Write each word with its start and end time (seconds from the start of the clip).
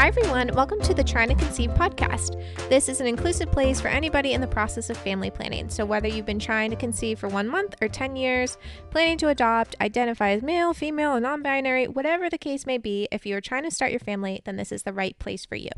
Hi, 0.00 0.06
everyone. 0.06 0.48
Welcome 0.54 0.80
to 0.80 0.94
the 0.94 1.04
Trying 1.04 1.28
to 1.28 1.34
Conceive 1.34 1.72
podcast. 1.72 2.42
This 2.70 2.88
is 2.88 3.02
an 3.02 3.06
inclusive 3.06 3.52
place 3.52 3.82
for 3.82 3.88
anybody 3.88 4.32
in 4.32 4.40
the 4.40 4.46
process 4.46 4.88
of 4.88 4.96
family 4.96 5.30
planning. 5.30 5.68
So, 5.68 5.84
whether 5.84 6.08
you've 6.08 6.24
been 6.24 6.38
trying 6.38 6.70
to 6.70 6.76
conceive 6.76 7.18
for 7.18 7.28
one 7.28 7.46
month 7.46 7.74
or 7.82 7.88
10 7.88 8.16
years, 8.16 8.56
planning 8.88 9.18
to 9.18 9.28
adopt, 9.28 9.76
identify 9.78 10.30
as 10.30 10.42
male, 10.42 10.72
female, 10.72 11.10
or 11.10 11.20
non 11.20 11.42
binary, 11.42 11.86
whatever 11.86 12.30
the 12.30 12.38
case 12.38 12.64
may 12.64 12.78
be, 12.78 13.08
if 13.12 13.26
you 13.26 13.36
are 13.36 13.42
trying 13.42 13.64
to 13.64 13.70
start 13.70 13.90
your 13.90 14.00
family, 14.00 14.40
then 14.46 14.56
this 14.56 14.72
is 14.72 14.84
the 14.84 14.92
right 14.94 15.18
place 15.18 15.44
for 15.44 15.56
you. 15.56 15.68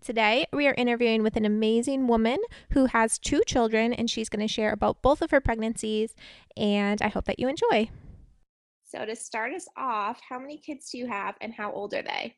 Today, 0.00 0.46
we 0.54 0.66
are 0.66 0.74
interviewing 0.78 1.22
with 1.22 1.36
an 1.36 1.44
amazing 1.44 2.06
woman 2.06 2.38
who 2.70 2.86
has 2.86 3.18
two 3.18 3.42
children, 3.46 3.92
and 3.92 4.08
she's 4.08 4.30
going 4.30 4.40
to 4.40 4.50
share 4.50 4.72
about 4.72 5.02
both 5.02 5.20
of 5.20 5.32
her 5.32 5.40
pregnancies. 5.42 6.14
And 6.56 7.02
I 7.02 7.08
hope 7.08 7.26
that 7.26 7.38
you 7.38 7.46
enjoy. 7.46 7.90
So, 8.86 9.04
to 9.04 9.14
start 9.14 9.52
us 9.52 9.68
off, 9.76 10.18
how 10.26 10.38
many 10.38 10.56
kids 10.56 10.88
do 10.88 10.96
you 10.96 11.08
have, 11.08 11.34
and 11.42 11.52
how 11.52 11.70
old 11.70 11.92
are 11.92 12.00
they? 12.00 12.36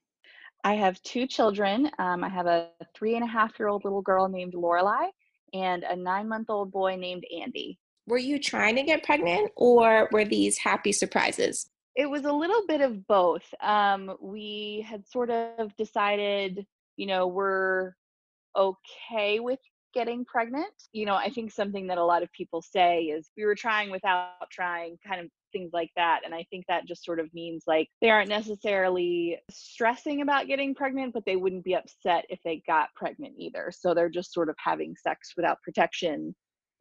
I 0.64 0.74
have 0.74 1.02
two 1.02 1.26
children. 1.26 1.90
Um, 1.98 2.22
I 2.22 2.28
have 2.28 2.46
a 2.46 2.68
three 2.94 3.16
and 3.16 3.24
a 3.24 3.28
half 3.28 3.58
year 3.58 3.68
old 3.68 3.84
little 3.84 4.02
girl 4.02 4.28
named 4.28 4.54
Lorelai 4.54 5.08
and 5.52 5.82
a 5.82 5.96
nine 5.96 6.28
month 6.28 6.50
old 6.50 6.70
boy 6.70 6.96
named 6.96 7.24
Andy. 7.36 7.78
Were 8.06 8.18
you 8.18 8.38
trying 8.38 8.76
to 8.76 8.82
get 8.82 9.02
pregnant 9.02 9.50
or 9.56 10.08
were 10.12 10.24
these 10.24 10.58
happy 10.58 10.92
surprises? 10.92 11.68
It 11.94 12.08
was 12.08 12.24
a 12.24 12.32
little 12.32 12.62
bit 12.66 12.80
of 12.80 13.06
both. 13.06 13.44
Um, 13.60 14.16
we 14.20 14.84
had 14.88 15.06
sort 15.06 15.30
of 15.30 15.76
decided, 15.76 16.66
you 16.96 17.06
know, 17.06 17.26
we're 17.26 17.92
okay 18.56 19.40
with 19.40 19.60
getting 19.94 20.24
pregnant. 20.24 20.72
You 20.92 21.06
know, 21.06 21.14
I 21.14 21.26
mm-hmm. 21.26 21.34
think 21.34 21.52
something 21.52 21.86
that 21.88 21.98
a 21.98 22.04
lot 22.04 22.22
of 22.22 22.32
people 22.32 22.62
say 22.62 23.02
is 23.02 23.30
we 23.36 23.44
were 23.44 23.54
trying 23.54 23.90
without 23.90 24.50
trying, 24.50 24.98
kind 25.06 25.20
of 25.20 25.28
things 25.52 25.70
like 25.72 25.90
that. 25.96 26.20
And 26.24 26.34
I 26.34 26.44
think 26.50 26.64
that 26.68 26.86
just 26.86 27.04
sort 27.04 27.20
of 27.20 27.32
means 27.34 27.64
like 27.66 27.88
they 28.00 28.10
aren't 28.10 28.28
necessarily 28.28 29.38
stressing 29.50 30.22
about 30.22 30.46
getting 30.46 30.74
pregnant, 30.74 31.12
but 31.12 31.24
they 31.26 31.36
wouldn't 31.36 31.64
be 31.64 31.74
upset 31.74 32.24
if 32.28 32.40
they 32.44 32.62
got 32.66 32.88
pregnant 32.96 33.34
either. 33.38 33.70
So 33.70 33.94
they're 33.94 34.08
just 34.08 34.32
sort 34.32 34.48
of 34.48 34.56
having 34.58 34.94
sex 35.02 35.32
without 35.36 35.62
protection 35.62 36.34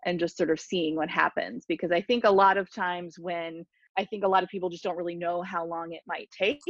and 0.05 0.19
just 0.19 0.37
sort 0.37 0.49
of 0.49 0.59
seeing 0.59 0.95
what 0.95 1.09
happens. 1.09 1.65
Because 1.67 1.91
I 1.91 2.01
think 2.01 2.23
a 2.23 2.31
lot 2.31 2.57
of 2.57 2.73
times 2.73 3.17
when 3.19 3.65
I 3.97 4.05
think 4.05 4.23
a 4.23 4.27
lot 4.27 4.43
of 4.43 4.49
people 4.49 4.69
just 4.69 4.83
don't 4.83 4.97
really 4.97 5.15
know 5.15 5.41
how 5.41 5.65
long 5.65 5.91
it 5.91 6.01
might 6.07 6.29
take. 6.31 6.61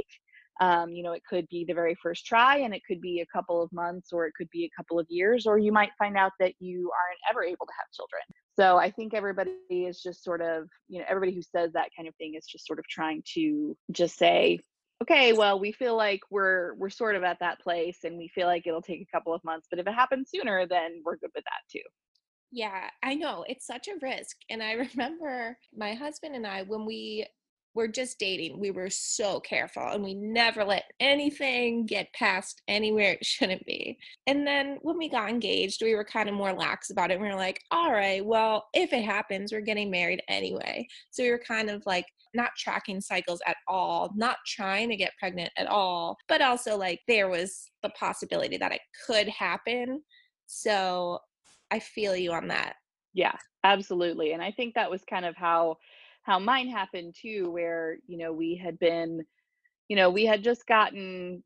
Um, 0.60 0.92
you 0.92 1.02
know, 1.02 1.14
it 1.14 1.24
could 1.28 1.48
be 1.50 1.66
the 1.66 1.74
very 1.74 1.96
first 2.02 2.26
try 2.26 2.58
and 2.58 2.74
it 2.74 2.82
could 2.86 3.02
be 3.02 3.22
a 3.22 3.26
couple 3.34 3.64
of 3.64 3.72
months 3.72 4.12
or 4.12 4.28
it 4.28 4.34
could 4.38 4.50
be 4.52 4.66
a 4.66 4.70
couple 4.76 5.00
of 5.00 5.08
years, 5.10 5.48
or 5.48 5.58
you 5.58 5.72
might 5.72 5.92
find 5.98 6.18
out 6.18 6.34
that 6.40 6.54
you 6.60 6.92
aren't 6.92 7.20
ever 7.30 7.44
able 7.44 7.66
to 7.66 7.74
have 7.78 7.92
children. 7.94 8.22
So 8.60 8.78
I 8.78 8.92
think 8.92 9.14
everybody 9.14 9.54
is 9.70 10.02
just 10.02 10.24
sort 10.24 10.42
of, 10.42 10.68
you 10.88 11.00
know, 11.00 11.06
everybody 11.08 11.34
who 11.34 11.42
says 11.42 11.72
that 11.74 11.90
kind 11.96 12.08
of 12.08 12.16
thing 12.16 12.36
is 12.36 12.46
just 12.46 12.68
sort 12.68 12.80
of 12.80 12.86
trying 12.88 13.24
to 13.34 13.76
just 13.92 14.18
say, 14.18 14.60
okay, 15.02 15.34
well, 15.34 15.60
we 15.60 15.72
feel 15.72 15.96
like 15.96 16.20
we're 16.30 16.76
we're 16.76 16.90
sort 16.90 17.16
of 17.16 17.24
at 17.24 17.40
that 17.40 17.60
place 17.60 18.00
and 18.04 18.18
we 18.18 18.28
feel 18.28 18.48
like 18.48 18.68
it'll 18.68 18.82
take 18.82 19.02
a 19.02 19.18
couple 19.18 19.34
of 19.34 19.44
months, 19.44 19.68
but 19.70 19.80
if 19.80 19.88
it 19.88 19.94
happens 19.94 20.30
sooner, 20.30 20.68
then 20.68 21.02
we're 21.04 21.18
good 21.18 21.32
with 21.34 21.44
that 21.46 21.64
too. 21.72 21.82
Yeah, 22.52 22.90
I 23.02 23.16
know. 23.16 23.46
It's 23.48 23.66
such 23.66 23.88
a 23.88 24.06
risk. 24.06 24.36
And 24.50 24.62
I 24.62 24.74
remember 24.96 25.58
my 25.76 25.94
husband 25.94 26.36
and 26.36 26.46
I, 26.46 26.64
when 26.64 26.86
we 26.86 27.26
were 27.74 27.88
just 27.88 28.20
dating, 28.20 28.60
we 28.60 28.72
were 28.72 28.90
so 28.90 29.40
careful 29.40 29.88
and 29.88 30.04
we 30.04 30.14
never 30.14 30.64
let 30.64 30.84
anything 31.00 31.86
get 31.86 32.14
past 32.14 32.62
anywhere 32.68 33.14
it 33.14 33.26
shouldn't 33.26 33.66
be. 33.66 33.98
And 34.28 34.46
then 34.46 34.78
when 34.82 34.98
we 34.98 35.10
got 35.10 35.30
engaged, 35.30 35.82
we 35.82 35.96
were 35.96 36.04
kind 36.04 36.30
of 36.30 36.36
more 36.36 36.54
lax 36.54 36.90
about 36.90 37.12
it. 37.12 37.20
We 37.20 37.28
were 37.28 37.36
like, 37.36 37.62
all 37.72 37.92
right, 37.92 38.26
well, 38.26 38.66
if 38.74 38.94
it 38.94 39.04
happens, 39.04 39.52
we're 39.52 39.62
getting 39.62 39.90
married 39.90 40.22
anyway. 40.28 40.88
So 41.12 41.24
we 41.24 41.32
were 41.32 41.42
kind 41.46 41.70
of 41.70 41.84
like 41.86 42.06
not 42.34 42.52
tracking 42.58 43.02
cycles 43.02 43.42
at 43.46 43.58
all, 43.68 44.12
not 44.16 44.38
trying 44.46 44.90
to 44.90 44.96
get 44.96 45.18
pregnant 45.20 45.52
at 45.58 45.68
all, 45.68 46.18
but 46.28 46.42
also 46.42 46.78
like 46.78 47.02
there 47.08 47.30
was 47.30 47.70
the 47.84 47.90
possibility 47.90 48.58
that 48.58 48.72
it 48.72 48.82
could 49.06 49.28
happen. 49.28 50.02
So 50.48 51.20
I 51.72 51.80
feel 51.80 52.16
you 52.16 52.32
on 52.34 52.48
that. 52.50 52.76
Yeah, 53.14 53.36
absolutely. 53.64 54.34
And 54.34 54.42
I 54.42 54.52
think 54.52 54.76
that 54.76 54.90
was 54.90 55.04
kind 55.10 55.26
of 55.26 55.36
how 55.36 55.78
how 56.24 56.40
mine 56.40 56.68
happened 56.68 57.16
too 57.20 57.50
where 57.52 57.98
you 58.08 58.18
know 58.18 58.32
we 58.32 58.56
had 58.56 58.78
been 58.80 59.24
you 59.88 59.96
know 59.96 60.10
we 60.10 60.26
had 60.26 60.44
just 60.44 60.66
gotten 60.68 61.44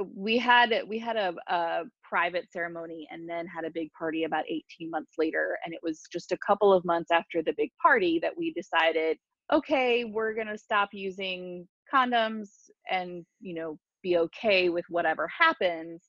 uh, 0.00 0.04
we 0.14 0.38
had 0.38 0.74
we 0.88 0.98
had 0.98 1.16
a, 1.16 1.34
a 1.48 1.84
private 2.02 2.50
ceremony 2.52 3.06
and 3.10 3.28
then 3.28 3.46
had 3.46 3.64
a 3.64 3.70
big 3.70 3.90
party 3.92 4.24
about 4.24 4.44
18 4.48 4.90
months 4.90 5.12
later 5.18 5.58
and 5.64 5.74
it 5.74 5.80
was 5.82 6.02
just 6.12 6.32
a 6.32 6.38
couple 6.46 6.72
of 6.72 6.84
months 6.84 7.10
after 7.10 7.42
the 7.42 7.54
big 7.56 7.70
party 7.80 8.18
that 8.20 8.36
we 8.36 8.52
decided 8.52 9.16
okay 9.52 10.04
we're 10.04 10.34
going 10.34 10.46
to 10.46 10.58
stop 10.58 10.88
using 10.92 11.66
condoms 11.92 12.48
and 12.90 13.24
you 13.40 13.54
know 13.54 13.78
be 14.02 14.18
okay 14.18 14.68
with 14.68 14.84
whatever 14.88 15.28
happens 15.28 16.02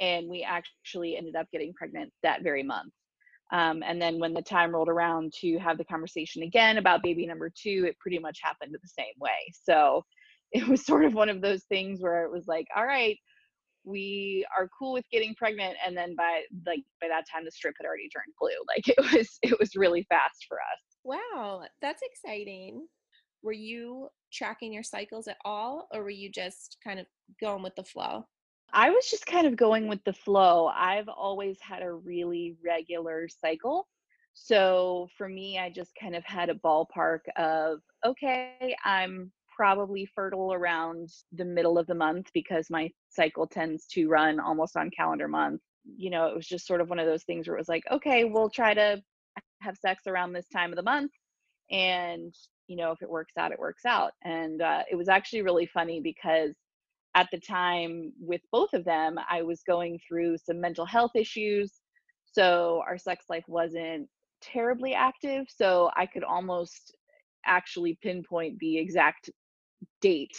and 0.00 0.28
we 0.28 0.42
actually 0.42 1.16
ended 1.16 1.36
up 1.36 1.46
getting 1.52 1.72
pregnant 1.74 2.12
that 2.22 2.42
very 2.42 2.62
month 2.62 2.92
um, 3.52 3.82
and 3.84 4.00
then 4.00 4.18
when 4.18 4.32
the 4.32 4.42
time 4.42 4.72
rolled 4.72 4.88
around 4.88 5.32
to 5.40 5.58
have 5.58 5.78
the 5.78 5.84
conversation 5.84 6.42
again 6.42 6.78
about 6.78 7.02
baby 7.02 7.26
number 7.26 7.50
two, 7.50 7.84
it 7.86 7.98
pretty 7.98 8.18
much 8.18 8.38
happened 8.42 8.74
the 8.80 8.88
same 8.88 9.14
way. 9.18 9.52
So 9.64 10.04
it 10.52 10.66
was 10.66 10.84
sort 10.84 11.04
of 11.04 11.14
one 11.14 11.28
of 11.28 11.40
those 11.40 11.64
things 11.64 12.00
where 12.00 12.24
it 12.24 12.30
was 12.30 12.46
like, 12.46 12.66
all 12.76 12.86
right, 12.86 13.16
we 13.84 14.46
are 14.56 14.68
cool 14.78 14.92
with 14.92 15.04
getting 15.10 15.34
pregnant, 15.34 15.76
and 15.84 15.96
then 15.96 16.14
by 16.14 16.42
like 16.66 16.82
by 17.00 17.08
that 17.08 17.24
time 17.32 17.44
the 17.44 17.50
strip 17.50 17.74
had 17.78 17.86
already 17.86 18.08
turned 18.08 18.34
blue. 18.38 18.50
Like 18.68 18.88
it 18.88 18.98
was 18.98 19.38
it 19.42 19.58
was 19.58 19.74
really 19.74 20.06
fast 20.08 20.44
for 20.46 20.58
us. 20.58 20.96
Wow, 21.02 21.62
that's 21.80 22.02
exciting. 22.02 22.86
Were 23.42 23.52
you 23.52 24.08
tracking 24.32 24.72
your 24.72 24.82
cycles 24.82 25.28
at 25.28 25.38
all, 25.44 25.88
or 25.92 26.02
were 26.02 26.10
you 26.10 26.30
just 26.30 26.76
kind 26.84 27.00
of 27.00 27.06
going 27.40 27.62
with 27.62 27.74
the 27.74 27.84
flow? 27.84 28.26
I 28.72 28.90
was 28.90 29.06
just 29.10 29.26
kind 29.26 29.46
of 29.46 29.56
going 29.56 29.88
with 29.88 30.02
the 30.04 30.12
flow. 30.12 30.66
I've 30.66 31.08
always 31.08 31.58
had 31.60 31.82
a 31.82 31.92
really 31.92 32.56
regular 32.64 33.28
cycle. 33.28 33.88
So 34.34 35.08
for 35.18 35.28
me, 35.28 35.58
I 35.58 35.70
just 35.70 35.90
kind 36.00 36.14
of 36.14 36.24
had 36.24 36.50
a 36.50 36.54
ballpark 36.54 37.20
of, 37.36 37.80
okay, 38.04 38.76
I'm 38.84 39.32
probably 39.54 40.06
fertile 40.14 40.52
around 40.52 41.10
the 41.32 41.44
middle 41.44 41.78
of 41.78 41.86
the 41.86 41.94
month 41.94 42.30
because 42.32 42.70
my 42.70 42.90
cycle 43.10 43.46
tends 43.46 43.86
to 43.88 44.08
run 44.08 44.40
almost 44.40 44.76
on 44.76 44.90
calendar 44.90 45.28
month. 45.28 45.60
You 45.96 46.10
know, 46.10 46.26
it 46.26 46.34
was 46.34 46.46
just 46.46 46.66
sort 46.66 46.80
of 46.80 46.88
one 46.88 46.98
of 46.98 47.06
those 47.06 47.24
things 47.24 47.46
where 47.46 47.56
it 47.56 47.60
was 47.60 47.68
like, 47.68 47.84
okay, 47.90 48.24
we'll 48.24 48.50
try 48.50 48.72
to 48.74 49.02
have 49.60 49.76
sex 49.76 50.04
around 50.06 50.32
this 50.32 50.48
time 50.48 50.70
of 50.70 50.76
the 50.76 50.82
month. 50.82 51.12
And, 51.70 52.34
you 52.68 52.76
know, 52.76 52.92
if 52.92 53.02
it 53.02 53.10
works 53.10 53.34
out, 53.36 53.52
it 53.52 53.58
works 53.58 53.84
out. 53.84 54.12
And 54.24 54.62
uh, 54.62 54.82
it 54.90 54.96
was 54.96 55.08
actually 55.08 55.42
really 55.42 55.66
funny 55.66 56.00
because 56.00 56.54
at 57.14 57.28
the 57.32 57.40
time 57.40 58.12
with 58.20 58.40
both 58.52 58.72
of 58.72 58.84
them, 58.84 59.16
I 59.28 59.42
was 59.42 59.62
going 59.66 59.98
through 60.06 60.38
some 60.38 60.60
mental 60.60 60.86
health 60.86 61.12
issues. 61.14 61.80
So 62.32 62.82
our 62.86 62.98
sex 62.98 63.24
life 63.28 63.44
wasn't 63.48 64.08
terribly 64.40 64.94
active. 64.94 65.46
So 65.48 65.90
I 65.96 66.06
could 66.06 66.24
almost 66.24 66.94
actually 67.44 67.98
pinpoint 68.02 68.58
the 68.60 68.78
exact 68.78 69.30
date 70.00 70.36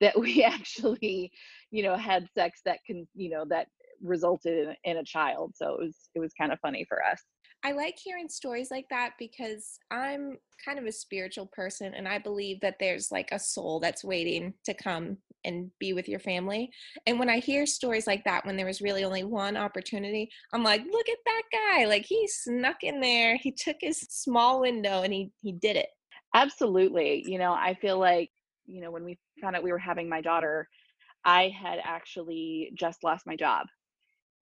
that 0.00 0.18
we 0.18 0.44
actually, 0.44 1.32
you 1.70 1.82
know, 1.82 1.96
had 1.96 2.28
sex 2.34 2.60
that 2.64 2.78
can, 2.86 3.06
you 3.14 3.30
know, 3.30 3.44
that 3.50 3.66
resulted 4.02 4.68
in, 4.68 4.92
in 4.92 4.96
a 4.98 5.04
child. 5.04 5.52
So 5.56 5.74
it 5.74 5.80
was 5.80 5.96
it 6.14 6.20
was 6.20 6.32
kind 6.38 6.52
of 6.52 6.60
funny 6.60 6.84
for 6.88 7.02
us. 7.04 7.20
I 7.64 7.72
like 7.72 7.98
hearing 7.98 8.28
stories 8.28 8.70
like 8.70 8.86
that 8.90 9.12
because 9.18 9.78
I'm 9.90 10.36
kind 10.62 10.78
of 10.78 10.84
a 10.84 10.92
spiritual 10.92 11.46
person 11.46 11.94
and 11.94 12.06
I 12.06 12.18
believe 12.18 12.60
that 12.60 12.76
there's 12.78 13.10
like 13.10 13.30
a 13.32 13.38
soul 13.38 13.80
that's 13.80 14.04
waiting 14.04 14.52
to 14.66 14.74
come 14.74 15.16
and 15.46 15.70
be 15.80 15.94
with 15.94 16.06
your 16.06 16.20
family. 16.20 16.70
And 17.06 17.18
when 17.18 17.30
I 17.30 17.38
hear 17.38 17.64
stories 17.64 18.06
like 18.06 18.22
that, 18.24 18.44
when 18.44 18.58
there 18.58 18.66
was 18.66 18.82
really 18.82 19.02
only 19.02 19.24
one 19.24 19.56
opportunity, 19.56 20.30
I'm 20.52 20.62
like, 20.62 20.82
look 20.84 21.08
at 21.08 21.18
that 21.24 21.42
guy. 21.52 21.86
Like 21.86 22.04
he 22.04 22.28
snuck 22.28 22.82
in 22.82 23.00
there, 23.00 23.38
he 23.38 23.50
took 23.50 23.76
his 23.80 23.98
small 24.10 24.60
window 24.60 25.02
and 25.02 25.12
he 25.12 25.30
he 25.40 25.52
did 25.52 25.76
it. 25.76 25.88
Absolutely. 26.34 27.24
You 27.26 27.38
know, 27.38 27.54
I 27.54 27.74
feel 27.80 27.98
like, 27.98 28.30
you 28.66 28.82
know, 28.82 28.90
when 28.90 29.04
we 29.04 29.18
found 29.40 29.56
out 29.56 29.62
we 29.62 29.72
were 29.72 29.78
having 29.78 30.08
my 30.08 30.20
daughter, 30.20 30.68
I 31.24 31.48
had 31.48 31.78
actually 31.82 32.72
just 32.74 33.02
lost 33.02 33.26
my 33.26 33.36
job 33.36 33.66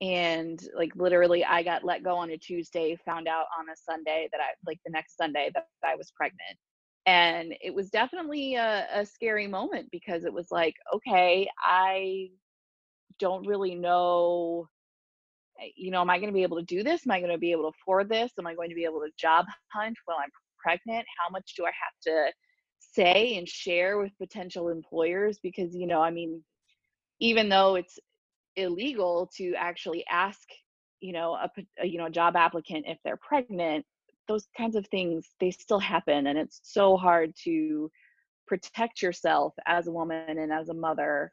and 0.01 0.61
like 0.77 0.93
literally 0.95 1.45
i 1.45 1.63
got 1.63 1.83
let 1.83 2.03
go 2.03 2.17
on 2.17 2.31
a 2.31 2.37
tuesday 2.37 2.97
found 3.07 3.27
out 3.27 3.47
on 3.59 3.67
a 3.71 3.77
sunday 3.77 4.29
that 4.31 4.41
i 4.41 4.49
like 4.67 4.79
the 4.85 4.93
next 4.93 5.17
sunday 5.17 5.51
that 5.55 5.69
i 5.85 5.95
was 5.95 6.11
pregnant. 6.17 6.59
And 7.07 7.55
it 7.61 7.73
was 7.73 7.89
definitely 7.89 8.57
a, 8.57 8.87
a 8.93 9.07
scary 9.07 9.47
moment 9.47 9.89
because 9.93 10.25
it 10.25 10.33
was 10.33 10.49
like 10.51 10.75
okay 10.95 11.49
i 11.65 12.29
don't 13.19 13.47
really 13.47 13.75
know 13.75 14.69
eh, 15.61 15.69
you 15.77 15.91
know 15.91 16.01
am 16.03 16.11
i 16.11 16.19
going 16.19 16.29
to 16.29 16.35
be 16.35 16.43
able 16.43 16.59
to 16.59 16.65
do 16.65 16.83
this? 16.83 17.07
Am 17.07 17.13
i 17.13 17.21
going 17.21 17.33
to 17.33 17.39
be 17.39 17.53
able 17.53 17.63
to 17.63 17.77
afford 17.81 18.09
this? 18.09 18.33
Am 18.39 18.47
i 18.47 18.55
going 18.55 18.69
to 18.69 18.75
be 18.75 18.85
able 18.85 19.01
to 19.01 19.11
job 19.19 19.47
hunt 19.73 19.97
while 20.05 20.19
i'm 20.23 20.31
pregnant? 20.63 21.07
How 21.19 21.31
much 21.31 21.55
do 21.57 21.65
i 21.65 21.69
have 21.69 21.95
to 22.03 22.33
say 22.81 23.39
and 23.39 23.49
share 23.49 23.99
with 23.99 24.13
potential 24.19 24.69
employers? 24.69 25.39
Because 25.43 25.75
you 25.75 25.87
know 25.87 26.03
i 26.03 26.11
mean 26.11 26.43
even 27.21 27.49
though 27.49 27.77
it's 27.77 27.99
illegal 28.57 29.31
to 29.37 29.55
actually 29.57 30.05
ask 30.11 30.49
you 31.01 31.13
know 31.13 31.35
a, 31.35 31.51
a, 31.83 31.87
you 31.87 31.99
know 31.99 32.07
a 32.07 32.11
job 32.11 32.37
applicant 32.37 32.85
if 32.89 32.99
they're 33.05 33.19
pregnant 33.19 33.85
those 34.29 34.47
kinds 34.57 34.77
of 34.77 34.87
things 34.89 35.27
they 35.41 35.51
still 35.51 35.79
happen 35.79 36.29
and 36.29 36.39
it's 36.39 36.61
so 36.63 36.97
hard 36.97 37.33
to 37.45 37.91
protect 38.47 39.03
yourself 39.03 39.53
as 39.67 39.87
a 39.87 39.93
woman 39.93 40.39
and 40.39 40.53
as 40.53 40.69
a 40.69 40.75
mother 40.75 41.33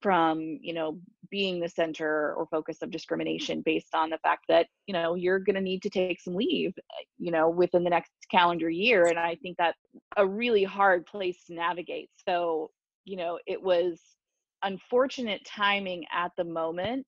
from 0.00 0.40
you 0.62 0.72
know 0.72 0.98
being 1.30 1.60
the 1.60 1.68
center 1.68 2.34
or 2.34 2.46
focus 2.46 2.78
of 2.82 2.90
discrimination 2.90 3.60
based 3.64 3.94
on 3.94 4.10
the 4.10 4.18
fact 4.18 4.44
that 4.48 4.66
you 4.86 4.94
know 4.94 5.14
you're 5.14 5.40
going 5.40 5.56
to 5.56 5.60
need 5.60 5.82
to 5.82 5.90
take 5.90 6.20
some 6.20 6.34
leave 6.34 6.72
uh, 6.78 7.04
you 7.18 7.32
know 7.32 7.50
within 7.50 7.82
the 7.82 7.90
next 7.90 8.12
calendar 8.30 8.70
year 8.70 9.06
and 9.06 9.18
i 9.18 9.34
think 9.42 9.56
that's 9.58 9.78
a 10.16 10.26
really 10.26 10.64
hard 10.64 11.06
place 11.06 11.44
to 11.46 11.54
navigate. 11.54 12.10
So 12.26 12.70
you 13.04 13.16
know 13.16 13.38
it 13.46 13.62
was 13.62 14.00
unfortunate 14.62 15.40
timing 15.44 16.04
at 16.12 16.32
the 16.36 16.44
moment 16.44 17.06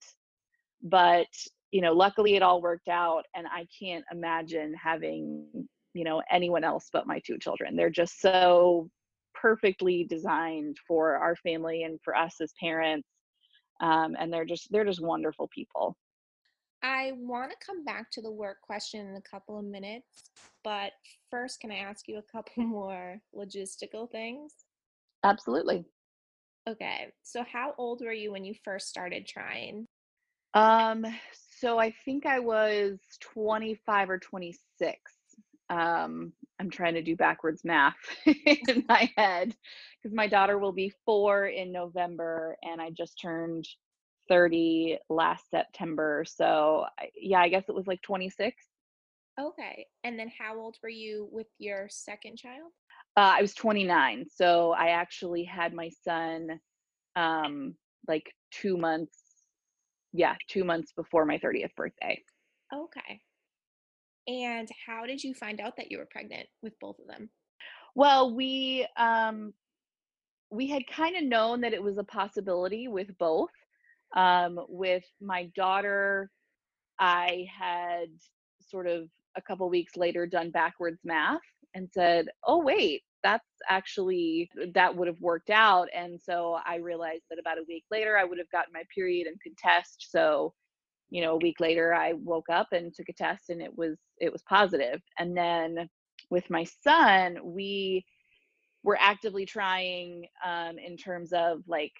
but 0.83 1.27
you 1.71 1.81
know 1.81 1.93
luckily 1.93 2.35
it 2.35 2.41
all 2.41 2.61
worked 2.61 2.87
out 2.87 3.23
and 3.35 3.45
i 3.47 3.65
can't 3.79 4.05
imagine 4.11 4.73
having 4.73 5.45
you 5.93 6.03
know 6.03 6.21
anyone 6.31 6.63
else 6.63 6.89
but 6.91 7.07
my 7.07 7.19
two 7.25 7.37
children. 7.37 7.75
They're 7.75 7.89
just 7.89 8.19
so 8.19 8.89
perfectly 9.33 10.05
designed 10.09 10.77
for 10.87 11.15
our 11.15 11.35
family 11.37 11.83
and 11.83 11.99
for 12.03 12.15
us 12.15 12.35
as 12.41 12.53
parents 12.59 13.07
um, 13.81 14.15
and 14.19 14.31
they're 14.31 14.45
just 14.45 14.71
they're 14.71 14.85
just 14.85 15.01
wonderful 15.01 15.49
people. 15.53 15.97
I 16.83 17.11
want 17.15 17.51
to 17.51 17.57
come 17.63 17.83
back 17.85 18.09
to 18.11 18.21
the 18.21 18.31
work 18.31 18.61
question 18.61 19.07
in 19.07 19.15
a 19.15 19.21
couple 19.21 19.59
of 19.59 19.65
minutes, 19.65 20.31
but 20.63 20.93
first, 21.29 21.59
can 21.59 21.71
I 21.71 21.77
ask 21.77 22.07
you 22.07 22.17
a 22.17 22.23
couple 22.23 22.63
more 22.63 23.19
logistical 23.35 24.09
things? 24.09 24.53
absolutely 25.23 25.85
Okay, 26.67 27.07
so 27.23 27.43
how 27.43 27.73
old 27.77 28.01
were 28.01 28.13
you 28.13 28.31
when 28.31 28.45
you 28.45 28.53
first 28.63 28.87
started 28.87 29.27
trying? 29.27 29.87
um 30.53 31.05
so 31.59 31.77
i 31.77 31.93
think 32.03 32.25
i 32.25 32.39
was 32.39 32.99
25 33.21 34.09
or 34.09 34.19
26 34.19 34.99
um 35.69 36.33
i'm 36.59 36.69
trying 36.69 36.93
to 36.93 37.01
do 37.01 37.15
backwards 37.15 37.63
math 37.63 37.95
in 38.25 38.83
my 38.89 39.09
head 39.15 39.55
because 40.01 40.13
my 40.15 40.27
daughter 40.27 40.57
will 40.57 40.73
be 40.73 40.91
four 41.05 41.47
in 41.47 41.71
november 41.71 42.57
and 42.63 42.81
i 42.81 42.89
just 42.89 43.19
turned 43.19 43.65
30 44.27 44.97
last 45.09 45.49
september 45.49 46.25
so 46.27 46.85
yeah 47.15 47.39
i 47.39 47.47
guess 47.47 47.63
it 47.69 47.75
was 47.75 47.87
like 47.87 48.01
26 48.01 48.55
Okay, 49.39 49.87
and 50.03 50.19
then 50.19 50.29
how 50.37 50.57
old 50.59 50.77
were 50.83 50.89
you 50.89 51.27
with 51.31 51.47
your 51.57 51.87
second 51.89 52.37
child? 52.37 52.71
Uh, 53.17 53.33
i 53.37 53.41
was 53.41 53.53
29 53.53 54.25
so 54.33 54.71
i 54.71 54.89
actually 54.89 55.43
had 55.43 55.73
my 55.73 55.89
son 56.03 56.47
um 57.15 57.75
like 58.07 58.31
two 58.51 58.77
months 58.77 59.17
yeah 60.13 60.35
two 60.47 60.63
months 60.63 60.91
before 60.95 61.25
my 61.25 61.37
30th 61.37 61.75
birthday. 61.75 62.21
Okay, 62.73 63.21
and 64.27 64.69
how 64.85 65.05
did 65.05 65.23
you 65.23 65.33
find 65.33 65.59
out 65.59 65.75
that 65.77 65.91
you 65.91 65.97
were 65.97 66.07
pregnant 66.09 66.47
with 66.61 66.73
both 66.79 66.97
of 66.99 67.07
them? 67.07 67.29
well 67.95 68.33
we 68.33 68.87
um 68.97 69.53
we 70.49 70.67
had 70.67 70.83
kind 70.87 71.15
of 71.15 71.23
known 71.23 71.61
that 71.61 71.73
it 71.73 71.81
was 71.81 71.97
a 71.97 72.03
possibility 72.03 72.87
with 72.87 73.07
both. 73.17 73.49
Um 74.15 74.59
with 74.67 75.03
my 75.21 75.49
daughter 75.55 76.29
I 76.99 77.47
had 77.57 78.07
sort 78.69 78.87
of 78.87 79.09
a 79.35 79.41
couple 79.41 79.69
weeks 79.69 79.97
later 79.97 80.25
done 80.25 80.51
backwards 80.51 80.99
math 81.03 81.39
and 81.75 81.89
said, 81.91 82.27
"Oh 82.45 82.59
wait, 82.63 83.03
that's 83.23 83.47
actually 83.69 84.49
that 84.73 84.95
would 84.95 85.07
have 85.07 85.19
worked 85.21 85.49
out." 85.49 85.87
And 85.95 86.19
so 86.21 86.57
I 86.65 86.75
realized 86.77 87.23
that 87.29 87.39
about 87.39 87.57
a 87.59 87.65
week 87.67 87.85
later 87.91 88.17
I 88.17 88.23
would 88.25 88.37
have 88.39 88.51
gotten 88.51 88.73
my 88.73 88.83
period 88.93 89.27
and 89.27 89.41
could 89.41 89.57
test. 89.57 90.07
So, 90.11 90.53
you 91.09 91.21
know, 91.21 91.33
a 91.33 91.37
week 91.37 91.59
later 91.59 91.93
I 91.93 92.13
woke 92.13 92.49
up 92.49 92.67
and 92.73 92.93
took 92.93 93.09
a 93.09 93.13
test 93.13 93.49
and 93.49 93.61
it 93.61 93.75
was 93.77 93.97
it 94.19 94.31
was 94.31 94.43
positive. 94.43 95.01
And 95.19 95.35
then 95.37 95.89
with 96.29 96.49
my 96.49 96.63
son, 96.83 97.37
we 97.43 98.05
were 98.83 98.97
actively 98.99 99.45
trying 99.45 100.25
um 100.45 100.77
in 100.79 100.97
terms 100.97 101.33
of 101.33 101.61
like 101.67 101.93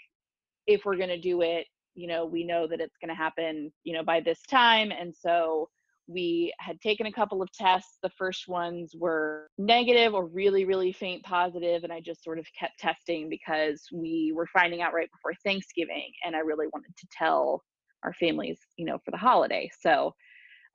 if 0.67 0.85
we're 0.85 0.97
going 0.97 1.09
to 1.09 1.19
do 1.19 1.41
it, 1.41 1.67
you 1.95 2.07
know, 2.07 2.25
we 2.25 2.43
know 2.43 2.67
that 2.67 2.79
it's 2.81 2.97
going 3.01 3.09
to 3.09 3.15
happen, 3.15 3.71
you 3.83 3.93
know, 3.93 4.03
by 4.03 4.19
this 4.21 4.41
time. 4.43 4.91
And 4.91 5.15
so 5.15 5.69
we 6.07 6.53
had 6.59 6.79
taken 6.81 7.05
a 7.05 7.11
couple 7.11 7.41
of 7.41 7.51
tests. 7.53 7.97
The 8.03 8.09
first 8.17 8.47
ones 8.47 8.93
were 8.97 9.47
negative 9.57 10.13
or 10.13 10.25
really, 10.25 10.65
really 10.65 10.91
faint 10.91 11.23
positive, 11.23 11.83
And 11.83 11.93
I 11.93 12.01
just 12.01 12.23
sort 12.23 12.39
of 12.39 12.45
kept 12.57 12.79
testing 12.79 13.29
because 13.29 13.83
we 13.93 14.33
were 14.35 14.47
finding 14.47 14.81
out 14.81 14.93
right 14.93 15.09
before 15.11 15.33
Thanksgiving. 15.43 16.11
And 16.25 16.35
I 16.35 16.39
really 16.39 16.67
wanted 16.73 16.95
to 16.97 17.07
tell 17.17 17.63
our 18.03 18.13
families, 18.13 18.59
you 18.77 18.85
know, 18.85 18.99
for 19.05 19.11
the 19.11 19.17
holiday. 19.17 19.69
So, 19.79 20.13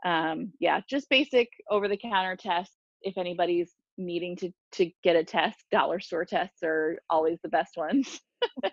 um, 0.05 0.53
yeah, 0.61 0.81
just 0.89 1.09
basic 1.11 1.49
over 1.71 1.89
the 1.89 1.97
counter 1.97 2.37
tests. 2.37 2.77
If 3.03 3.19
anybody's 3.19 3.73
needing 3.99 4.37
to, 4.37 4.51
to 4.73 4.91
get 5.03 5.17
a 5.17 5.25
test, 5.25 5.59
dollar 5.71 6.01
store 6.01 6.25
tests 6.25 6.63
are 6.63 6.99
always 7.11 7.39
the 7.43 7.49
best 7.49 7.77
ones. 7.77 8.21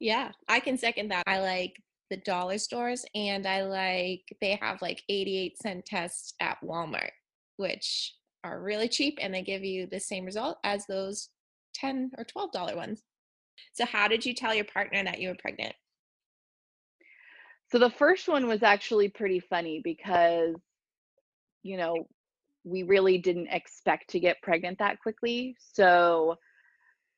Yeah, 0.00 0.32
I 0.48 0.60
can 0.60 0.76
second 0.76 1.10
that. 1.10 1.22
I 1.26 1.40
like 1.40 1.80
the 2.14 2.20
dollar 2.20 2.58
stores 2.58 3.04
and 3.16 3.44
I 3.44 3.62
like 3.62 4.22
they 4.40 4.56
have 4.62 4.80
like 4.80 5.02
88 5.08 5.58
cent 5.60 5.84
tests 5.84 6.34
at 6.40 6.58
Walmart, 6.62 7.10
which 7.56 8.14
are 8.44 8.62
really 8.62 8.88
cheap 8.88 9.18
and 9.20 9.34
they 9.34 9.42
give 9.42 9.64
you 9.64 9.88
the 9.90 9.98
same 9.98 10.24
result 10.24 10.58
as 10.62 10.86
those 10.86 11.30
10 11.74 12.12
or 12.16 12.24
12 12.24 12.52
dollar 12.52 12.76
ones. 12.76 13.02
So 13.72 13.84
how 13.84 14.06
did 14.06 14.24
you 14.24 14.32
tell 14.32 14.54
your 14.54 14.64
partner 14.64 15.02
that 15.02 15.20
you 15.20 15.28
were 15.28 15.36
pregnant? 15.40 15.74
So 17.72 17.78
the 17.80 17.90
first 17.90 18.28
one 18.28 18.46
was 18.46 18.62
actually 18.62 19.08
pretty 19.08 19.40
funny 19.40 19.80
because, 19.82 20.54
you 21.64 21.76
know, 21.76 22.06
we 22.62 22.84
really 22.84 23.18
didn't 23.18 23.48
expect 23.48 24.10
to 24.10 24.20
get 24.20 24.40
pregnant 24.42 24.78
that 24.78 25.00
quickly. 25.00 25.56
So 25.58 26.36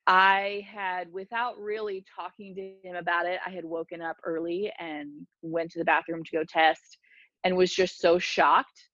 I 0.06 0.66
had, 0.72 1.12
without 1.12 1.58
really 1.58 2.04
talking 2.14 2.54
to 2.54 2.88
him 2.88 2.96
about 2.96 3.26
it, 3.26 3.40
I 3.44 3.50
had 3.50 3.64
woken 3.64 4.00
up 4.00 4.16
early 4.24 4.72
and 4.78 5.26
went 5.42 5.72
to 5.72 5.78
the 5.78 5.84
bathroom 5.84 6.22
to 6.24 6.36
go 6.36 6.44
test 6.44 6.98
and 7.44 7.56
was 7.56 7.72
just 7.72 8.00
so 8.00 8.18
shocked 8.18 8.88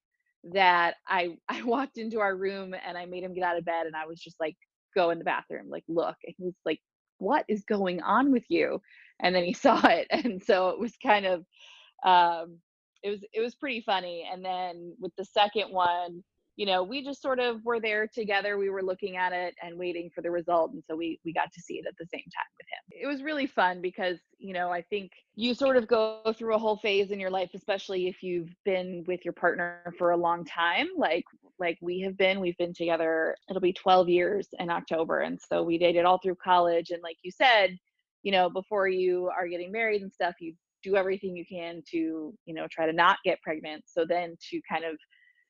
that 0.53 0.97
I 1.09 1.37
I 1.49 1.63
walked 1.63 1.99
into 1.99 2.21
our 2.21 2.37
room 2.37 2.75
and 2.87 2.97
I 2.97 3.07
made 3.07 3.25
him 3.25 3.35
get 3.35 3.45
out 3.45 3.59
of 3.59 3.65
bed 3.65 3.87
and 3.87 3.97
I 3.97 4.07
was 4.07 4.21
just 4.21 4.41
like, 4.41 4.57
go 4.95 5.11
in 5.11 5.19
the 5.19 5.25
bathroom, 5.25 5.69
like 5.69 5.85
look. 5.89 6.17
And 6.25 6.35
he 6.39 6.45
was 6.45 6.55
like, 6.65 6.81
What 7.19 7.45
is 7.49 7.65
going 7.65 8.01
on 8.03 8.33
with 8.33 8.45
you? 8.49 8.81
And 9.21 9.35
then 9.35 9.45
he 9.45 9.53
saw 9.55 9.87
it. 9.87 10.07
And 10.11 10.43
so 10.43 10.71
it 10.71 10.79
was 10.79 10.93
kind 11.03 11.27
of 11.27 11.45
um 12.05 12.59
it 13.03 13.11
was 13.11 13.25
it 13.33 13.41
was 13.41 13.55
pretty 13.55 13.83
funny. 13.83 14.29
And 14.33 14.45
then 14.45 14.95
with 15.01 15.13
the 15.17 15.25
second 15.25 15.73
one, 15.73 16.23
you 16.57 16.67
know, 16.67 16.83
we 16.83 17.03
just 17.03 17.23
sort 17.23 17.39
of 17.39 17.65
were 17.65 17.81
there 17.81 18.07
together. 18.07 18.59
We 18.59 18.69
were 18.69 18.83
looking 18.83 19.17
at 19.17 19.33
it 19.33 19.55
and 19.63 19.79
waiting 19.79 20.11
for 20.15 20.21
the 20.21 20.31
result. 20.31 20.73
And 20.73 20.83
so 20.87 20.95
we 20.95 21.19
we 21.25 21.33
got 21.33 21.53
to 21.53 21.61
see 21.61 21.75
it 21.75 21.87
at 21.87 21.95
the 21.99 22.07
same 22.07 22.21
time 22.21 22.53
with 22.59 22.67
him. 22.69 23.03
It 23.03 23.07
was 23.07 23.23
really 23.23 23.47
fun 23.47 23.81
because, 23.81 24.19
you 24.39 24.53
know, 24.53 24.71
I 24.71 24.83
think 24.83 25.13
you 25.35 25.55
sort 25.55 25.77
of 25.77 25.89
go 25.89 26.21
through 26.37 26.55
a 26.55 26.59
whole 26.59 26.77
phase 26.77 27.11
in 27.11 27.19
your 27.19 27.31
life, 27.31 27.51
especially 27.55 28.07
if 28.07 28.23
you've 28.23 28.55
been 28.65 29.05
with 29.07 29.25
your 29.25 29.33
partner 29.33 29.95
for 29.99 30.11
a 30.11 30.17
long 30.17 30.45
time, 30.45 30.89
like 30.97 31.25
like 31.59 31.79
we 31.81 32.01
have 32.01 32.19
been. 32.19 32.41
We've 32.41 32.59
been 32.59 32.75
together, 32.75 33.37
it'll 33.49 33.61
be 33.61 33.73
12 33.73 34.09
years 34.09 34.49
in 34.59 34.69
October. 34.69 35.21
And 35.21 35.41
so 35.41 35.63
we 35.63 35.79
dated 35.79 36.05
all 36.05 36.19
through 36.19 36.37
college. 36.43 36.91
And 36.91 37.03
like 37.03 37.17
you 37.23 37.31
said, 37.31 37.79
you 38.23 38.33
know, 38.33 38.51
before 38.51 38.89
you 38.89 39.31
are 39.37 39.49
getting 39.49 39.73
married 39.73 40.03
and 40.03 40.13
stuff, 40.13 40.35
you 40.41 40.55
do 40.83 40.97
everything 40.97 41.37
you 41.37 41.45
can 41.47 41.83
to, 41.93 42.35
you 42.45 42.55
know, 42.55 42.67
try 42.71 42.87
to 42.87 42.93
not 42.93 43.19
get 43.25 43.41
pregnant. 43.43 43.85
So 43.87 44.05
then 44.05 44.37
to 44.51 44.61
kind 44.69 44.85
of 44.85 44.97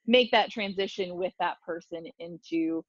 make 0.07 0.31
that 0.31 0.51
transition 0.51 1.15
with 1.17 1.33
that 1.39 1.57
person 1.65 2.05
into 2.19 2.85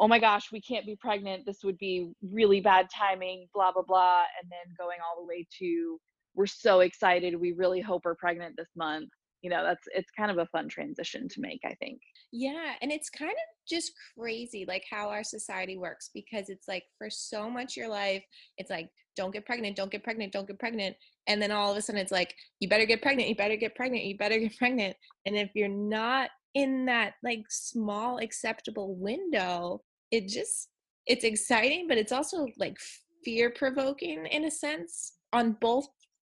oh 0.00 0.08
my 0.08 0.18
gosh 0.18 0.50
we 0.52 0.60
can't 0.60 0.86
be 0.86 0.96
pregnant 0.96 1.44
this 1.46 1.64
would 1.64 1.78
be 1.78 2.10
really 2.22 2.60
bad 2.60 2.88
timing 2.94 3.46
blah 3.54 3.72
blah 3.72 3.82
blah 3.82 4.22
and 4.40 4.50
then 4.50 4.74
going 4.78 4.98
all 5.00 5.20
the 5.20 5.26
way 5.26 5.46
to 5.58 5.98
we're 6.34 6.46
so 6.46 6.80
excited 6.80 7.38
we 7.38 7.52
really 7.52 7.80
hope 7.80 8.02
we're 8.04 8.14
pregnant 8.14 8.54
this 8.56 8.70
month 8.76 9.08
you 9.42 9.50
know 9.50 9.62
that's 9.62 9.86
it's 9.94 10.10
kind 10.10 10.30
of 10.30 10.38
a 10.38 10.46
fun 10.46 10.68
transition 10.68 11.28
to 11.28 11.40
make 11.40 11.60
i 11.64 11.74
think 11.74 12.00
Yeah, 12.30 12.74
and 12.82 12.92
it's 12.92 13.08
kind 13.08 13.30
of 13.30 13.68
just 13.68 13.92
crazy 14.18 14.64
like 14.66 14.84
how 14.90 15.08
our 15.08 15.24
society 15.24 15.78
works 15.78 16.10
because 16.14 16.48
it's 16.48 16.68
like 16.68 16.84
for 16.98 17.08
so 17.10 17.48
much 17.48 17.76
your 17.76 17.88
life, 17.88 18.22
it's 18.58 18.70
like 18.70 18.90
don't 19.16 19.32
get 19.32 19.46
pregnant, 19.46 19.76
don't 19.76 19.90
get 19.90 20.04
pregnant, 20.04 20.32
don't 20.32 20.46
get 20.46 20.58
pregnant. 20.58 20.96
And 21.26 21.40
then 21.40 21.50
all 21.50 21.72
of 21.72 21.76
a 21.76 21.82
sudden 21.82 22.00
it's 22.00 22.12
like 22.12 22.34
you 22.60 22.68
better 22.68 22.86
get 22.86 23.02
pregnant, 23.02 23.28
you 23.28 23.34
better 23.34 23.56
get 23.56 23.74
pregnant, 23.74 24.04
you 24.04 24.16
better 24.16 24.38
get 24.38 24.56
pregnant. 24.56 24.96
And 25.26 25.36
if 25.36 25.50
you're 25.54 25.68
not 25.68 26.30
in 26.58 26.84
that 26.86 27.14
like 27.22 27.44
small 27.48 28.18
acceptable 28.18 28.96
window, 28.96 29.80
it 30.10 30.26
just 30.26 30.70
it's 31.06 31.24
exciting, 31.24 31.86
but 31.86 31.96
it's 31.96 32.10
also 32.10 32.48
like 32.58 32.76
fear 33.24 33.50
provoking 33.50 34.26
in 34.26 34.44
a 34.44 34.50
sense 34.50 35.14
on 35.32 35.56
both 35.60 35.86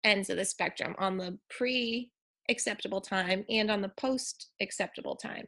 ends 0.02 0.28
of 0.28 0.36
the 0.36 0.44
spectrum, 0.44 0.96
on 0.98 1.16
the 1.16 1.38
pre 1.48 2.10
acceptable 2.48 3.00
time 3.00 3.44
and 3.48 3.70
on 3.70 3.80
the 3.80 3.92
post 4.00 4.48
acceptable 4.60 5.14
time. 5.14 5.46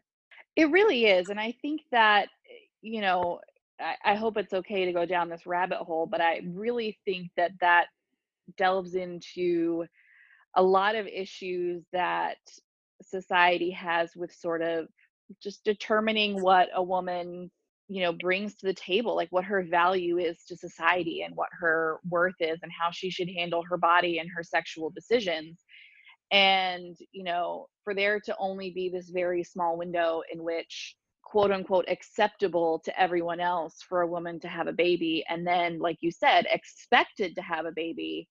it 0.56 0.70
really 0.70 1.06
is 1.06 1.30
and 1.30 1.40
i 1.40 1.54
think 1.62 1.80
that 1.90 2.28
you 2.82 3.00
know 3.00 3.40
I, 3.80 4.12
I 4.12 4.14
hope 4.14 4.36
it's 4.36 4.52
okay 4.52 4.84
to 4.84 4.92
go 4.92 5.06
down 5.06 5.30
this 5.30 5.46
rabbit 5.46 5.78
hole 5.78 6.06
but 6.06 6.20
i 6.20 6.42
really 6.46 6.98
think 7.04 7.30
that 7.36 7.52
that 7.60 7.86
delves 8.58 8.94
into 8.94 9.86
a 10.56 10.62
lot 10.62 10.94
of 10.94 11.06
issues 11.06 11.84
that 11.92 12.36
society 13.02 13.70
has 13.70 14.10
with 14.16 14.32
sort 14.32 14.62
of 14.62 14.86
just 15.42 15.64
determining 15.64 16.40
what 16.40 16.68
a 16.74 16.82
woman 16.82 17.50
you 17.88 18.02
know 18.02 18.12
brings 18.12 18.54
to 18.54 18.66
the 18.66 18.74
table 18.74 19.16
like 19.16 19.30
what 19.30 19.44
her 19.44 19.64
value 19.64 20.18
is 20.18 20.44
to 20.46 20.56
society 20.56 21.22
and 21.22 21.34
what 21.34 21.48
her 21.58 21.98
worth 22.08 22.34
is 22.38 22.60
and 22.62 22.70
how 22.80 22.90
she 22.90 23.10
should 23.10 23.28
handle 23.28 23.64
her 23.68 23.76
body 23.76 24.18
and 24.18 24.30
her 24.34 24.44
sexual 24.44 24.90
decisions. 24.90 25.64
And 26.32 26.96
you 27.10 27.24
know 27.24 27.66
for 27.82 27.94
there 27.94 28.20
to 28.20 28.36
only 28.38 28.70
be 28.70 28.88
this 28.88 29.10
very 29.10 29.42
small 29.42 29.76
window 29.76 30.22
in 30.32 30.44
which 30.44 30.94
quote 31.24 31.50
unquote 31.50 31.84
acceptable 31.88 32.80
to 32.84 33.00
everyone 33.00 33.40
else 33.40 33.82
for 33.88 34.02
a 34.02 34.06
woman 34.06 34.38
to 34.40 34.48
have 34.48 34.68
a 34.68 34.72
baby 34.72 35.24
and 35.28 35.46
then 35.46 35.78
like 35.78 35.96
you 36.00 36.10
said 36.10 36.46
expected 36.50 37.34
to 37.34 37.42
have 37.42 37.66
a 37.66 37.72
baby 37.72 38.28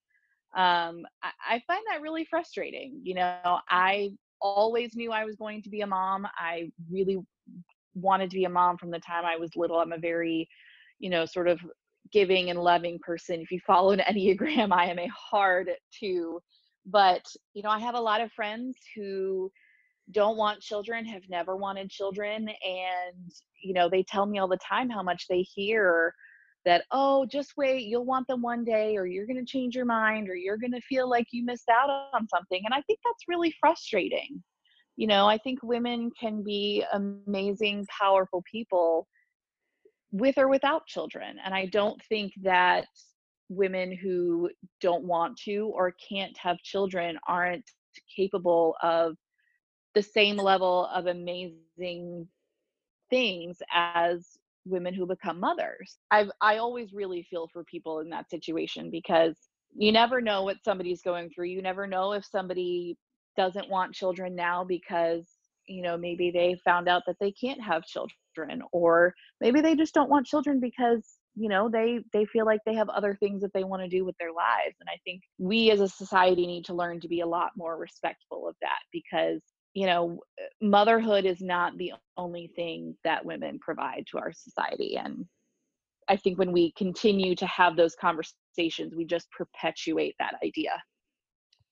um 0.55 1.05
I, 1.23 1.31
I 1.49 1.61
find 1.67 1.81
that 1.89 2.01
really 2.01 2.25
frustrating 2.25 2.99
you 3.03 3.15
know? 3.15 3.59
I 3.69 4.11
always 4.41 4.95
knew 4.95 5.11
i 5.11 5.25
was 5.25 5.35
going 5.35 5.61
to 5.61 5.69
be 5.69 5.81
a 5.81 5.87
mom 5.87 6.27
i 6.37 6.69
really 6.91 7.19
wanted 8.01 8.29
to 8.29 8.37
be 8.37 8.45
a 8.45 8.49
mom 8.49 8.77
from 8.77 8.91
the 8.91 8.99
time 8.99 9.25
I 9.25 9.35
was 9.35 9.55
little. 9.55 9.79
I'm 9.79 9.91
a 9.91 9.97
very, 9.97 10.47
you 10.99 11.09
know, 11.09 11.25
sort 11.25 11.47
of 11.47 11.59
giving 12.11 12.49
and 12.49 12.59
loving 12.59 12.99
person. 12.99 13.39
If 13.41 13.51
you 13.51 13.59
follow 13.65 13.91
an 13.91 13.99
Enneagram, 14.09 14.71
I 14.71 14.85
am 14.85 14.99
a 14.99 15.09
hard 15.09 15.69
two. 15.97 16.39
But, 16.85 17.23
you 17.53 17.61
know, 17.61 17.69
I 17.69 17.79
have 17.79 17.95
a 17.95 18.01
lot 18.01 18.21
of 18.21 18.31
friends 18.31 18.77
who 18.95 19.51
don't 20.11 20.37
want 20.37 20.61
children, 20.61 21.05
have 21.05 21.21
never 21.29 21.55
wanted 21.55 21.89
children. 21.89 22.49
And, 22.49 23.31
you 23.61 23.73
know, 23.73 23.89
they 23.89 24.03
tell 24.03 24.25
me 24.25 24.39
all 24.39 24.47
the 24.47 24.57
time 24.57 24.89
how 24.89 25.03
much 25.03 25.25
they 25.29 25.41
hear 25.41 26.13
that, 26.65 26.83
oh, 26.91 27.25
just 27.25 27.53
wait, 27.57 27.85
you'll 27.85 28.05
want 28.05 28.27
them 28.27 28.41
one 28.41 28.63
day, 28.63 28.97
or 28.97 29.05
you're 29.05 29.25
going 29.25 29.43
to 29.43 29.51
change 29.51 29.75
your 29.75 29.85
mind, 29.85 30.29
or 30.29 30.35
you're 30.35 30.57
going 30.57 30.73
to 30.73 30.81
feel 30.81 31.09
like 31.09 31.27
you 31.31 31.45
missed 31.45 31.69
out 31.69 31.89
on 32.13 32.27
something. 32.27 32.61
And 32.65 32.73
I 32.73 32.81
think 32.81 32.99
that's 33.03 33.27
really 33.27 33.53
frustrating 33.59 34.43
you 34.99 35.07
know 35.07 35.27
i 35.27 35.37
think 35.37 35.59
women 35.63 36.11
can 36.19 36.43
be 36.43 36.83
amazing 36.91 37.87
powerful 37.97 38.43
people 38.51 39.07
with 40.11 40.37
or 40.37 40.49
without 40.49 40.85
children 40.87 41.37
and 41.43 41.53
i 41.53 41.65
don't 41.67 42.01
think 42.09 42.33
that 42.41 42.85
women 43.47 43.95
who 43.95 44.49
don't 44.81 45.05
want 45.05 45.37
to 45.37 45.71
or 45.73 45.95
can't 46.07 46.37
have 46.37 46.57
children 46.57 47.17
aren't 47.27 47.63
capable 48.13 48.75
of 48.83 49.15
the 49.95 50.03
same 50.03 50.35
level 50.35 50.85
of 50.93 51.07
amazing 51.07 52.27
things 53.09 53.57
as 53.73 54.37
women 54.65 54.93
who 54.93 55.05
become 55.05 55.39
mothers. 55.39 55.97
I've 56.11 56.31
I 56.41 56.57
always 56.57 56.93
really 56.93 57.25
feel 57.29 57.47
for 57.51 57.63
people 57.63 57.99
in 57.99 58.09
that 58.09 58.29
situation 58.29 58.89
because 58.91 59.35
you 59.75 59.91
never 59.91 60.21
know 60.21 60.43
what 60.43 60.63
somebody's 60.63 61.01
going 61.01 61.29
through. 61.29 61.47
You 61.47 61.61
never 61.61 61.87
know 61.87 62.13
if 62.13 62.25
somebody 62.25 62.97
doesn't 63.37 63.69
want 63.69 63.93
children 63.95 64.35
now 64.35 64.63
because 64.63 65.25
you 65.67 65.81
know 65.81 65.97
maybe 65.97 66.31
they 66.31 66.57
found 66.65 66.89
out 66.89 67.03
that 67.07 67.15
they 67.19 67.31
can't 67.31 67.61
have 67.61 67.83
children 67.85 68.61
or 68.71 69.13
maybe 69.39 69.61
they 69.61 69.75
just 69.75 69.93
don't 69.93 70.09
want 70.09 70.25
children 70.25 70.59
because 70.59 71.05
you 71.35 71.47
know 71.47 71.69
they 71.69 71.99
they 72.11 72.25
feel 72.25 72.45
like 72.45 72.59
they 72.65 72.73
have 72.73 72.89
other 72.89 73.15
things 73.19 73.41
that 73.41 73.53
they 73.53 73.63
want 73.63 73.81
to 73.81 73.87
do 73.87 74.03
with 74.03 74.15
their 74.17 74.33
lives 74.33 74.75
and 74.79 74.89
i 74.89 74.97
think 75.05 75.21
we 75.37 75.69
as 75.71 75.79
a 75.79 75.87
society 75.87 76.47
need 76.47 76.65
to 76.65 76.73
learn 76.73 76.99
to 76.99 77.07
be 77.07 77.21
a 77.21 77.27
lot 77.27 77.51
more 77.55 77.77
respectful 77.77 78.47
of 78.47 78.55
that 78.61 78.79
because 78.91 79.41
you 79.73 79.85
know 79.85 80.19
uh, 80.41 80.45
motherhood 80.65 81.25
is 81.25 81.41
not 81.41 81.77
the 81.77 81.93
only 82.17 82.51
thing 82.55 82.95
that 83.03 83.23
women 83.23 83.59
provide 83.59 84.05
to 84.09 84.17
our 84.17 84.31
society 84.31 84.97
and 84.97 85.25
i 86.07 86.15
think 86.15 86.37
when 86.37 86.51
we 86.51 86.71
continue 86.77 87.35
to 87.35 87.45
have 87.45 87.75
those 87.75 87.95
conversations 87.95 88.93
we 88.95 89.05
just 89.05 89.27
perpetuate 89.31 90.15
that 90.19 90.35
idea 90.43 90.71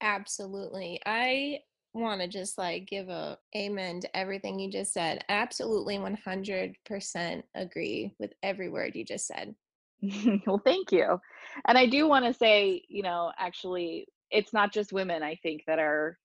Absolutely. 0.01 1.00
I 1.06 1.60
want 1.94 2.22
to 2.22 2.27
just 2.27 2.58
like 2.58 2.86
give 2.88 3.10
a 3.10 3.38
amen 3.56 4.01
to 4.01 4.18
everything 4.18 4.60
you 4.60 4.72
just 4.72 4.94
said. 4.94 5.24
Absolutely 5.30 5.98
100% 5.98 7.44
agree 7.56 8.13
with 8.20 8.34
every 8.44 8.70
word 8.70 8.96
you 8.96 9.04
just 9.04 9.27
said. 9.27 9.56
well, 10.46 10.62
thank 10.63 10.92
you. 10.92 11.20
And 11.68 11.77
I 11.77 11.88
do 11.88 12.08
want 12.08 12.25
to 12.25 12.34
say, 12.34 12.84
you 12.88 13.01
know, 13.01 13.32
actually, 13.38 14.08
it's 14.30 14.54
not 14.54 14.72
just 14.72 14.94
women, 14.94 15.24
I 15.24 15.36
think, 15.42 15.63
that 15.66 15.80
are 15.80 16.18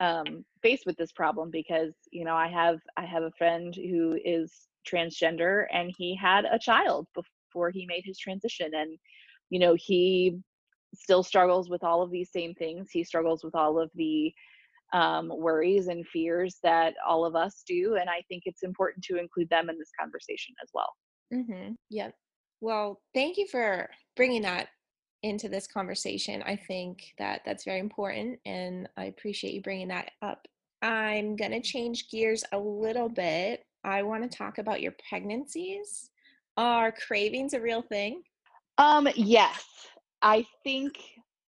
um, 0.00 0.44
faced 0.62 0.86
with 0.86 0.96
this 0.96 1.12
problem 1.12 1.50
because, 1.50 1.92
you 2.10 2.24
know, 2.24 2.34
I 2.34 2.48
have 2.48 2.78
I 2.96 3.04
have 3.04 3.22
a 3.22 3.32
friend 3.38 3.74
who 3.74 4.18
is 4.24 4.52
transgender 4.90 5.66
and 5.72 5.92
he 5.96 6.16
had 6.16 6.44
a 6.46 6.58
child 6.58 7.06
before 7.14 7.70
he 7.70 7.86
made 7.86 8.02
his 8.04 8.18
transition 8.18 8.70
and 8.74 8.96
you 9.50 9.58
know 9.58 9.76
he 9.76 10.38
still 10.94 11.22
struggles 11.22 11.68
with 11.68 11.84
all 11.84 12.02
of 12.02 12.10
these 12.10 12.30
same 12.32 12.54
things. 12.54 12.88
He 12.90 13.04
struggles 13.04 13.44
with 13.44 13.54
all 13.54 13.78
of 13.78 13.90
the 13.94 14.32
um, 14.92 15.28
worries 15.28 15.86
and 15.88 16.06
fears 16.06 16.56
that 16.62 16.94
all 17.06 17.24
of 17.24 17.36
us 17.36 17.62
do. 17.66 17.96
And 18.00 18.10
I 18.10 18.22
think 18.28 18.42
it's 18.46 18.62
important 18.62 19.04
to 19.04 19.18
include 19.18 19.48
them 19.48 19.70
in 19.70 19.78
this 19.78 19.90
conversation 19.98 20.54
as 20.62 20.70
well. 20.74 20.92
Mm-hmm. 21.32 21.72
Yep. 21.90 22.14
Well, 22.60 23.00
thank 23.14 23.36
you 23.36 23.46
for 23.46 23.88
bringing 24.16 24.42
that 24.42 24.68
into 25.22 25.48
this 25.48 25.66
conversation. 25.66 26.42
I 26.42 26.56
think 26.56 27.14
that 27.18 27.42
that's 27.44 27.64
very 27.64 27.80
important, 27.80 28.38
and 28.46 28.88
I 28.96 29.04
appreciate 29.04 29.54
you 29.54 29.62
bringing 29.62 29.88
that 29.88 30.12
up. 30.22 30.46
I'm 30.82 31.36
going 31.36 31.50
to 31.50 31.60
change 31.60 32.10
gears 32.10 32.44
a 32.52 32.58
little 32.58 33.08
bit. 33.08 33.64
I 33.84 34.02
want 34.02 34.30
to 34.30 34.36
talk 34.36 34.58
about 34.58 34.80
your 34.80 34.94
pregnancies. 35.08 36.10
Are 36.56 36.92
cravings 36.92 37.54
a 37.54 37.60
real 37.60 37.82
thing? 37.82 38.22
Um, 38.78 39.08
yes. 39.14 39.64
I 40.22 40.46
think 40.64 40.98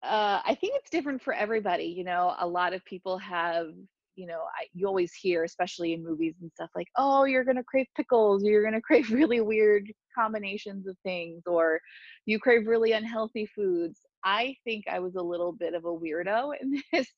uh, 0.02 0.40
I 0.44 0.56
think 0.60 0.74
it's 0.76 0.90
different 0.90 1.22
for 1.22 1.32
everybody. 1.32 1.84
You 1.84 2.04
know, 2.04 2.34
a 2.38 2.46
lot 2.46 2.74
of 2.74 2.84
people 2.84 3.18
have, 3.18 3.68
you 4.16 4.26
know, 4.26 4.40
I, 4.58 4.66
you 4.74 4.86
always 4.86 5.12
hear, 5.14 5.44
especially 5.44 5.92
in 5.92 6.04
movies 6.04 6.34
and 6.40 6.50
stuff, 6.52 6.70
like, 6.74 6.88
oh, 6.96 7.24
you're 7.24 7.44
gonna 7.44 7.64
crave 7.64 7.86
pickles, 7.96 8.44
you're 8.44 8.64
gonna 8.64 8.80
crave 8.80 9.10
really 9.12 9.40
weird 9.40 9.90
combinations 10.16 10.86
of 10.86 10.96
things, 11.02 11.42
or 11.46 11.80
you 12.26 12.38
crave 12.38 12.66
really 12.66 12.92
unhealthy 12.92 13.46
foods. 13.46 14.00
I 14.24 14.54
think 14.64 14.84
I 14.90 15.00
was 15.00 15.16
a 15.16 15.22
little 15.22 15.52
bit 15.52 15.74
of 15.74 15.84
a 15.84 15.88
weirdo 15.88 16.52
in 16.60 16.82
this 16.92 17.08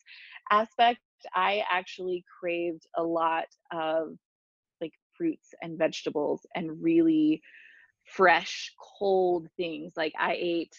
aspect. 0.51 1.01
I 1.35 1.63
actually 1.71 2.25
craved 2.41 2.87
a 2.97 3.03
lot 3.03 3.47
of 3.73 4.17
like 4.81 4.93
fruits 5.17 5.55
and 5.63 5.79
vegetables 5.79 6.47
and 6.55 6.83
really 6.83 7.41
fresh, 8.05 8.73
cold 8.99 9.49
things. 9.57 9.93
Like 9.97 10.13
I 10.19 10.37
ate 10.39 10.75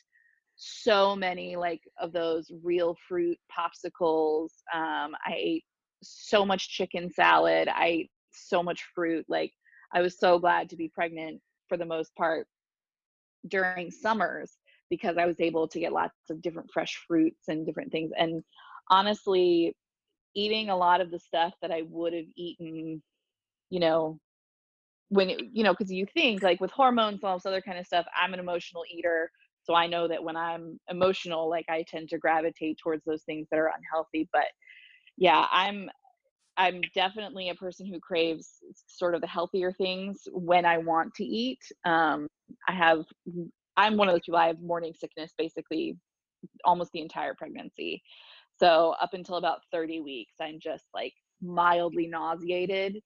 so 0.58 1.16
many 1.16 1.56
like 1.56 1.82
of 2.00 2.14
those 2.14 2.50
real 2.64 2.96
fruit 3.08 3.38
popsicles. 3.52 4.50
Um, 4.74 5.16
I 5.26 5.36
ate 5.36 5.64
so 6.02 6.46
much 6.46 6.70
chicken 6.70 7.12
salad. 7.12 7.68
I 7.68 7.86
ate 7.88 8.12
so 8.32 8.62
much 8.62 8.84
fruit. 8.94 9.26
Like 9.28 9.52
I 9.94 10.02
was 10.02 10.20
so 10.20 10.40
glad 10.40 10.70
to 10.70 10.76
be 10.76 10.90
pregnant 10.94 11.42
for 11.70 11.78
the 11.78 11.86
most 11.86 12.16
part 12.16 12.48
during 13.48 13.92
summers 13.92 14.58
because 14.90 15.18
I 15.18 15.26
was 15.26 15.40
able 15.40 15.68
to 15.68 15.80
get 15.80 15.94
lots 15.94 16.14
of 16.30 16.42
different 16.42 16.72
fresh 16.72 17.04
fruits 17.08 17.48
and 17.48 17.66
different 17.66 17.92
things. 17.92 18.12
And 18.18 18.44
honestly, 18.90 19.76
eating 20.36 20.70
a 20.70 20.78
lot 20.78 21.02
of 21.02 21.12
the 21.12 21.20
stuff 21.20 21.54
that 21.62 21.72
I 21.72 21.84
would 21.90 22.14
have 22.14 22.26
eaten, 22.36 23.02
you 23.70 23.80
know, 23.80 24.20
when 25.10 25.30
it, 25.30 25.42
you 25.54 25.64
know, 25.64 25.74
because 25.74 25.92
you 25.92 26.06
think 26.14 26.44
like 26.44 26.60
with 26.60 26.72
hormones 26.72 27.20
and 27.22 27.24
all 27.24 27.38
this 27.38 27.46
other 27.46 27.62
kind 27.62 27.80
of 27.80 27.86
stuff, 27.86 28.06
I'm 28.22 28.34
an 28.34 28.40
emotional 28.40 28.84
eater. 28.92 29.32
So 29.64 29.74
I 29.74 29.88
know 29.88 30.08
that 30.08 30.24
when 30.24 30.36
I'm 30.36 30.80
emotional, 30.90 31.50
like 31.50 31.66
I 31.70 31.84
tend 31.88 32.10
to 32.10 32.20
gravitate 32.20 32.78
towards 32.78 33.04
those 33.06 33.24
things 33.24 33.48
that 33.50 33.60
are 33.60 33.72
unhealthy. 33.76 34.30
But 34.32 34.46
yeah, 35.18 35.46
I'm 35.52 35.90
I'm 36.58 36.82
definitely 36.94 37.50
a 37.50 37.56
person 37.56 37.86
who 37.88 38.00
craves 38.00 38.50
sort 38.88 39.16
of 39.16 39.22
the 39.22 39.28
healthier 39.28 39.74
things 39.74 40.22
when 40.34 40.66
I 40.66 40.78
want 40.80 41.14
to 41.16 41.26
eat. 41.26 41.60
Um, 41.86 42.28
I 42.68 42.74
have 42.74 43.06
I'm 43.78 43.98
one 43.98 44.08
of 44.10 44.16
those 44.16 44.24
people. 44.26 44.40
I 44.40 44.48
have 44.48 44.62
morning 44.62 44.94
sickness 45.00 45.34
basically 45.38 45.98
almost 46.66 46.92
the 46.94 47.02
entire 47.02 47.34
pregnancy. 47.36 48.02
So 48.60 48.96
up 49.02 49.14
until 49.14 49.36
about 49.38 49.62
30 49.72 50.02
weeks, 50.02 50.34
I'm 50.42 50.60
just 50.62 50.86
like 50.94 51.14
mildly 51.42 52.08
nauseated 52.08 53.02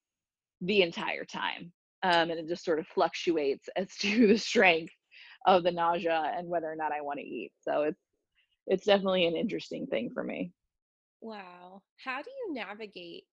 the 0.62 0.82
entire 0.84 1.26
time. 1.26 1.72
Um, 2.04 2.32
and 2.32 2.40
it 2.40 2.48
just 2.48 2.66
sort 2.66 2.80
of 2.80 2.88
fluctuates 2.88 3.70
as 3.76 3.96
to 3.98 4.28
the 4.28 4.38
strength 4.38 4.94
of 5.48 5.64
the 5.64 5.72
nausea 5.72 6.34
and 6.38 6.48
whether 6.50 6.72
or 6.72 6.76
not 6.76 6.92
I 6.92 7.02
want 7.02 7.20
to 7.20 7.26
eat. 7.26 7.52
So 7.62 7.84
it's 7.84 8.02
it's 8.68 8.86
definitely 8.86 9.26
an 9.28 9.36
interesting 9.36 9.88
thing 9.88 10.12
for 10.14 10.24
me. 10.24 10.52
Wow. 11.22 11.82
How 12.04 12.22
do 12.22 12.30
you 12.30 12.54
navigate 12.54 13.26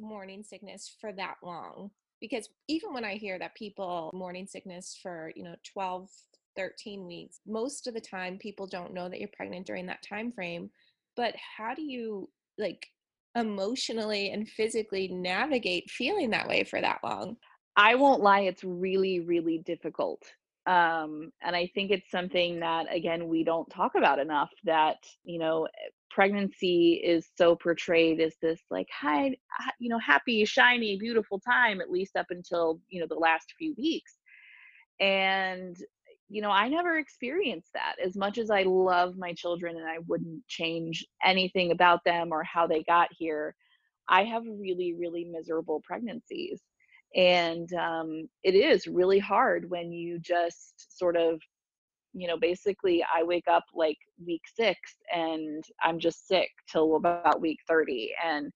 morning 0.00 0.42
sickness 0.42 0.94
for 1.00 1.12
that 1.12 1.36
long? 1.42 1.90
Because 2.20 2.48
even 2.68 2.92
when 2.94 3.04
I 3.04 3.14
hear 3.14 3.38
that 3.38 3.54
people 3.54 4.10
morning 4.14 4.46
sickness 4.46 4.98
for, 5.02 5.32
you 5.34 5.42
know, 5.44 5.56
12 5.72 6.08
13 6.54 7.06
weeks, 7.06 7.40
most 7.46 7.86
of 7.86 7.94
the 7.94 8.00
time 8.00 8.36
people 8.36 8.66
don't 8.66 8.92
know 8.92 9.08
that 9.08 9.18
you're 9.18 9.28
pregnant 9.34 9.66
during 9.66 9.86
that 9.86 10.02
time 10.02 10.30
frame. 10.30 10.70
But 11.16 11.34
how 11.56 11.74
do 11.74 11.82
you 11.82 12.28
like 12.58 12.86
emotionally 13.34 14.30
and 14.30 14.48
physically 14.48 15.08
navigate 15.08 15.90
feeling 15.90 16.30
that 16.30 16.48
way 16.48 16.64
for 16.64 16.80
that 16.80 17.00
long? 17.02 17.36
I 17.74 17.94
won't 17.94 18.20
lie, 18.20 18.40
it's 18.40 18.62
really, 18.62 19.20
really 19.20 19.58
difficult 19.58 20.22
um, 20.66 21.32
and 21.42 21.56
i 21.56 21.68
think 21.74 21.90
it's 21.90 22.10
something 22.10 22.60
that 22.60 22.86
again 22.94 23.28
we 23.28 23.42
don't 23.42 23.68
talk 23.70 23.94
about 23.96 24.18
enough 24.18 24.50
that 24.64 24.98
you 25.24 25.38
know 25.38 25.64
eh, 25.64 25.90
pregnancy 26.12 27.02
is 27.04 27.28
so 27.38 27.56
portrayed 27.56 28.20
as 28.20 28.34
this 28.42 28.60
like 28.70 28.88
hi 28.92 29.34
you 29.80 29.90
know 29.90 29.98
happy 29.98 30.44
shiny 30.46 30.98
beautiful 30.98 31.40
time 31.40 31.80
at 31.80 31.90
least 31.90 32.16
up 32.16 32.26
until 32.30 32.80
you 32.90 33.00
know 33.00 33.08
the 33.08 33.16
last 33.16 33.54
few 33.58 33.74
weeks 33.78 34.14
And, 35.00 35.76
you 36.28 36.42
know, 36.42 36.50
I 36.50 36.68
never 36.68 36.98
experienced 36.98 37.70
that. 37.74 37.96
As 38.04 38.16
much 38.16 38.38
as 38.38 38.50
I 38.50 38.62
love 38.64 39.16
my 39.18 39.34
children 39.34 39.76
and 39.76 39.86
I 39.88 39.98
wouldn't 40.08 40.46
change 40.48 41.06
anything 41.24 41.72
about 41.72 42.04
them 42.04 42.32
or 42.32 42.44
how 42.44 42.66
they 42.66 42.82
got 42.84 43.08
here, 43.12 43.54
I 44.08 44.24
have 44.24 44.44
really, 44.46 44.94
really 44.98 45.24
miserable 45.24 45.82
pregnancies. 45.84 46.60
And 47.16 47.72
um, 47.74 48.28
it 48.44 48.54
is 48.54 48.86
really 48.88 49.20
hard 49.20 49.70
when 49.70 49.92
you 49.92 50.18
just 50.20 50.98
sort 50.98 51.16
of, 51.16 51.40
you 52.12 52.28
know, 52.28 52.36
basically 52.36 53.04
I 53.04 53.22
wake 53.22 53.48
up 53.48 53.64
like 53.74 53.98
week 54.24 54.42
six 54.54 54.78
and 55.14 55.64
I'm 55.82 55.98
just 55.98 56.28
sick 56.28 56.50
till 56.70 56.96
about 56.96 57.40
week 57.40 57.58
30. 57.68 58.12
And 58.24 58.52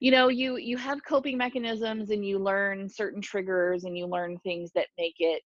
you 0.00 0.10
know 0.10 0.28
you 0.28 0.56
you 0.56 0.76
have 0.76 0.98
coping 1.08 1.38
mechanisms 1.38 2.10
and 2.10 2.26
you 2.26 2.38
learn 2.38 2.88
certain 2.88 3.22
triggers 3.22 3.84
and 3.84 3.96
you 3.96 4.06
learn 4.06 4.36
things 4.40 4.70
that 4.74 4.88
make 4.98 5.14
it 5.18 5.42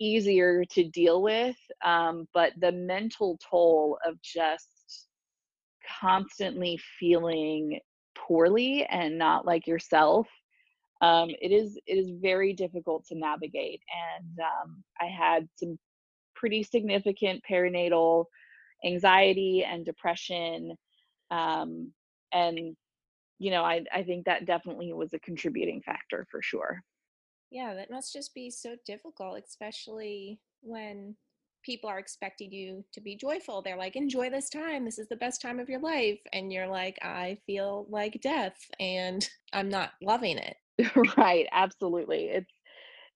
easier 0.00 0.64
to 0.64 0.88
deal 0.88 1.20
with 1.20 1.56
um, 1.84 2.26
but 2.32 2.52
the 2.60 2.72
mental 2.72 3.38
toll 3.50 3.98
of 4.06 4.14
just 4.22 5.08
constantly 6.00 6.78
feeling 6.98 7.78
poorly 8.16 8.86
and 8.86 9.18
not 9.18 9.44
like 9.44 9.66
yourself 9.66 10.26
um, 11.02 11.28
it 11.42 11.52
is 11.52 11.78
it 11.86 11.98
is 11.98 12.10
very 12.22 12.52
difficult 12.52 13.04
to 13.06 13.14
navigate 13.14 13.82
and 14.16 14.38
um, 14.40 14.82
i 15.00 15.04
had 15.04 15.46
some 15.56 15.78
pretty 16.34 16.62
significant 16.62 17.42
perinatal 17.48 18.26
anxiety 18.84 19.64
and 19.64 19.84
depression 19.84 20.76
um, 21.30 21.92
and 22.32 22.76
you 23.38 23.50
know 23.50 23.64
I, 23.64 23.84
I 23.92 24.02
think 24.02 24.26
that 24.26 24.46
definitely 24.46 24.92
was 24.92 25.12
a 25.12 25.18
contributing 25.18 25.82
factor 25.82 26.26
for 26.30 26.42
sure 26.42 26.82
Yeah, 27.50 27.74
that 27.74 27.90
must 27.90 28.12
just 28.12 28.34
be 28.34 28.50
so 28.50 28.76
difficult, 28.84 29.38
especially 29.38 30.40
when 30.62 31.16
people 31.62 31.88
are 31.88 31.98
expecting 31.98 32.52
you 32.52 32.84
to 32.92 33.00
be 33.00 33.16
joyful. 33.16 33.62
They're 33.62 33.76
like, 33.76 33.96
enjoy 33.96 34.28
this 34.30 34.50
time. 34.50 34.84
This 34.84 34.98
is 34.98 35.08
the 35.08 35.16
best 35.16 35.40
time 35.40 35.58
of 35.60 35.68
your 35.68 35.80
life. 35.80 36.20
And 36.32 36.52
you're 36.52 36.66
like, 36.66 36.98
I 37.02 37.38
feel 37.46 37.86
like 37.88 38.20
death 38.20 38.58
and 38.80 39.26
I'm 39.52 39.68
not 39.68 39.92
loving 40.02 40.38
it. 40.38 40.56
right 41.16 41.46
absolutely 41.52 42.24
it's 42.24 42.50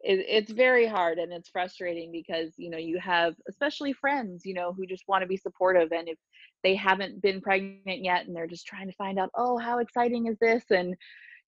it, 0.00 0.24
it's 0.28 0.52
very 0.52 0.86
hard 0.86 1.18
and 1.18 1.32
it's 1.32 1.48
frustrating 1.48 2.12
because 2.12 2.52
you 2.56 2.70
know 2.70 2.78
you 2.78 2.98
have 2.98 3.34
especially 3.48 3.92
friends 3.92 4.44
you 4.44 4.54
know 4.54 4.72
who 4.72 4.86
just 4.86 5.04
want 5.08 5.22
to 5.22 5.28
be 5.28 5.36
supportive 5.36 5.92
and 5.92 6.08
if 6.08 6.18
they 6.62 6.74
haven't 6.74 7.20
been 7.22 7.40
pregnant 7.40 8.04
yet 8.04 8.26
and 8.26 8.34
they're 8.34 8.46
just 8.46 8.66
trying 8.66 8.86
to 8.86 8.96
find 8.96 9.18
out 9.18 9.30
oh 9.34 9.58
how 9.58 9.78
exciting 9.78 10.26
is 10.26 10.36
this? 10.40 10.64
and 10.70 10.94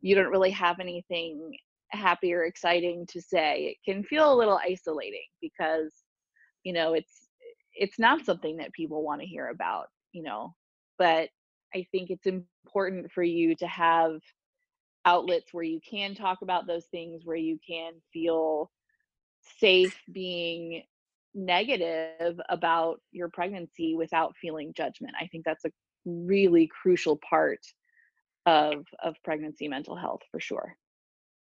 you 0.01 0.15
don't 0.15 0.31
really 0.31 0.51
have 0.51 0.81
anything 0.81 1.53
happy 1.91 2.33
or 2.33 2.45
exciting 2.45 3.05
to 3.09 3.21
say 3.21 3.75
it 3.75 3.91
can 3.91 4.03
feel 4.05 4.33
a 4.33 4.37
little 4.37 4.59
isolating 4.65 5.27
because 5.41 5.93
you 6.63 6.73
know 6.73 6.95
it's 6.95 7.29
it's 7.75 7.99
not 7.99 8.25
something 8.25 8.57
that 8.57 8.73
people 8.73 9.03
want 9.03 9.21
to 9.21 9.27
hear 9.27 9.49
about 9.49 9.87
you 10.13 10.23
know 10.23 10.55
but 10.99 11.29
i 11.75 11.85
think 11.91 12.11
it's 12.11 12.27
important 12.27 13.11
for 13.13 13.23
you 13.23 13.55
to 13.57 13.67
have 13.67 14.13
outlets 15.05 15.53
where 15.53 15.65
you 15.65 15.81
can 15.89 16.15
talk 16.15 16.43
about 16.43 16.67
those 16.67 16.87
things 16.87 17.23
where 17.25 17.37
you 17.37 17.59
can 17.67 17.95
feel 18.13 18.71
safe 19.59 19.99
being 20.13 20.83
negative 21.35 22.41
about 22.49 23.01
your 23.13 23.29
pregnancy 23.29 23.95
without 23.95 24.35
feeling 24.41 24.73
judgment. 24.77 25.15
I 25.21 25.27
think 25.27 25.45
that's 25.45 25.65
a 25.65 25.71
really 26.05 26.69
crucial 26.83 27.19
part 27.29 27.61
of 28.47 28.87
of 29.03 29.15
pregnancy 29.23 29.69
mental 29.69 29.97
health 29.97 30.23
for 30.31 30.41
sure. 30.41 30.77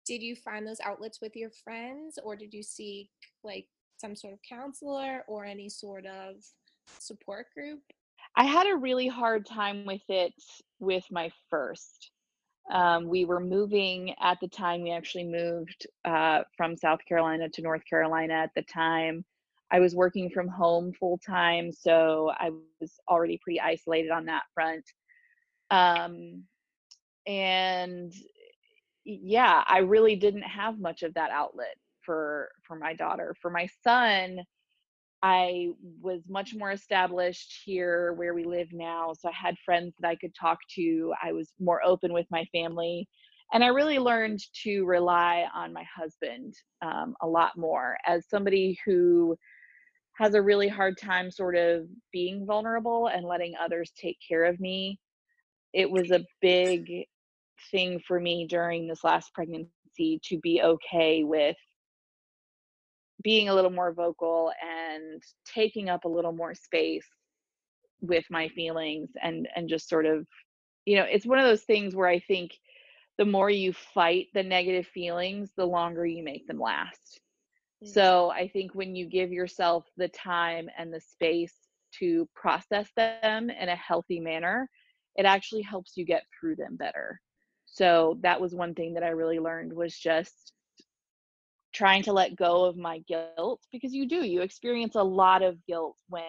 Did 0.07 0.23
you 0.23 0.37
find 0.37 0.67
those 0.67 0.81
outlets 0.85 1.21
with 1.21 1.35
your 1.35 1.51
friends 1.51 2.19
or 2.23 2.37
did 2.37 2.53
you 2.53 2.63
seek 2.63 3.11
like 3.43 3.67
some 3.97 4.15
sort 4.15 4.35
of 4.35 4.41
counselor 4.49 5.25
or 5.27 5.45
any 5.45 5.69
sort 5.69 6.07
of 6.07 6.37
support 6.99 7.47
group? 7.57 7.81
i 8.37 8.45
had 8.45 8.67
a 8.67 8.77
really 8.77 9.09
hard 9.09 9.47
time 9.47 9.87
with 9.87 10.03
it 10.09 10.33
with 10.79 11.05
my 11.11 11.31
first 11.51 12.11
Um, 12.71 13.09
we 13.09 13.25
were 13.25 13.41
moving 13.41 14.15
at 14.21 14.39
the 14.41 14.49
time, 14.49 14.83
we 14.83 14.91
actually 14.91 15.25
moved 15.25 15.87
uh, 16.05 16.43
from 16.57 16.77
South 16.77 17.01
Carolina 17.07 17.49
to 17.51 17.63
North 17.63 17.83
Carolina 17.89 18.35
at 18.35 18.51
the 18.55 18.63
time. 18.63 19.25
I 19.71 19.81
was 19.81 19.95
working 19.95 20.31
from 20.31 20.49
home 20.49 20.93
full 20.93 21.19
time, 21.19 21.73
so 21.73 22.31
I 22.39 22.51
was 22.81 22.93
already 23.09 23.39
pretty 23.43 23.61
isolated 23.61 24.11
on 24.11 24.27
that 24.27 24.45
front. 24.55 24.85
Um, 25.71 26.45
and 27.27 28.13
yeah, 29.05 29.63
I 29.67 29.79
really 29.79 30.17
didn't 30.17 30.43
have 30.43 30.79
much 30.79 31.03
of 31.03 31.15
that 31.15 31.31
outlet 31.31 31.77
for 32.03 32.51
for 32.63 32.77
my 32.77 32.95
daughter. 32.95 33.35
For 33.41 33.51
my 33.51 33.69
son, 33.83 34.41
I 35.27 35.71
was 36.03 36.21
much 36.29 36.55
more 36.55 36.71
established 36.71 37.63
here 37.65 38.13
where 38.13 38.35
we 38.35 38.45
live 38.45 38.69
now. 38.75 39.15
So 39.19 39.31
I 39.31 39.33
had 39.33 39.57
friends 39.65 39.95
that 39.99 40.07
I 40.07 40.17
could 40.17 40.35
talk 40.39 40.59
to. 40.75 41.15
I 41.23 41.33
was 41.33 41.55
more 41.59 41.83
open 41.83 42.13
with 42.13 42.27
my 42.31 42.45
family. 42.53 43.09
And 43.55 43.65
I 43.65 43.69
really 43.69 43.99
learned 43.99 44.41
to 44.65 44.85
rely 44.85 45.47
on 45.55 45.73
my 45.73 45.85
husband 45.85 46.53
um, 46.83 47.15
a 47.23 47.27
lot 47.27 47.57
more 47.57 47.97
as 48.07 48.29
somebody 48.29 48.79
who 48.85 49.35
has 50.19 50.35
a 50.35 50.43
really 50.43 50.69
hard 50.69 50.99
time 50.99 51.31
sort 51.31 51.57
of 51.57 51.87
being 52.13 52.45
vulnerable 52.45 53.07
and 53.07 53.25
letting 53.25 53.55
others 53.59 53.93
take 53.99 54.19
care 54.29 54.45
of 54.45 54.61
me. 54.61 55.01
It 55.73 55.91
was 55.91 56.11
a 56.11 56.27
big 56.43 57.07
thing 57.71 57.99
for 58.07 58.21
me 58.21 58.47
during 58.47 58.87
this 58.87 59.03
last 59.03 59.33
pregnancy 59.33 60.21
to 60.25 60.39
be 60.43 60.61
okay 60.63 61.25
with 61.25 61.57
being 63.25 63.49
a 63.49 63.55
little 63.55 63.71
more 63.71 63.93
vocal 63.93 64.53
and 64.63 65.23
taking 65.45 65.89
up 65.89 66.05
a 66.05 66.09
little 66.09 66.33
more 66.33 66.55
space 66.55 67.07
with 68.01 68.25
my 68.31 68.49
feelings 68.49 69.11
and 69.23 69.49
and 69.57 69.69
just 69.69 69.89
sort 69.89 70.07
of 70.07 70.27
you 70.85 70.97
know 70.97 71.05
it's 71.05 71.27
one 71.27 71.39
of 71.39 71.47
those 71.47 71.63
things 71.65 71.97
where 71.97 72.09
i 72.09 72.19
think 72.21 72.53
the 73.17 73.25
more 73.25 73.51
you 73.51 73.73
fight 73.73 74.27
the 74.35 74.43
negative 74.43 74.87
feelings 74.87 75.51
the 75.57 75.65
longer 75.65 76.05
you 76.07 76.23
make 76.23 76.47
them 76.47 76.61
last 76.61 77.21
Mm. 77.83 77.89
so 77.89 78.31
i 78.31 78.47
think 78.49 78.75
when 78.75 78.95
you 78.95 79.07
give 79.07 79.33
yourself 79.33 79.85
the 79.97 80.09
time 80.09 80.69
and 80.79 80.93
the 80.93 81.01
space 81.01 81.55
to 81.99 82.29
process 82.35 82.89
them 82.97 83.51
in 83.51 83.69
a 83.69 83.77
healthy 83.77 84.21
manner 84.21 84.69
it 85.17 85.27
actually 85.27 85.63
helps 85.63 85.97
you 85.97 86.05
get 86.05 86.23
through 86.39 86.57
them 86.57 86.77
better 86.77 87.21
so 87.67 88.19
that 88.23 88.41
was 88.41 88.55
one 88.55 88.75
thing 88.75 88.95
that 88.95 89.03
i 89.03 89.09
really 89.09 89.41
learned 89.41 89.73
was 89.73 89.97
just 89.99 90.53
trying 91.75 92.03
to 92.03 92.13
let 92.13 92.37
go 92.37 92.65
of 92.65 92.77
my 92.77 93.01
guilt 93.09 93.61
because 93.73 93.93
you 93.93 94.09
do 94.09 94.25
you 94.25 94.43
experience 94.43 94.95
a 94.95 95.03
lot 95.03 95.43
of 95.43 95.57
guilt 95.67 95.97
when 96.09 96.23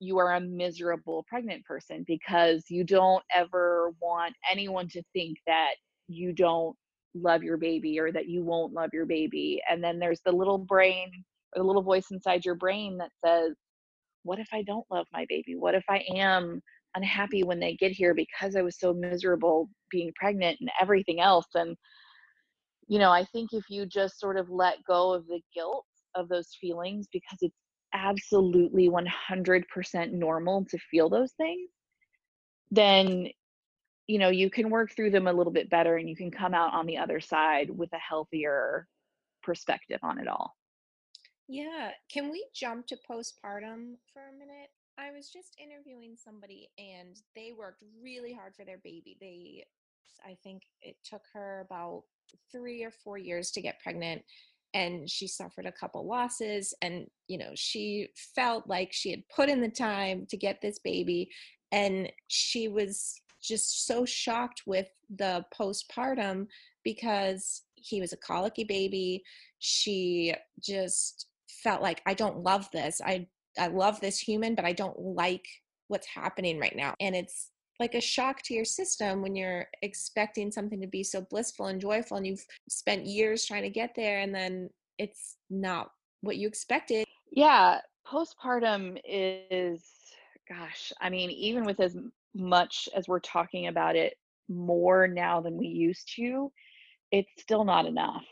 you 0.00 0.18
are 0.18 0.34
a 0.34 0.40
miserable 0.40 1.24
pregnant 1.28 1.64
person 1.64 2.04
because 2.06 2.64
you 2.68 2.84
don't 2.84 3.22
ever 3.34 3.92
want 4.00 4.34
anyone 4.50 4.88
to 4.88 5.02
think 5.12 5.38
that 5.46 5.74
you 6.08 6.32
don't 6.32 6.76
love 7.14 7.42
your 7.42 7.56
baby 7.56 7.98
or 7.98 8.12
that 8.12 8.28
you 8.28 8.42
won't 8.42 8.74
love 8.74 8.90
your 8.92 9.06
baby 9.06 9.60
and 9.70 9.82
then 9.82 9.98
there's 9.98 10.20
the 10.26 10.32
little 10.32 10.58
brain 10.58 11.10
or 11.54 11.62
the 11.62 11.66
little 11.66 11.82
voice 11.82 12.06
inside 12.10 12.44
your 12.44 12.54
brain 12.54 12.98
that 12.98 13.10
says 13.24 13.54
what 14.26 14.38
if 14.38 14.48
i 14.52 14.62
don't 14.62 14.84
love 14.90 15.06
my 15.12 15.24
baby? 15.28 15.54
What 15.56 15.74
if 15.74 15.84
i 15.88 16.04
am 16.14 16.60
unhappy 16.96 17.44
when 17.44 17.60
they 17.60 17.74
get 17.76 17.92
here 17.92 18.14
because 18.14 18.56
i 18.56 18.62
was 18.62 18.78
so 18.78 18.92
miserable 18.92 19.68
being 19.90 20.12
pregnant 20.16 20.58
and 20.60 20.70
everything 20.80 21.20
else? 21.20 21.46
And 21.54 21.76
you 22.86 22.98
know, 22.98 23.10
I 23.10 23.24
think 23.24 23.52
if 23.52 23.64
you 23.68 23.86
just 23.86 24.20
sort 24.20 24.36
of 24.36 24.48
let 24.50 24.84
go 24.84 25.12
of 25.12 25.26
the 25.26 25.40
guilt 25.54 25.86
of 26.14 26.28
those 26.28 26.48
feelings 26.60 27.08
because 27.12 27.38
it's 27.40 27.56
absolutely 27.92 28.88
100% 28.88 30.12
normal 30.12 30.64
to 30.66 30.78
feel 30.90 31.08
those 31.08 31.32
things, 31.32 31.70
then, 32.70 33.28
you 34.06 34.18
know, 34.18 34.28
you 34.28 34.50
can 34.50 34.70
work 34.70 34.94
through 34.94 35.10
them 35.10 35.26
a 35.26 35.32
little 35.32 35.52
bit 35.52 35.70
better 35.70 35.96
and 35.96 36.08
you 36.08 36.16
can 36.16 36.30
come 36.30 36.54
out 36.54 36.74
on 36.74 36.86
the 36.86 36.98
other 36.98 37.20
side 37.20 37.70
with 37.70 37.92
a 37.92 37.98
healthier 37.98 38.86
perspective 39.42 40.00
on 40.02 40.18
it 40.18 40.28
all. 40.28 40.54
Yeah. 41.48 41.90
Can 42.12 42.30
we 42.30 42.46
jump 42.54 42.86
to 42.88 42.96
postpartum 42.96 43.94
for 44.12 44.22
a 44.28 44.38
minute? 44.38 44.70
I 44.98 45.12
was 45.12 45.28
just 45.28 45.56
interviewing 45.62 46.16
somebody 46.16 46.68
and 46.78 47.16
they 47.34 47.52
worked 47.56 47.82
really 48.02 48.32
hard 48.32 48.54
for 48.56 48.64
their 48.64 48.78
baby. 48.78 49.16
They, 49.20 49.64
I 50.24 50.36
think 50.42 50.62
it 50.82 50.96
took 51.04 51.22
her 51.32 51.64
about 51.66 52.02
three 52.50 52.82
or 52.82 52.90
four 52.90 53.18
years 53.18 53.50
to 53.52 53.60
get 53.60 53.80
pregnant 53.80 54.22
and 54.74 55.08
she 55.08 55.26
suffered 55.26 55.64
a 55.64 55.72
couple 55.72 56.06
losses 56.06 56.74
and 56.82 57.06
you 57.28 57.38
know 57.38 57.52
she 57.54 58.08
felt 58.34 58.66
like 58.66 58.92
she 58.92 59.10
had 59.10 59.22
put 59.34 59.48
in 59.48 59.60
the 59.60 59.68
time 59.68 60.26
to 60.28 60.36
get 60.36 60.60
this 60.60 60.78
baby 60.80 61.30
and 61.72 62.10
she 62.28 62.68
was 62.68 63.20
just 63.42 63.86
so 63.86 64.04
shocked 64.04 64.62
with 64.66 64.88
the 65.16 65.44
postpartum 65.56 66.46
because 66.84 67.62
he 67.74 68.00
was 68.00 68.12
a 68.12 68.16
colicky 68.16 68.64
baby. 68.64 69.22
She 69.58 70.34
just 70.60 71.26
felt 71.62 71.80
like 71.80 72.02
i 72.06 72.14
don't 72.14 72.42
love 72.42 72.68
this. 72.72 73.00
I 73.04 73.26
i 73.58 73.68
love 73.68 74.00
this 74.00 74.18
human 74.18 74.54
but 74.54 74.66
i 74.66 74.72
don't 74.72 74.98
like 74.98 75.46
what's 75.88 76.06
happening 76.06 76.58
right 76.58 76.74
now. 76.76 76.94
And 77.00 77.14
it's 77.14 77.50
like 77.78 77.94
a 77.94 78.00
shock 78.00 78.42
to 78.42 78.54
your 78.54 78.64
system 78.64 79.22
when 79.22 79.36
you're 79.36 79.66
expecting 79.82 80.50
something 80.50 80.80
to 80.80 80.86
be 80.86 81.02
so 81.02 81.20
blissful 81.20 81.66
and 81.66 81.80
joyful 81.80 82.16
and 82.16 82.26
you've 82.26 82.46
spent 82.68 83.06
years 83.06 83.44
trying 83.44 83.62
to 83.62 83.70
get 83.70 83.94
there 83.94 84.20
and 84.20 84.34
then 84.34 84.70
it's 84.98 85.36
not 85.50 85.90
what 86.22 86.36
you 86.36 86.48
expected. 86.48 87.04
Yeah, 87.30 87.80
postpartum 88.06 88.98
is 89.04 89.84
gosh, 90.48 90.92
I 91.00 91.10
mean, 91.10 91.30
even 91.30 91.64
with 91.64 91.80
as 91.80 91.96
much 92.34 92.88
as 92.94 93.08
we're 93.08 93.20
talking 93.20 93.66
about 93.66 93.96
it 93.96 94.14
more 94.48 95.08
now 95.08 95.40
than 95.40 95.56
we 95.56 95.66
used 95.66 96.12
to, 96.16 96.52
it's 97.10 97.30
still 97.38 97.64
not 97.64 97.86
enough. 97.86 98.24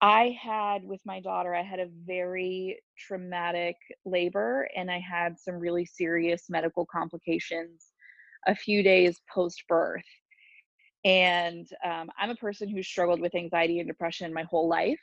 I 0.00 0.36
had 0.40 0.84
with 0.84 1.00
my 1.04 1.20
daughter, 1.20 1.54
I 1.54 1.62
had 1.62 1.80
a 1.80 1.88
very 2.06 2.78
traumatic 2.96 3.76
labor, 4.04 4.68
and 4.76 4.90
I 4.90 5.00
had 5.00 5.38
some 5.38 5.56
really 5.56 5.84
serious 5.84 6.44
medical 6.48 6.86
complications 6.86 7.87
a 8.46 8.54
few 8.54 8.82
days 8.82 9.20
post-birth. 9.32 10.02
And, 11.04 11.66
um, 11.84 12.10
I'm 12.18 12.30
a 12.30 12.36
person 12.36 12.68
who 12.68 12.82
struggled 12.82 13.20
with 13.20 13.34
anxiety 13.34 13.78
and 13.78 13.88
depression 13.88 14.32
my 14.32 14.44
whole 14.44 14.68
life. 14.68 15.00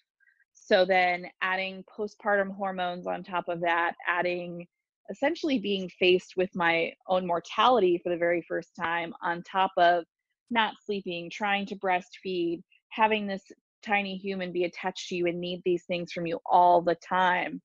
So 0.54 0.86
then 0.86 1.28
adding 1.41 1.84
postpartum 1.98 2.56
hormones 2.56 3.08
on 3.08 3.24
top 3.24 3.45
of 3.48 3.62
that, 3.62 3.93
adding 4.08 4.67
essentially 5.10 5.60
being 5.60 5.89
faced 6.00 6.34
with 6.36 6.50
my 6.56 6.91
own 7.08 7.28
mortality 7.28 8.00
for 8.02 8.10
the 8.10 8.17
very 8.17 8.41
first 8.48 8.76
time 8.76 9.13
on 9.21 9.43
top 9.43 9.71
of 9.78 10.06
not 10.50 10.74
sleeping, 10.84 11.30
trying 11.30 11.65
to 11.67 11.76
breastfeed, 11.76 12.62
having 12.89 13.28
this 13.28 13.43
tiny 13.86 14.17
human 14.17 14.52
be 14.52 14.63
attached 14.63 15.10
to 15.10 15.15
you 15.15 15.28
and 15.28 15.39
need 15.39 15.62
these 15.63 15.84
things 15.86 16.12
from 16.12 16.26
you 16.26 16.39
all 16.45 16.82
the 16.82 16.95
time. 17.08 17.62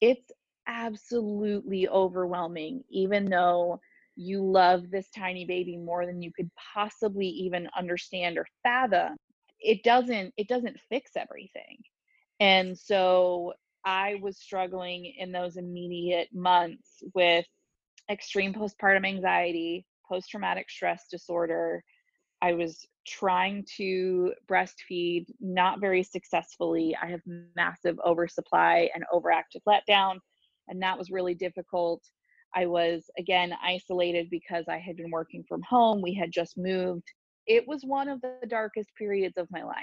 It's 0.00 0.30
absolutely 0.66 1.88
overwhelming, 1.88 2.82
even 2.90 3.26
though 3.26 3.80
you 4.16 4.44
love 4.44 4.90
this 4.90 5.08
tiny 5.10 5.44
baby 5.44 5.76
more 5.76 6.06
than 6.06 6.22
you 6.22 6.32
could 6.32 6.50
possibly 6.74 7.26
even 7.26 7.68
understand 7.76 8.38
or 8.38 8.46
fathom. 8.62 9.16
It 9.60 9.82
doesn't 9.82 10.32
it 10.36 10.48
doesn't 10.48 10.78
fix 10.88 11.12
everything. 11.16 11.78
And 12.40 12.76
so 12.76 13.54
I 13.84 14.16
was 14.22 14.38
struggling 14.38 15.12
in 15.18 15.32
those 15.32 15.56
immediate 15.56 16.28
months 16.32 17.02
with 17.14 17.46
extreme 18.10 18.52
postpartum 18.52 19.06
anxiety, 19.06 19.86
post 20.08 20.30
traumatic 20.30 20.68
stress 20.70 21.06
disorder. 21.10 21.82
I 22.42 22.52
was 22.52 22.84
trying 23.06 23.64
to 23.76 24.32
breastfeed, 24.50 25.26
not 25.40 25.80
very 25.80 26.02
successfully. 26.02 26.96
I 27.00 27.06
have 27.06 27.20
massive 27.56 27.98
oversupply 28.04 28.90
and 28.94 29.04
overactive 29.12 29.62
letdown, 29.66 30.18
and 30.68 30.82
that 30.82 30.98
was 30.98 31.10
really 31.10 31.34
difficult. 31.34 32.02
I 32.54 32.66
was 32.66 33.10
again 33.18 33.54
isolated 33.64 34.28
because 34.30 34.66
I 34.68 34.78
had 34.78 34.96
been 34.96 35.10
working 35.10 35.44
from 35.48 35.62
home. 35.62 36.02
We 36.02 36.14
had 36.14 36.30
just 36.32 36.56
moved. 36.56 37.04
It 37.46 37.66
was 37.66 37.84
one 37.84 38.08
of 38.08 38.20
the 38.20 38.36
darkest 38.48 38.90
periods 38.96 39.36
of 39.36 39.48
my 39.50 39.62
life. 39.62 39.76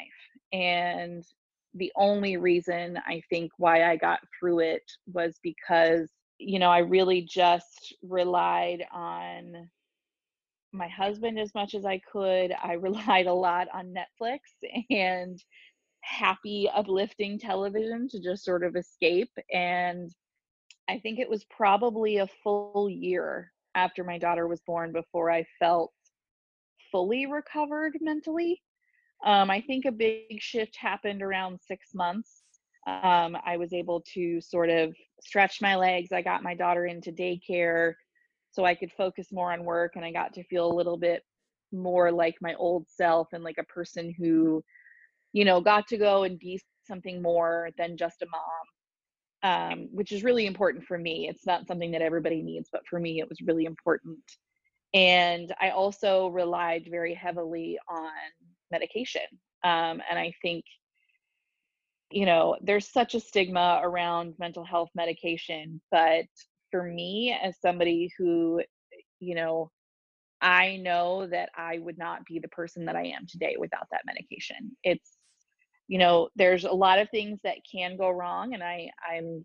And 0.54 1.24
the 1.74 1.92
only 1.96 2.38
reason 2.38 2.98
I 3.06 3.22
think 3.30 3.52
why 3.58 3.90
I 3.90 3.96
got 3.96 4.20
through 4.40 4.60
it 4.60 4.84
was 5.12 5.40
because, 5.44 6.10
you 6.38 6.60
know, 6.60 6.70
I 6.70 6.80
really 6.80 7.22
just 7.22 7.96
relied 8.02 8.86
on 8.92 9.70
my 10.72 10.88
husband 10.88 11.40
as 11.40 11.54
much 11.56 11.74
as 11.74 11.86
I 11.86 12.00
could. 12.12 12.54
I 12.62 12.74
relied 12.80 13.28
a 13.28 13.34
lot 13.34 13.68
on 13.74 13.94
Netflix 13.94 14.40
and 14.90 15.40
happy, 16.02 16.70
uplifting 16.74 17.38
television 17.38 18.08
to 18.10 18.20
just 18.20 18.44
sort 18.44 18.64
of 18.64 18.76
escape. 18.76 19.32
And 19.54 20.10
I 20.90 20.98
think 21.00 21.20
it 21.20 21.30
was 21.30 21.46
probably 21.46 22.18
a 22.18 22.28
full 22.44 22.90
year 22.90 23.52
after 23.76 24.04
my 24.04 24.18
daughter 24.18 24.48
was 24.48 24.62
born 24.66 24.92
before 24.92 25.30
I 25.30 25.46
felt 25.60 25.94
fully 26.92 27.28
recovered 27.28 27.96
mentally. 28.02 28.60
Um, 29.24 29.52
I 29.52 29.62
think 29.62 29.86
a 29.86 29.92
big 29.92 30.42
shift 30.42 30.76
happened 30.76 31.22
around 31.22 31.60
six 31.62 31.94
months. 31.94 32.42
Um, 32.88 33.38
I 33.46 33.56
was 33.58 33.72
able 33.72 34.02
to 34.16 34.42
sort 34.42 34.72
of 34.72 34.96
stretch 35.22 35.62
my 35.62 35.76
legs. 35.76 36.12
I 36.12 36.24
got 36.24 36.42
my 36.42 36.56
daughter 36.56 36.88
into 36.88 37.12
daycare 37.12 37.94
so 38.52 38.66
I 38.66 38.74
could 38.74 38.92
focus 38.98 39.28
more 39.32 39.54
on 39.54 39.64
work 39.64 39.92
and 39.96 40.04
I 40.04 40.12
got 40.12 40.34
to 40.34 40.44
feel 40.46 40.72
a 40.72 40.76
little 40.76 40.98
bit 40.98 41.22
more 41.72 42.12
like 42.12 42.36
my 42.42 42.56
old 42.56 42.88
self 42.90 43.28
and 43.34 43.44
like 43.44 43.60
a 43.60 43.64
person 43.66 44.12
who, 44.18 44.64
you 45.34 45.46
know, 45.46 45.62
got 45.62 45.88
to 45.90 45.98
go 45.98 46.24
and 46.24 46.40
be 46.40 46.60
something 46.88 47.22
more 47.22 47.70
than 47.78 47.96
just 47.96 48.24
a 48.24 48.28
mom, 48.32 48.42
um, 49.44 49.90
which 49.92 50.12
is 50.12 50.24
really 50.24 50.46
important 50.46 50.86
for 50.86 50.98
me. 50.98 51.28
It's 51.30 51.46
not 51.46 51.68
something 51.68 51.92
that 51.92 52.02
everybody 52.02 52.42
needs, 52.42 52.70
but 52.72 52.86
for 52.90 53.00
me, 53.00 53.20
it 53.20 53.30
was 53.30 53.42
really 53.42 53.66
important. 53.66 54.20
And 54.94 55.54
I 55.62 55.70
also 55.70 56.28
relied 56.28 56.88
very 56.90 57.14
heavily 57.14 57.78
on 57.90 58.12
medication. 58.72 59.22
Um, 59.64 60.02
and 60.10 60.18
I 60.18 60.34
think, 60.42 60.66
you 62.12 62.26
know, 62.26 62.58
there's 62.62 62.92
such 62.92 63.14
a 63.14 63.20
stigma 63.20 63.82
around 63.84 64.34
mental 64.40 64.64
health 64.64 64.90
medication. 64.96 65.80
But 65.92 66.26
for 66.72 66.84
me, 66.84 67.38
as 67.42 67.56
somebody 67.62 68.10
who, 68.18 68.62
you 69.20 69.36
know, 69.36 69.72
I 70.42 70.78
know 70.78 71.28
that 71.28 71.50
I 71.56 71.80
would 71.80 71.98
not 71.98 72.26
be 72.26 72.40
the 72.40 72.48
person 72.48 72.86
that 72.86 72.96
I 72.96 73.08
am 73.08 73.28
today 73.28 73.58
without 73.60 73.88
that 73.92 74.06
medication. 74.06 74.76
It's, 74.84 75.19
you 75.90 75.98
know, 75.98 76.30
there's 76.36 76.66
a 76.66 76.72
lot 76.72 77.00
of 77.00 77.10
things 77.10 77.40
that 77.44 77.58
can 77.70 77.98
go 77.98 78.12
wrong. 78.12 78.54
And 78.54 78.64
I, 78.64 78.92
I'm 79.12 79.44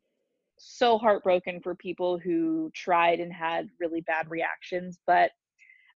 so 0.58 0.98
heartbroken 0.98 1.62
for 1.62 1.74
people 1.74 2.18
who 2.18 2.70
tried 2.74 3.18
and 3.18 3.32
had 3.32 3.70
really 3.80 4.02
bad 4.02 4.30
reactions. 4.30 4.98
But 5.06 5.30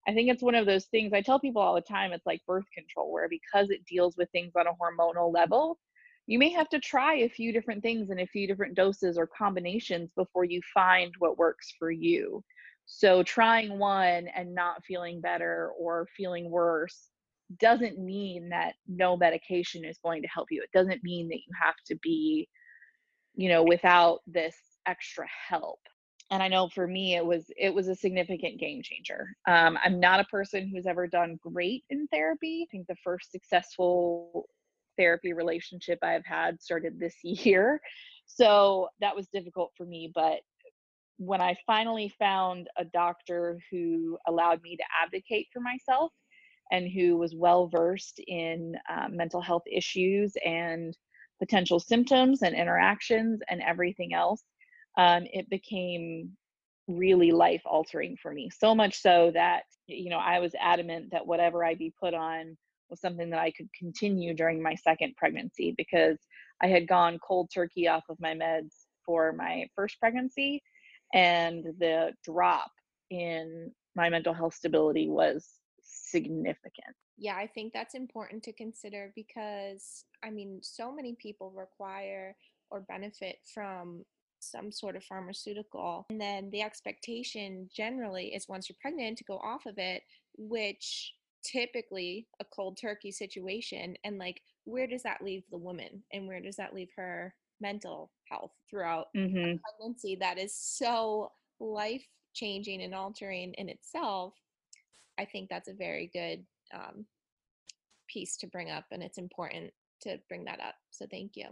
I 0.07 0.13
think 0.15 0.31
it's 0.31 0.41
one 0.41 0.55
of 0.55 0.65
those 0.65 0.85
things 0.85 1.13
I 1.13 1.21
tell 1.21 1.39
people 1.39 1.61
all 1.61 1.75
the 1.75 1.81
time 1.81 2.13
it's 2.13 2.25
like 2.25 2.41
birth 2.47 2.65
control, 2.73 3.11
where 3.13 3.29
because 3.29 3.69
it 3.69 3.85
deals 3.85 4.17
with 4.17 4.27
things 4.31 4.53
on 4.55 4.65
a 4.65 4.71
hormonal 4.71 5.31
level, 5.31 5.77
you 6.25 6.39
may 6.39 6.49
have 6.49 6.69
to 6.69 6.79
try 6.79 7.17
a 7.17 7.29
few 7.29 7.53
different 7.53 7.83
things 7.83 8.09
in 8.09 8.19
a 8.19 8.27
few 8.27 8.47
different 8.47 8.73
doses 8.73 9.19
or 9.19 9.27
combinations 9.27 10.09
before 10.15 10.45
you 10.45 10.61
find 10.73 11.13
what 11.19 11.37
works 11.37 11.75
for 11.77 11.91
you. 11.91 12.43
So, 12.87 13.21
trying 13.21 13.77
one 13.77 14.27
and 14.35 14.55
not 14.55 14.83
feeling 14.83 15.21
better 15.21 15.69
or 15.79 16.07
feeling 16.17 16.49
worse 16.49 17.11
doesn't 17.57 17.97
mean 17.97 18.49
that 18.49 18.73
no 18.87 19.17
medication 19.17 19.83
is 19.83 19.97
going 20.03 20.21
to 20.21 20.27
help 20.27 20.47
you. 20.51 20.61
It 20.61 20.77
doesn't 20.77 21.03
mean 21.03 21.27
that 21.29 21.37
you 21.37 21.53
have 21.61 21.75
to 21.87 21.95
be, 22.03 22.47
you 23.35 23.49
know, 23.49 23.63
without 23.63 24.19
this 24.27 24.55
extra 24.85 25.25
help 25.49 25.79
and 26.31 26.43
I 26.43 26.47
know 26.47 26.69
for 26.69 26.87
me 26.87 27.15
it 27.15 27.25
was 27.25 27.45
it 27.57 27.73
was 27.73 27.87
a 27.87 27.95
significant 27.95 28.59
game 28.59 28.81
changer. 28.83 29.35
Um, 29.47 29.77
I'm 29.83 29.99
not 29.99 30.19
a 30.19 30.25
person 30.25 30.69
who's 30.69 30.85
ever 30.85 31.07
done 31.07 31.39
great 31.41 31.83
in 31.89 32.07
therapy. 32.07 32.67
I 32.67 32.71
think 32.71 32.87
the 32.87 32.95
first 33.03 33.31
successful 33.31 34.45
therapy 34.97 35.33
relationship 35.33 35.99
I've 36.03 36.25
had 36.25 36.61
started 36.61 36.99
this 36.99 37.15
year, 37.23 37.81
so 38.25 38.89
that 39.01 39.15
was 39.15 39.27
difficult 39.33 39.71
for 39.75 39.85
me. 39.85 40.11
But 40.13 40.39
when 41.17 41.41
I 41.41 41.57
finally 41.65 42.13
found 42.19 42.69
a 42.77 42.85
doctor 42.85 43.59
who 43.71 44.17
allowed 44.27 44.61
me 44.61 44.77
to 44.77 44.83
advocate 45.03 45.47
for 45.51 45.59
myself 45.59 46.11
and 46.71 46.87
who 46.89 47.17
was 47.17 47.35
well 47.35 47.67
versed 47.67 48.19
in 48.27 48.75
um, 48.89 49.15
mental 49.15 49.41
health 49.41 49.63
issues 49.71 50.33
and 50.45 50.95
potential 51.39 51.79
symptoms 51.79 52.41
and 52.41 52.55
interactions 52.55 53.39
and 53.49 53.61
everything 53.61 54.13
else 54.13 54.43
um, 54.97 55.23
it 55.31 55.49
became 55.49 56.31
really 56.87 57.31
life 57.31 57.61
altering 57.65 58.17
for 58.21 58.33
me. 58.33 58.49
So 58.49 58.73
much 58.73 58.99
so 58.99 59.31
that, 59.33 59.63
you 59.87 60.09
know, 60.09 60.17
I 60.17 60.39
was 60.39 60.53
adamant 60.59 61.11
that 61.11 61.25
whatever 61.25 61.63
I 61.63 61.75
be 61.75 61.93
put 61.99 62.13
on 62.13 62.57
was 62.89 62.99
something 62.99 63.29
that 63.29 63.39
I 63.39 63.51
could 63.51 63.69
continue 63.77 64.33
during 64.33 64.61
my 64.61 64.75
second 64.75 65.15
pregnancy 65.15 65.73
because 65.77 66.17
I 66.61 66.67
had 66.67 66.87
gone 66.87 67.19
cold 67.25 67.49
turkey 67.53 67.87
off 67.87 68.03
of 68.09 68.19
my 68.19 68.33
meds 68.33 68.73
for 69.05 69.31
my 69.31 69.67
first 69.75 69.99
pregnancy. 69.99 70.63
And 71.13 71.63
the 71.79 72.11
drop 72.25 72.71
in 73.09 73.71
my 73.95 74.09
mental 74.09 74.33
health 74.33 74.55
stability 74.55 75.07
was 75.07 75.47
significant. 75.89 76.95
Yeah, 77.17 77.35
I 77.35 77.47
think 77.47 77.73
that's 77.73 77.95
important 77.95 78.43
to 78.43 78.53
consider 78.53 79.11
because, 79.15 80.05
I 80.23 80.29
mean, 80.29 80.59
so 80.63 80.91
many 80.91 81.15
people 81.15 81.51
require 81.51 82.35
or 82.69 82.81
benefit 82.81 83.39
from 83.53 84.05
some 84.39 84.71
sort 84.71 84.95
of 84.95 85.03
pharmaceutical. 85.03 86.05
And 86.09 86.21
then 86.21 86.49
the 86.51 86.61
expectation 86.61 87.69
generally 87.75 88.33
is 88.33 88.47
once 88.47 88.69
you're 88.69 88.77
pregnant 88.81 89.17
to 89.17 89.25
go 89.25 89.37
off 89.37 89.65
of 89.65 89.77
it, 89.77 90.03
which 90.37 91.13
typically 91.43 92.27
a 92.39 92.45
cold 92.45 92.77
turkey 92.79 93.11
situation. 93.11 93.95
And 94.05 94.17
like, 94.17 94.41
where 94.63 94.87
does 94.87 95.03
that 95.03 95.21
leave 95.21 95.43
the 95.51 95.57
woman 95.57 96.03
and 96.13 96.25
where 96.27 96.41
does 96.41 96.55
that 96.55 96.73
leave 96.73 96.91
her 96.95 97.33
mental 97.59 98.11
health 98.29 98.51
throughout 98.69 99.07
hmm 99.13 99.59
pregnancy? 99.61 100.15
That 100.15 100.37
is 100.37 100.55
so 100.55 101.33
life 101.59 102.05
changing 102.33 102.81
and 102.81 102.95
altering 102.95 103.53
in 103.55 103.67
itself. 103.67 104.35
I 105.19 105.25
think 105.25 105.49
that's 105.49 105.67
a 105.67 105.73
very 105.73 106.09
good 106.13 106.45
um, 106.73 107.05
piece 108.07 108.37
to 108.37 108.47
bring 108.47 108.71
up, 108.71 108.85
and 108.91 109.03
it's 109.03 109.17
important 109.17 109.71
to 110.01 110.17
bring 110.29 110.45
that 110.45 110.61
up. 110.61 110.75
So, 110.91 111.05
thank 111.11 111.33
you. 111.35 111.45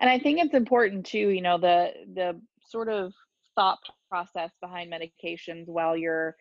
And 0.00 0.08
I 0.08 0.18
think 0.18 0.38
it's 0.38 0.54
important 0.54 1.04
too, 1.04 1.28
you 1.28 1.42
know, 1.42 1.58
the 1.58 1.90
the 2.14 2.40
sort 2.68 2.88
of 2.88 3.12
thought 3.54 3.80
process 4.08 4.50
behind 4.60 4.92
medications 4.92 5.66
while 5.66 5.96
you're 5.96 6.36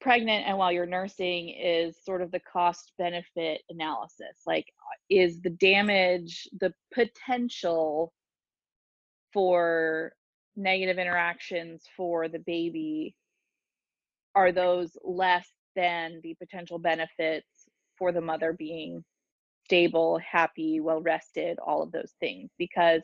pregnant 0.00 0.46
and 0.46 0.56
while 0.56 0.72
you're 0.72 0.86
nursing 0.86 1.50
is 1.50 1.96
sort 2.04 2.22
of 2.22 2.30
the 2.30 2.40
cost 2.40 2.92
benefit 2.98 3.62
analysis. 3.70 4.42
Like, 4.46 4.66
is 5.08 5.40
the 5.40 5.50
damage, 5.50 6.48
the 6.60 6.72
potential 6.94 8.12
for 9.32 10.12
negative 10.56 10.98
interactions 10.98 11.84
for 11.96 12.28
the 12.28 12.38
baby, 12.40 13.14
are 14.34 14.52
those 14.52 14.96
less 15.04 15.48
than 15.76 16.20
the 16.22 16.34
potential 16.34 16.78
benefits 16.78 17.46
for 17.98 18.12
the 18.12 18.20
mother 18.20 18.52
being 18.52 19.04
stable, 19.64 20.18
happy, 20.18 20.80
well 20.80 21.00
rested, 21.00 21.58
all 21.58 21.82
of 21.82 21.92
those 21.92 22.14
things? 22.20 22.50
Because, 22.58 23.02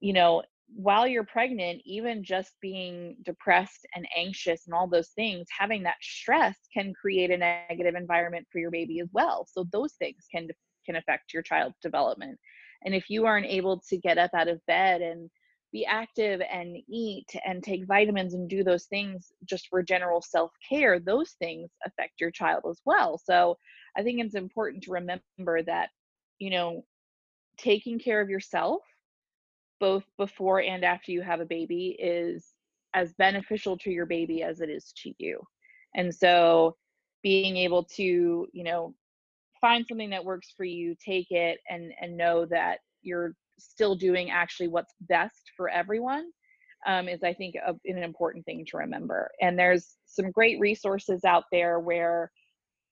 you 0.00 0.12
know, 0.12 0.42
while 0.74 1.06
you're 1.06 1.24
pregnant, 1.24 1.80
even 1.84 2.24
just 2.24 2.52
being 2.60 3.16
depressed 3.24 3.86
and 3.94 4.06
anxious 4.16 4.66
and 4.66 4.74
all 4.74 4.88
those 4.88 5.10
things, 5.10 5.46
having 5.56 5.82
that 5.84 5.96
stress 6.02 6.56
can 6.74 6.92
create 6.92 7.30
a 7.30 7.36
negative 7.36 7.94
environment 7.94 8.46
for 8.50 8.58
your 8.58 8.70
baby 8.70 9.00
as 9.00 9.08
well. 9.12 9.46
So 9.50 9.64
those 9.72 9.92
things 9.94 10.24
can 10.32 10.48
can 10.84 10.96
affect 10.96 11.32
your 11.32 11.42
child's 11.42 11.78
development. 11.82 12.38
And 12.84 12.94
if 12.94 13.10
you 13.10 13.26
aren't 13.26 13.46
able 13.46 13.82
to 13.88 13.96
get 13.96 14.18
up 14.18 14.30
out 14.34 14.48
of 14.48 14.64
bed 14.66 15.02
and 15.02 15.28
be 15.72 15.84
active 15.84 16.40
and 16.50 16.76
eat 16.88 17.26
and 17.44 17.62
take 17.62 17.86
vitamins 17.86 18.34
and 18.34 18.48
do 18.48 18.64
those 18.64 18.84
things 18.84 19.32
just 19.44 19.68
for 19.68 19.82
general 19.82 20.22
self-care, 20.22 21.00
those 21.00 21.32
things 21.32 21.70
affect 21.84 22.20
your 22.20 22.30
child 22.30 22.62
as 22.70 22.80
well. 22.84 23.18
So 23.22 23.56
I 23.96 24.02
think 24.02 24.20
it's 24.20 24.34
important 24.34 24.84
to 24.84 24.92
remember 24.92 25.62
that, 25.64 25.90
you 26.38 26.50
know, 26.50 26.84
taking 27.58 27.98
care 27.98 28.20
of 28.20 28.30
yourself 28.30 28.82
both 29.80 30.04
before 30.16 30.60
and 30.62 30.84
after 30.84 31.12
you 31.12 31.20
have 31.22 31.40
a 31.40 31.46
baby 31.46 31.96
is 31.98 32.54
as 32.94 33.12
beneficial 33.14 33.76
to 33.78 33.90
your 33.90 34.06
baby 34.06 34.42
as 34.42 34.60
it 34.60 34.70
is 34.70 34.92
to 35.02 35.12
you. 35.18 35.40
And 35.94 36.14
so 36.14 36.76
being 37.22 37.56
able 37.56 37.84
to, 37.84 38.46
you 38.52 38.64
know, 38.64 38.94
find 39.60 39.86
something 39.86 40.10
that 40.10 40.24
works 40.24 40.52
for 40.56 40.64
you, 40.64 40.94
take 41.04 41.30
it 41.30 41.58
and 41.68 41.92
and 42.00 42.16
know 42.16 42.46
that 42.46 42.78
you're 43.02 43.34
still 43.58 43.94
doing 43.94 44.30
actually 44.30 44.68
what's 44.68 44.94
best 45.00 45.50
for 45.56 45.68
everyone 45.68 46.26
um, 46.86 47.08
is 47.08 47.22
I 47.22 47.32
think 47.34 47.54
a, 47.56 47.74
an 47.84 48.02
important 48.02 48.44
thing 48.44 48.64
to 48.68 48.76
remember. 48.78 49.30
And 49.40 49.58
there's 49.58 49.96
some 50.06 50.30
great 50.30 50.60
resources 50.60 51.24
out 51.24 51.44
there 51.50 51.80
where 51.80 52.30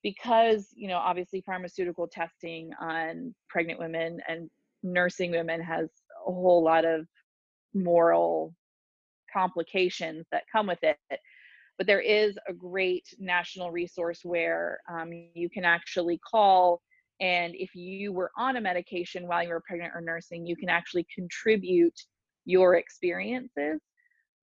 because 0.02 0.68
you 0.74 0.88
know 0.88 0.98
obviously 0.98 1.42
pharmaceutical 1.44 2.06
testing 2.06 2.70
on 2.80 3.34
pregnant 3.48 3.78
women 3.80 4.20
and 4.28 4.50
nursing 4.82 5.30
women 5.30 5.60
has 5.60 5.88
a 6.26 6.32
whole 6.32 6.62
lot 6.62 6.84
of 6.84 7.06
moral 7.74 8.54
complications 9.32 10.26
that 10.30 10.44
come 10.52 10.68
with 10.68 10.78
it 10.82 10.98
but 11.76 11.86
there 11.86 12.00
is 12.00 12.36
a 12.48 12.52
great 12.52 13.04
national 13.18 13.72
resource 13.72 14.20
where 14.22 14.78
um, 14.88 15.10
you 15.34 15.50
can 15.50 15.64
actually 15.64 16.18
call 16.18 16.80
and 17.20 17.54
if 17.56 17.74
you 17.74 18.12
were 18.12 18.30
on 18.36 18.56
a 18.56 18.60
medication 18.60 19.26
while 19.26 19.42
you 19.42 19.50
were 19.50 19.62
pregnant 19.66 19.92
or 19.94 20.00
nursing 20.00 20.46
you 20.46 20.56
can 20.56 20.68
actually 20.68 21.06
contribute 21.14 21.98
your 22.44 22.76
experiences 22.76 23.80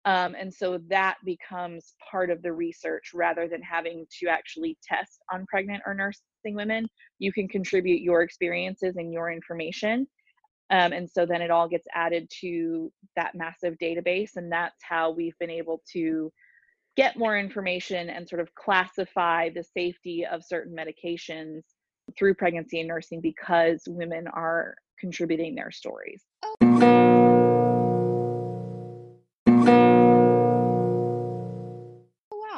um, 0.04 0.34
and 0.36 0.52
so 0.52 0.80
that 0.88 1.16
becomes 1.24 1.94
part 2.10 2.28
of 2.28 2.42
the 2.42 2.52
research 2.52 3.10
rather 3.14 3.46
than 3.48 3.62
having 3.62 4.04
to 4.18 4.26
actually 4.26 4.76
test 4.82 5.22
on 5.32 5.46
pregnant 5.46 5.82
or 5.86 5.94
nursing 5.94 6.22
women 6.54 6.86
you 7.18 7.32
can 7.32 7.48
contribute 7.48 8.00
your 8.00 8.22
experiences 8.22 8.96
and 8.96 9.12
your 9.12 9.30
information 9.30 10.06
um, 10.72 10.94
and 10.94 11.08
so 11.08 11.26
then 11.26 11.42
it 11.42 11.50
all 11.50 11.68
gets 11.68 11.86
added 11.94 12.30
to 12.40 12.90
that 13.14 13.34
massive 13.34 13.74
database. 13.80 14.36
And 14.36 14.50
that's 14.50 14.80
how 14.80 15.10
we've 15.10 15.38
been 15.38 15.50
able 15.50 15.82
to 15.92 16.32
get 16.96 17.18
more 17.18 17.38
information 17.38 18.08
and 18.08 18.26
sort 18.26 18.40
of 18.40 18.54
classify 18.54 19.50
the 19.50 19.62
safety 19.62 20.24
of 20.24 20.42
certain 20.42 20.74
medications 20.74 21.60
through 22.16 22.34
pregnancy 22.34 22.80
and 22.80 22.88
nursing 22.88 23.20
because 23.20 23.82
women 23.86 24.26
are 24.28 24.74
contributing 24.98 25.54
their 25.54 25.70
stories. 25.70 26.22
Oh. 26.42 26.56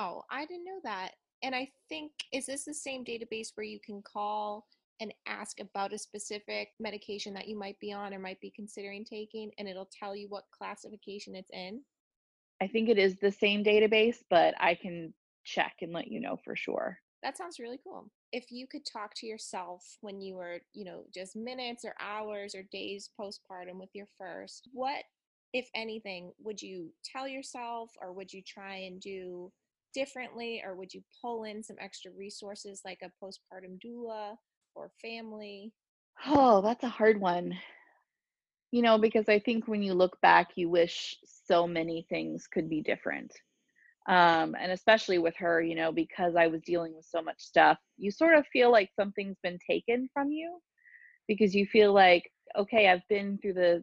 wow, 0.04 0.24
I 0.30 0.46
didn't 0.46 0.64
know 0.64 0.80
that. 0.84 1.12
And 1.42 1.54
I 1.54 1.70
think, 1.88 2.12
is 2.32 2.46
this 2.46 2.64
the 2.64 2.74
same 2.74 3.04
database 3.04 3.48
where 3.54 3.66
you 3.66 3.78
can 3.84 4.02
call 4.02 4.66
and 5.00 5.12
ask 5.26 5.60
about 5.60 5.92
a 5.92 5.98
specific 5.98 6.68
medication 6.78 7.34
that 7.34 7.48
you 7.48 7.58
might 7.58 7.78
be 7.80 7.92
on 7.92 8.14
or 8.14 8.18
might 8.18 8.40
be 8.40 8.52
considering 8.54 9.04
taking, 9.04 9.50
and 9.58 9.68
it'll 9.68 9.90
tell 9.98 10.14
you 10.14 10.28
what 10.28 10.44
classification 10.56 11.34
it's 11.34 11.50
in? 11.52 11.80
I 12.62 12.68
think 12.68 12.88
it 12.88 12.98
is 12.98 13.16
the 13.16 13.32
same 13.32 13.64
database, 13.64 14.18
but 14.30 14.54
I 14.60 14.74
can 14.74 15.12
check 15.44 15.74
and 15.82 15.92
let 15.92 16.08
you 16.08 16.20
know 16.20 16.38
for 16.44 16.56
sure. 16.56 16.98
That 17.24 17.38
sounds 17.38 17.58
really 17.58 17.80
cool. 17.82 18.10
If 18.32 18.52
you 18.52 18.66
could 18.66 18.84
talk 18.84 19.14
to 19.16 19.26
yourself 19.26 19.96
when 20.02 20.20
you 20.20 20.34
were, 20.36 20.58
you 20.74 20.84
know, 20.84 21.04
just 21.12 21.34
minutes 21.34 21.82
or 21.82 21.94
hours 21.98 22.54
or 22.54 22.64
days 22.70 23.08
postpartum 23.18 23.80
with 23.80 23.88
your 23.94 24.08
first, 24.18 24.68
what, 24.74 25.04
if 25.54 25.70
anything, 25.74 26.32
would 26.38 26.60
you 26.60 26.92
tell 27.02 27.26
yourself 27.26 27.90
or 28.02 28.12
would 28.12 28.30
you 28.30 28.42
try 28.42 28.76
and 28.76 29.00
do 29.00 29.50
differently 29.94 30.62
or 30.62 30.76
would 30.76 30.92
you 30.92 31.02
pull 31.22 31.44
in 31.44 31.62
some 31.62 31.76
extra 31.80 32.10
resources 32.10 32.82
like 32.84 33.00
a 33.02 33.24
postpartum 33.24 33.80
doula 33.82 34.36
or 34.74 34.90
family? 35.00 35.72
Oh, 36.26 36.60
that's 36.60 36.84
a 36.84 36.88
hard 36.88 37.18
one. 37.18 37.54
You 38.70 38.82
know, 38.82 38.98
because 38.98 39.30
I 39.30 39.38
think 39.38 39.66
when 39.66 39.82
you 39.82 39.94
look 39.94 40.20
back, 40.20 40.50
you 40.56 40.68
wish 40.68 41.16
so 41.46 41.66
many 41.66 42.06
things 42.10 42.46
could 42.46 42.68
be 42.68 42.82
different. 42.82 43.32
Um, 44.06 44.54
and 44.60 44.70
especially 44.70 45.18
with 45.18 45.34
her, 45.36 45.62
you 45.62 45.74
know, 45.74 45.90
because 45.90 46.36
I 46.36 46.46
was 46.46 46.60
dealing 46.62 46.94
with 46.94 47.06
so 47.06 47.22
much 47.22 47.40
stuff, 47.40 47.78
you 47.96 48.10
sort 48.10 48.36
of 48.36 48.46
feel 48.48 48.70
like 48.70 48.90
something's 48.98 49.38
been 49.42 49.58
taken 49.68 50.08
from 50.12 50.30
you 50.30 50.58
because 51.26 51.54
you 51.54 51.66
feel 51.66 51.92
like, 51.92 52.30
okay, 52.56 52.88
I've 52.88 53.06
been 53.08 53.38
through 53.38 53.54
the 53.54 53.82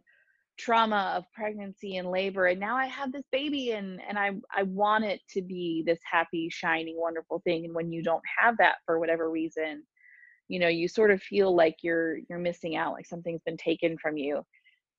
trauma 0.58 1.14
of 1.16 1.24
pregnancy 1.34 1.96
and 1.96 2.08
labor 2.08 2.46
and 2.46 2.60
now 2.60 2.76
I 2.76 2.84
have 2.86 3.10
this 3.10 3.24
baby 3.32 3.72
and 3.72 3.98
and 4.06 4.18
I 4.18 4.32
I 4.54 4.64
want 4.64 5.04
it 5.04 5.20
to 5.30 5.42
be 5.42 5.82
this 5.84 5.98
happy, 6.10 6.48
shiny, 6.50 6.94
wonderful 6.96 7.40
thing. 7.44 7.64
And 7.64 7.74
when 7.74 7.90
you 7.90 8.02
don't 8.02 8.22
have 8.38 8.58
that 8.58 8.76
for 8.86 9.00
whatever 9.00 9.30
reason, 9.30 9.82
you 10.52 10.58
know 10.58 10.68
you 10.68 10.86
sort 10.86 11.10
of 11.10 11.22
feel 11.22 11.54
like 11.54 11.76
you're 11.82 12.18
you're 12.28 12.38
missing 12.38 12.76
out 12.76 12.92
like 12.92 13.06
something's 13.06 13.42
been 13.44 13.56
taken 13.56 13.96
from 13.96 14.18
you 14.18 14.42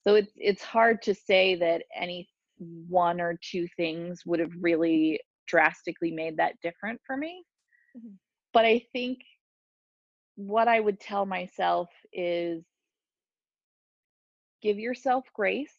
so 0.02 0.16
it's 0.16 0.32
it's 0.36 0.64
hard 0.64 1.02
to 1.04 1.14
say 1.14 1.56
that 1.56 1.84
any 1.96 2.28
one 2.88 3.21
or 3.21 3.39
two 3.41 3.67
things 3.78 4.21
would 4.26 4.39
have 4.39 4.52
really 4.60 5.19
drastically 5.47 6.12
made 6.12 6.38
that 6.38 6.54
different 6.62 6.99
for 7.06 7.17
me. 7.17 7.43
Mm-hmm. 7.95 8.15
but 8.54 8.65
i 8.65 8.82
think 8.91 9.19
what 10.36 10.67
i 10.67 10.80
would 10.80 10.99
tell 10.99 11.28
myself 11.28 11.89
is 12.12 12.63
give 14.63 14.80
yourself 14.80 15.26
grace. 15.36 15.76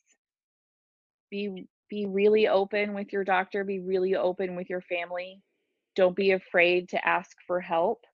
Be 1.30 1.66
be 1.90 2.06
really 2.06 2.46
open 2.46 2.94
with 2.94 3.12
your 3.12 3.24
doctor 3.24 3.64
be 3.64 3.80
really 3.80 4.14
open 4.14 4.54
with 4.54 4.70
your 4.70 4.82
family. 4.82 5.40
Don't 5.96 6.14
be 6.14 6.32
afraid 6.32 6.88
to 6.90 7.08
ask 7.08 7.36
for 7.46 7.60
help 7.60 8.04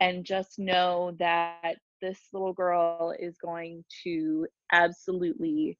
and 0.00 0.24
just 0.24 0.58
know 0.58 1.14
that 1.18 1.76
this 2.00 2.18
little 2.32 2.52
girl 2.52 3.12
is 3.18 3.36
going 3.38 3.84
to 4.04 4.46
absolutely 4.72 5.76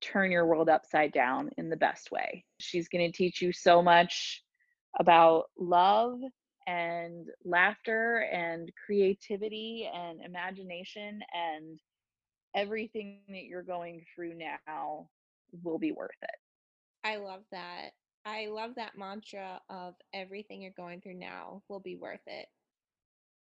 turn 0.00 0.30
your 0.30 0.46
world 0.46 0.68
upside 0.68 1.12
down 1.12 1.50
in 1.56 1.68
the 1.68 1.76
best 1.76 2.10
way. 2.10 2.44
She's 2.58 2.88
going 2.88 3.10
to 3.10 3.16
teach 3.16 3.42
you 3.42 3.52
so 3.52 3.82
much 3.82 4.42
about 4.98 5.44
love 5.58 6.20
and 6.66 7.26
laughter 7.44 8.26
and 8.32 8.70
creativity 8.84 9.88
and 9.92 10.20
imagination 10.24 11.20
and 11.32 11.80
everything 12.54 13.20
that 13.28 13.44
you're 13.44 13.62
going 13.62 14.04
through 14.14 14.34
now 14.34 15.08
will 15.62 15.78
be 15.78 15.92
worth 15.92 16.10
it. 16.22 16.30
I 17.04 17.16
love 17.16 17.42
that. 17.52 17.90
I 18.26 18.48
love 18.48 18.72
that 18.76 18.98
mantra 18.98 19.60
of 19.70 19.94
everything 20.12 20.60
you're 20.60 20.72
going 20.76 21.00
through 21.00 21.14
now 21.14 21.62
will 21.68 21.80
be 21.80 21.96
worth 21.96 22.26
it. 22.26 22.46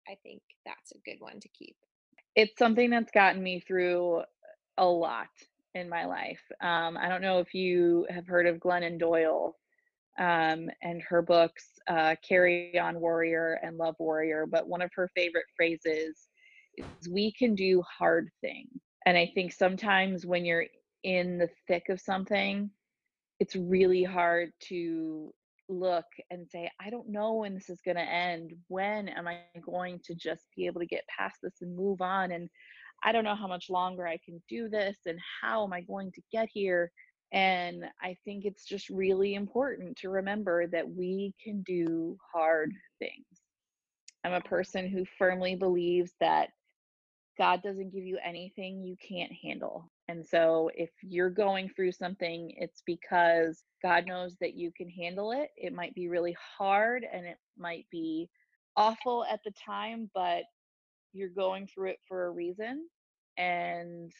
I 0.08 0.16
think 0.22 0.42
that's 0.64 0.92
a 0.92 0.98
good 1.04 1.20
one 1.20 1.40
to 1.40 1.48
keep. 1.48 1.76
It's 2.36 2.56
something 2.58 2.90
that's 2.90 3.10
gotten 3.10 3.42
me 3.42 3.60
through 3.60 4.22
a 4.78 4.86
lot 4.86 5.28
in 5.76 5.88
my 5.88 6.06
life. 6.06 6.40
Um, 6.60 6.96
I 6.96 7.08
don't 7.08 7.22
know 7.22 7.38
if 7.38 7.54
you 7.54 8.06
have 8.10 8.26
heard 8.26 8.46
of 8.46 8.56
Glennon 8.56 8.98
Doyle 8.98 9.56
um, 10.18 10.70
and 10.82 11.02
her 11.02 11.22
books, 11.22 11.64
uh, 11.88 12.16
Carry 12.26 12.78
On 12.78 12.98
Warrior 13.00 13.60
and 13.62 13.76
Love 13.76 13.96
Warrior, 13.98 14.46
but 14.50 14.68
one 14.68 14.82
of 14.82 14.90
her 14.94 15.10
favorite 15.14 15.44
phrases 15.56 16.28
is, 16.76 17.08
We 17.08 17.32
can 17.32 17.54
do 17.54 17.82
hard 17.82 18.30
things. 18.40 18.80
And 19.04 19.16
I 19.16 19.30
think 19.34 19.52
sometimes 19.52 20.26
when 20.26 20.44
you're 20.44 20.66
in 21.04 21.38
the 21.38 21.48
thick 21.68 21.84
of 21.90 22.00
something, 22.00 22.70
it's 23.38 23.54
really 23.54 24.02
hard 24.02 24.50
to 24.68 25.32
look 25.68 26.06
and 26.30 26.48
say, 26.48 26.70
I 26.80 26.90
don't 26.90 27.08
know 27.08 27.34
when 27.34 27.54
this 27.54 27.68
is 27.68 27.80
going 27.84 27.96
to 27.96 28.02
end. 28.02 28.52
When 28.68 29.08
am 29.08 29.28
I 29.28 29.40
going 29.64 30.00
to 30.04 30.14
just 30.14 30.44
be 30.56 30.66
able 30.66 30.80
to 30.80 30.86
get 30.86 31.04
past 31.06 31.36
this 31.42 31.60
and 31.60 31.76
move 31.76 32.00
on? 32.00 32.32
And 32.32 32.48
I 33.02 33.12
don't 33.12 33.24
know 33.24 33.34
how 33.36 33.46
much 33.46 33.70
longer 33.70 34.06
I 34.06 34.18
can 34.24 34.42
do 34.48 34.68
this 34.68 34.96
and 35.06 35.18
how 35.40 35.64
am 35.64 35.72
I 35.72 35.80
going 35.80 36.12
to 36.12 36.22
get 36.32 36.48
here? 36.52 36.90
And 37.32 37.84
I 38.02 38.16
think 38.24 38.44
it's 38.44 38.64
just 38.64 38.88
really 38.88 39.34
important 39.34 39.96
to 39.98 40.10
remember 40.10 40.66
that 40.68 40.88
we 40.88 41.34
can 41.42 41.62
do 41.62 42.16
hard 42.32 42.72
things. 42.98 43.24
I'm 44.24 44.32
a 44.32 44.40
person 44.40 44.88
who 44.88 45.04
firmly 45.18 45.54
believes 45.54 46.12
that 46.20 46.48
God 47.38 47.62
doesn't 47.62 47.92
give 47.92 48.04
you 48.04 48.18
anything 48.24 48.82
you 48.82 48.96
can't 49.06 49.32
handle. 49.42 49.90
And 50.08 50.24
so 50.24 50.70
if 50.74 50.90
you're 51.02 51.30
going 51.30 51.68
through 51.68 51.92
something, 51.92 52.54
it's 52.56 52.82
because 52.86 53.62
God 53.82 54.06
knows 54.06 54.36
that 54.40 54.54
you 54.54 54.72
can 54.76 54.88
handle 54.88 55.32
it. 55.32 55.50
It 55.56 55.72
might 55.72 55.94
be 55.94 56.08
really 56.08 56.36
hard 56.58 57.04
and 57.10 57.26
it 57.26 57.36
might 57.58 57.86
be 57.90 58.30
awful 58.76 59.24
at 59.24 59.40
the 59.44 59.52
time, 59.64 60.10
but 60.14 60.44
you're 61.16 61.28
going 61.28 61.66
through 61.66 61.90
it 61.90 61.98
for 62.08 62.26
a 62.26 62.30
reason. 62.30 62.88
And 63.38 64.12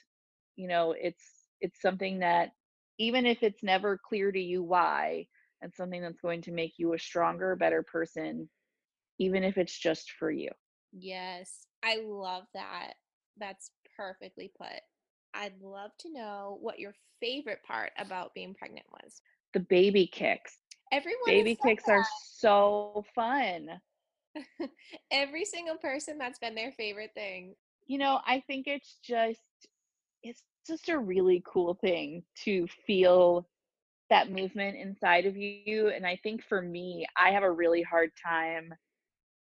you 0.56 0.68
know, 0.68 0.94
it's 0.98 1.24
it's 1.60 1.80
something 1.80 2.20
that 2.20 2.50
even 2.98 3.26
if 3.26 3.42
it's 3.42 3.62
never 3.62 3.98
clear 3.98 4.32
to 4.32 4.40
you 4.40 4.62
why, 4.62 5.26
and 5.62 5.72
something 5.74 6.02
that's 6.02 6.20
going 6.20 6.42
to 6.42 6.52
make 6.52 6.74
you 6.78 6.94
a 6.94 6.98
stronger, 6.98 7.54
better 7.56 7.82
person, 7.82 8.48
even 9.18 9.44
if 9.44 9.58
it's 9.58 9.78
just 9.78 10.12
for 10.12 10.30
you. 10.30 10.50
Yes, 10.92 11.66
I 11.82 11.96
love 12.02 12.44
that. 12.54 12.94
That's 13.38 13.70
perfectly 13.96 14.50
put. 14.56 14.80
I'd 15.34 15.60
love 15.60 15.90
to 16.00 16.12
know 16.12 16.58
what 16.60 16.78
your 16.78 16.94
favorite 17.20 17.62
part 17.66 17.92
about 17.98 18.34
being 18.34 18.54
pregnant 18.54 18.86
was. 18.90 19.20
The 19.52 19.60
baby 19.60 20.06
kicks. 20.06 20.58
Everyone 20.92 21.18
Baby 21.26 21.58
kicks 21.62 21.88
are 21.88 22.04
so 22.24 23.04
fun. 23.14 23.68
Every 25.10 25.44
single 25.44 25.76
person 25.76 26.18
that's 26.18 26.38
been 26.38 26.54
their 26.54 26.72
favorite 26.72 27.12
thing. 27.14 27.54
You 27.86 27.98
know, 27.98 28.20
I 28.26 28.42
think 28.46 28.66
it's 28.66 28.98
just 29.04 29.40
it's 30.22 30.42
just 30.66 30.88
a 30.88 30.98
really 30.98 31.42
cool 31.46 31.78
thing 31.80 32.22
to 32.44 32.66
feel 32.86 33.46
that 34.10 34.30
movement 34.30 34.76
inside 34.76 35.26
of 35.26 35.36
you. 35.36 35.88
And 35.88 36.06
I 36.06 36.18
think 36.22 36.42
for 36.42 36.62
me, 36.62 37.06
I 37.16 37.30
have 37.30 37.42
a 37.42 37.50
really 37.50 37.82
hard 37.82 38.10
time 38.24 38.72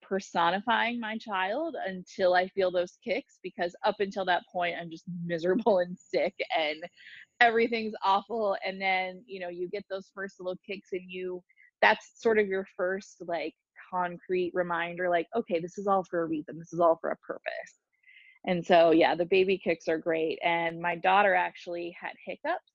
personifying 0.02 0.98
my 0.98 1.16
child 1.18 1.76
until 1.86 2.34
I 2.34 2.48
feel 2.48 2.70
those 2.72 2.98
kicks 3.04 3.38
because 3.42 3.76
up 3.84 3.96
until 4.00 4.24
that 4.24 4.42
point, 4.52 4.74
I'm 4.80 4.90
just 4.90 5.04
miserable 5.24 5.78
and 5.86 5.96
sick 5.96 6.34
and 6.58 6.82
everything's 7.40 7.94
awful. 8.04 8.56
And 8.66 8.80
then, 8.80 9.22
you 9.26 9.40
know, 9.40 9.48
you 9.48 9.68
get 9.68 9.84
those 9.88 10.10
first 10.14 10.40
little 10.40 10.58
kicks 10.66 10.88
and 10.92 11.02
you, 11.08 11.42
that's 11.80 12.12
sort 12.16 12.38
of 12.38 12.46
your 12.48 12.66
first 12.76 13.22
like 13.26 13.54
concrete 13.90 14.52
reminder 14.54 15.08
like, 15.08 15.26
okay, 15.34 15.60
this 15.60 15.78
is 15.78 15.86
all 15.86 16.04
for 16.04 16.22
a 16.22 16.26
reason, 16.26 16.58
this 16.58 16.72
is 16.72 16.80
all 16.80 16.98
for 17.00 17.10
a 17.10 17.16
purpose. 17.16 17.74
And 18.46 18.64
so, 18.64 18.90
yeah, 18.90 19.14
the 19.14 19.26
baby 19.26 19.58
kicks 19.58 19.88
are 19.88 19.98
great. 19.98 20.38
And 20.42 20.80
my 20.80 20.96
daughter 20.96 21.34
actually 21.34 21.94
had 22.00 22.12
hiccups 22.24 22.72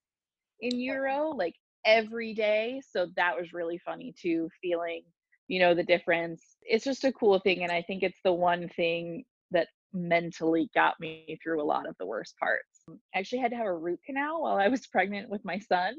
in 0.59 0.71
oh, 0.73 0.77
Euro 0.77 1.29
like 1.29 1.55
every 1.85 2.33
day. 2.33 2.81
So 2.87 3.07
that 3.15 3.37
was 3.37 3.53
really 3.53 3.79
funny 3.79 4.13
too, 4.19 4.49
feeling, 4.61 5.03
you 5.47 5.59
know, 5.59 5.73
the 5.73 5.83
difference. 5.83 6.43
It's 6.61 6.85
just 6.85 7.03
a 7.03 7.11
cool 7.13 7.39
thing. 7.39 7.63
And 7.63 7.71
I 7.71 7.81
think 7.81 8.03
it's 8.03 8.19
the 8.23 8.33
one 8.33 8.69
thing 8.75 9.23
that 9.51 9.67
mentally 9.93 10.69
got 10.75 10.99
me 10.99 11.39
through 11.41 11.61
a 11.61 11.63
lot 11.63 11.87
of 11.87 11.95
the 11.99 12.05
worst 12.05 12.37
parts. 12.37 12.83
I 13.15 13.19
actually 13.19 13.39
had 13.39 13.51
to 13.51 13.57
have 13.57 13.67
a 13.67 13.73
root 13.73 13.99
canal 14.05 14.43
while 14.43 14.57
I 14.57 14.67
was 14.67 14.85
pregnant 14.87 15.29
with 15.29 15.43
my 15.45 15.59
son. 15.59 15.95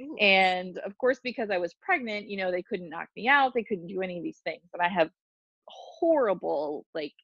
Ooh. 0.00 0.16
And 0.20 0.78
of 0.78 0.96
course, 0.98 1.20
because 1.22 1.50
I 1.50 1.58
was 1.58 1.74
pregnant, 1.74 2.28
you 2.28 2.36
know, 2.36 2.50
they 2.50 2.62
couldn't 2.62 2.90
knock 2.90 3.08
me 3.16 3.28
out, 3.28 3.54
they 3.54 3.64
couldn't 3.64 3.88
do 3.88 4.02
any 4.02 4.18
of 4.18 4.24
these 4.24 4.40
things. 4.44 4.62
And 4.72 4.82
I 4.82 4.88
have 4.88 5.10
horrible, 5.68 6.86
like, 6.94 7.14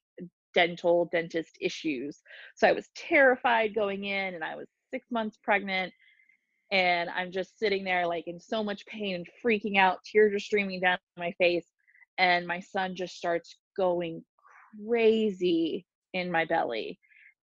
dental 0.53 1.05
dentist 1.11 1.57
issues. 1.61 2.21
So 2.55 2.67
I 2.67 2.73
was 2.73 2.89
terrified 2.95 3.75
going 3.75 4.05
in, 4.05 4.35
and 4.35 4.43
I 4.43 4.55
was 4.55 4.67
six 4.91 5.07
months 5.11 5.37
pregnant. 5.43 5.93
And 6.71 7.09
I'm 7.09 7.31
just 7.31 7.59
sitting 7.59 7.83
there, 7.83 8.07
like, 8.07 8.27
in 8.27 8.39
so 8.39 8.63
much 8.63 8.85
pain 8.87 9.15
and 9.15 9.27
freaking 9.45 9.77
out. 9.77 9.99
Tears 10.05 10.33
are 10.33 10.39
streaming 10.39 10.81
down 10.81 10.97
my 11.17 11.31
face. 11.33 11.67
And 12.17 12.47
my 12.47 12.59
son 12.61 12.95
just 12.95 13.15
starts 13.17 13.57
going 13.77 14.23
crazy 14.87 15.85
in 16.13 16.31
my 16.31 16.45
belly. 16.45 16.99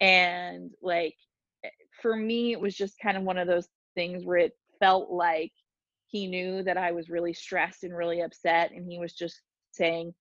And, 0.00 0.72
like, 0.82 1.14
eh, 1.64 1.70
for 2.02 2.16
me, 2.16 2.52
it 2.52 2.60
was 2.60 2.76
just 2.76 2.98
kind 3.00 3.16
of 3.16 3.22
one 3.24 3.38
of 3.38 3.46
those 3.48 3.68
things 3.94 4.24
where 4.24 4.38
it 4.38 4.52
felt 4.80 5.10
like 5.10 5.52
he 6.06 6.26
knew 6.26 6.62
that 6.62 6.76
I 6.76 6.92
was 6.92 7.10
really 7.10 7.32
stressed 7.32 7.84
and 7.84 7.96
really 7.96 8.20
upset. 8.20 8.70
And 8.72 8.90
he 8.90 8.98
was 8.98 9.12
just 9.12 9.40
saying, 9.72 10.14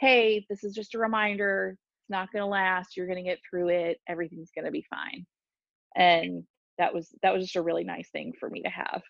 Hey, 0.00 0.46
this 0.48 0.64
is 0.64 0.74
just 0.74 0.94
a 0.94 0.98
reminder. 0.98 1.76
It's 2.02 2.10
not 2.10 2.32
going 2.32 2.42
to 2.42 2.46
last. 2.46 2.96
You're 2.96 3.06
going 3.06 3.22
to 3.22 3.28
get 3.28 3.38
through 3.48 3.68
it. 3.68 3.98
Everything's 4.08 4.50
going 4.54 4.64
to 4.66 4.70
be 4.70 4.84
fine. 4.90 5.26
And 5.96 6.44
that 6.78 6.92
was 6.92 7.14
that 7.22 7.32
was 7.32 7.44
just 7.44 7.56
a 7.56 7.62
really 7.62 7.84
nice 7.84 8.10
thing 8.10 8.32
for 8.38 8.50
me 8.50 8.62
to 8.62 8.68
have. 8.68 9.02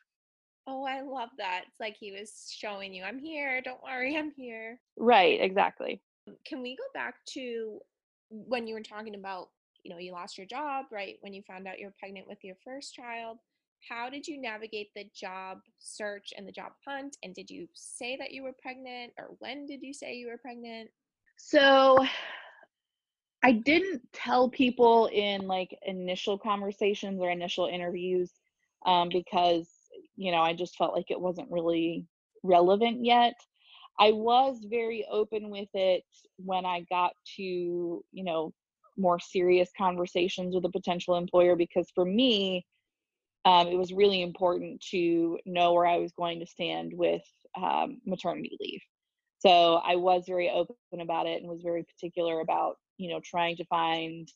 Oh, 0.66 0.84
I 0.84 1.02
love 1.02 1.28
that. 1.38 1.64
It's 1.66 1.80
like 1.80 1.96
he 1.98 2.12
was 2.12 2.50
showing 2.50 2.94
you, 2.94 3.04
I'm 3.04 3.18
here. 3.18 3.60
Don't 3.62 3.82
worry, 3.82 4.16
I'm 4.16 4.32
here. 4.34 4.78
Right, 4.96 5.38
exactly. 5.40 6.00
Um, 6.26 6.36
can 6.46 6.62
we 6.62 6.76
go 6.76 6.84
back 6.94 7.16
to 7.34 7.80
when 8.30 8.66
you 8.66 8.74
were 8.74 8.82
talking 8.82 9.14
about, 9.14 9.48
you 9.82 9.92
know, 9.92 9.98
you 9.98 10.12
lost 10.12 10.38
your 10.38 10.46
job, 10.46 10.86
right? 10.90 11.16
When 11.20 11.34
you 11.34 11.42
found 11.46 11.66
out 11.66 11.78
you 11.78 11.86
were 11.86 11.94
pregnant 11.98 12.26
with 12.26 12.38
your 12.42 12.56
first 12.64 12.94
child. 12.94 13.38
How 13.88 14.08
did 14.08 14.26
you 14.26 14.40
navigate 14.40 14.90
the 14.94 15.04
job 15.14 15.58
search 15.78 16.32
and 16.36 16.46
the 16.46 16.52
job 16.52 16.72
hunt? 16.86 17.16
And 17.22 17.34
did 17.34 17.50
you 17.50 17.68
say 17.74 18.16
that 18.16 18.32
you 18.32 18.42
were 18.42 18.54
pregnant 18.60 19.12
or 19.18 19.36
when 19.38 19.66
did 19.66 19.82
you 19.82 19.92
say 19.92 20.14
you 20.14 20.28
were 20.28 20.38
pregnant? 20.38 20.90
So 21.36 21.98
I 23.42 23.52
didn't 23.52 24.02
tell 24.12 24.48
people 24.48 25.10
in 25.12 25.46
like 25.46 25.76
initial 25.86 26.38
conversations 26.38 27.20
or 27.20 27.30
initial 27.30 27.66
interviews 27.66 28.30
um, 28.86 29.10
because, 29.12 29.68
you 30.16 30.32
know, 30.32 30.40
I 30.40 30.54
just 30.54 30.76
felt 30.76 30.94
like 30.94 31.10
it 31.10 31.20
wasn't 31.20 31.50
really 31.50 32.06
relevant 32.42 33.04
yet. 33.04 33.34
I 33.98 34.12
was 34.12 34.64
very 34.68 35.06
open 35.10 35.50
with 35.50 35.68
it 35.74 36.04
when 36.36 36.64
I 36.64 36.86
got 36.88 37.12
to, 37.36 37.42
you 37.42 38.24
know, 38.24 38.52
more 38.96 39.18
serious 39.18 39.70
conversations 39.76 40.54
with 40.54 40.64
a 40.64 40.70
potential 40.70 41.16
employer 41.16 41.54
because 41.56 41.90
for 41.94 42.04
me, 42.04 42.64
um, 43.44 43.68
it 43.68 43.76
was 43.76 43.92
really 43.92 44.22
important 44.22 44.82
to 44.90 45.38
know 45.44 45.72
where 45.74 45.86
I 45.86 45.98
was 45.98 46.12
going 46.12 46.40
to 46.40 46.46
stand 46.46 46.92
with 46.94 47.22
um, 47.56 48.00
maternity 48.06 48.56
leave. 48.60 48.80
So 49.38 49.74
I 49.84 49.96
was 49.96 50.24
very 50.26 50.50
open 50.50 50.76
about 51.00 51.26
it 51.26 51.42
and 51.42 51.50
was 51.50 51.60
very 51.62 51.84
particular 51.84 52.40
about, 52.40 52.76
you 52.96 53.10
know, 53.10 53.20
trying 53.22 53.56
to 53.56 53.64
find, 53.66 54.26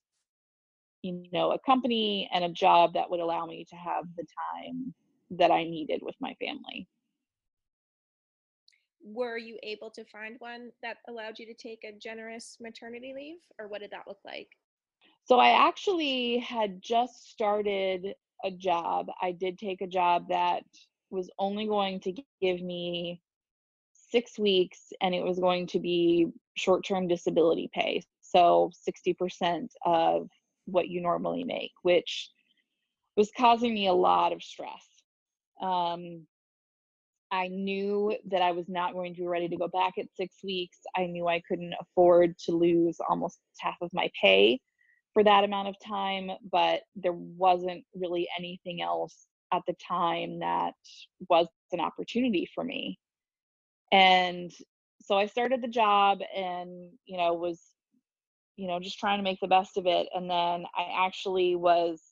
you 1.02 1.24
know, 1.32 1.52
a 1.52 1.58
company 1.60 2.28
and 2.32 2.44
a 2.44 2.50
job 2.50 2.92
that 2.94 3.08
would 3.08 3.20
allow 3.20 3.46
me 3.46 3.64
to 3.70 3.76
have 3.76 4.04
the 4.16 4.26
time 4.62 4.94
that 5.30 5.50
I 5.50 5.64
needed 5.64 6.00
with 6.02 6.14
my 6.20 6.34
family. 6.34 6.86
Were 9.02 9.38
you 9.38 9.58
able 9.62 9.90
to 9.92 10.04
find 10.04 10.36
one 10.40 10.70
that 10.82 10.98
allowed 11.08 11.38
you 11.38 11.46
to 11.46 11.54
take 11.54 11.84
a 11.84 11.98
generous 11.98 12.58
maternity 12.60 13.14
leave 13.16 13.38
or 13.58 13.68
what 13.68 13.80
did 13.80 13.92
that 13.92 14.06
look 14.06 14.18
like? 14.26 14.48
So 15.24 15.38
I 15.38 15.66
actually 15.66 16.38
had 16.38 16.82
just 16.82 17.30
started 17.30 18.14
a 18.44 18.50
job. 18.50 19.08
I 19.20 19.32
did 19.32 19.58
take 19.58 19.80
a 19.80 19.86
job 19.86 20.28
that 20.28 20.62
was 21.10 21.30
only 21.38 21.66
going 21.66 22.00
to 22.00 22.12
give 22.40 22.60
me 22.60 23.20
six 24.10 24.38
weeks 24.38 24.92
and 25.00 25.14
it 25.14 25.22
was 25.22 25.38
going 25.38 25.66
to 25.68 25.80
be 25.80 26.28
short 26.56 26.84
term 26.84 27.08
disability 27.08 27.70
pay. 27.72 28.02
So 28.20 28.70
60% 28.88 29.68
of 29.84 30.28
what 30.66 30.88
you 30.88 31.00
normally 31.00 31.44
make, 31.44 31.72
which 31.82 32.30
was 33.16 33.30
causing 33.36 33.74
me 33.74 33.88
a 33.88 33.92
lot 33.92 34.32
of 34.32 34.42
stress. 34.42 34.84
Um, 35.60 36.26
I 37.30 37.48
knew 37.48 38.16
that 38.30 38.42
I 38.42 38.52
was 38.52 38.68
not 38.68 38.94
going 38.94 39.14
to 39.14 39.20
be 39.20 39.26
ready 39.26 39.48
to 39.48 39.56
go 39.56 39.68
back 39.68 39.94
at 39.98 40.06
six 40.14 40.36
weeks. 40.42 40.78
I 40.96 41.06
knew 41.06 41.28
I 41.28 41.42
couldn't 41.46 41.74
afford 41.80 42.38
to 42.46 42.52
lose 42.52 42.98
almost 43.06 43.38
half 43.58 43.76
of 43.82 43.90
my 43.92 44.10
pay 44.20 44.60
for 45.14 45.24
that 45.24 45.44
amount 45.44 45.68
of 45.68 45.74
time, 45.86 46.30
but 46.50 46.80
there 46.96 47.12
wasn't 47.12 47.84
really 47.94 48.28
anything 48.38 48.82
else 48.82 49.26
at 49.52 49.62
the 49.66 49.74
time 49.86 50.40
that 50.40 50.72
was 51.28 51.46
an 51.72 51.80
opportunity 51.80 52.48
for 52.54 52.64
me. 52.64 52.98
And 53.92 54.52
so 55.02 55.16
I 55.16 55.26
started 55.26 55.62
the 55.62 55.68
job 55.68 56.18
and, 56.36 56.90
you 57.06 57.16
know, 57.16 57.32
was, 57.32 57.60
you 58.56 58.68
know, 58.68 58.78
just 58.78 58.98
trying 58.98 59.18
to 59.18 59.22
make 59.22 59.40
the 59.40 59.48
best 59.48 59.76
of 59.76 59.86
it. 59.86 60.08
And 60.14 60.28
then 60.28 60.64
I 60.76 61.06
actually 61.06 61.56
was 61.56 62.02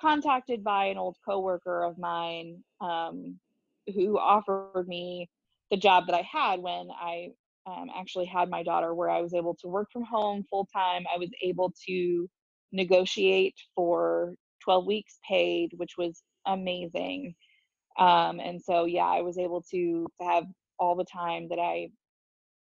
contacted 0.00 0.62
by 0.62 0.86
an 0.86 0.98
old 0.98 1.16
coworker 1.24 1.84
of 1.84 1.98
mine 1.98 2.62
um, 2.80 3.38
who 3.94 4.18
offered 4.18 4.86
me 4.86 5.30
the 5.70 5.76
job 5.76 6.06
that 6.06 6.14
I 6.14 6.28
had 6.30 6.60
when 6.60 6.88
I 6.90 7.28
um, 7.66 7.88
actually 7.94 8.26
had 8.26 8.50
my 8.50 8.62
daughter, 8.62 8.94
where 8.94 9.10
I 9.10 9.20
was 9.20 9.34
able 9.34 9.54
to 9.56 9.68
work 9.68 9.88
from 9.92 10.04
home 10.04 10.44
full 10.48 10.68
time. 10.72 11.04
I 11.12 11.18
was 11.18 11.30
able 11.42 11.72
to 11.86 12.28
negotiate 12.72 13.54
for 13.74 14.34
12 14.62 14.86
weeks 14.86 15.18
paid, 15.28 15.72
which 15.76 15.92
was 15.96 16.22
amazing. 16.46 17.34
Um, 17.98 18.40
and 18.40 18.60
so, 18.60 18.84
yeah, 18.86 19.06
I 19.06 19.22
was 19.22 19.38
able 19.38 19.62
to, 19.70 20.06
to 20.20 20.26
have 20.26 20.44
all 20.78 20.96
the 20.96 21.04
time 21.04 21.48
that 21.48 21.58
I, 21.58 21.90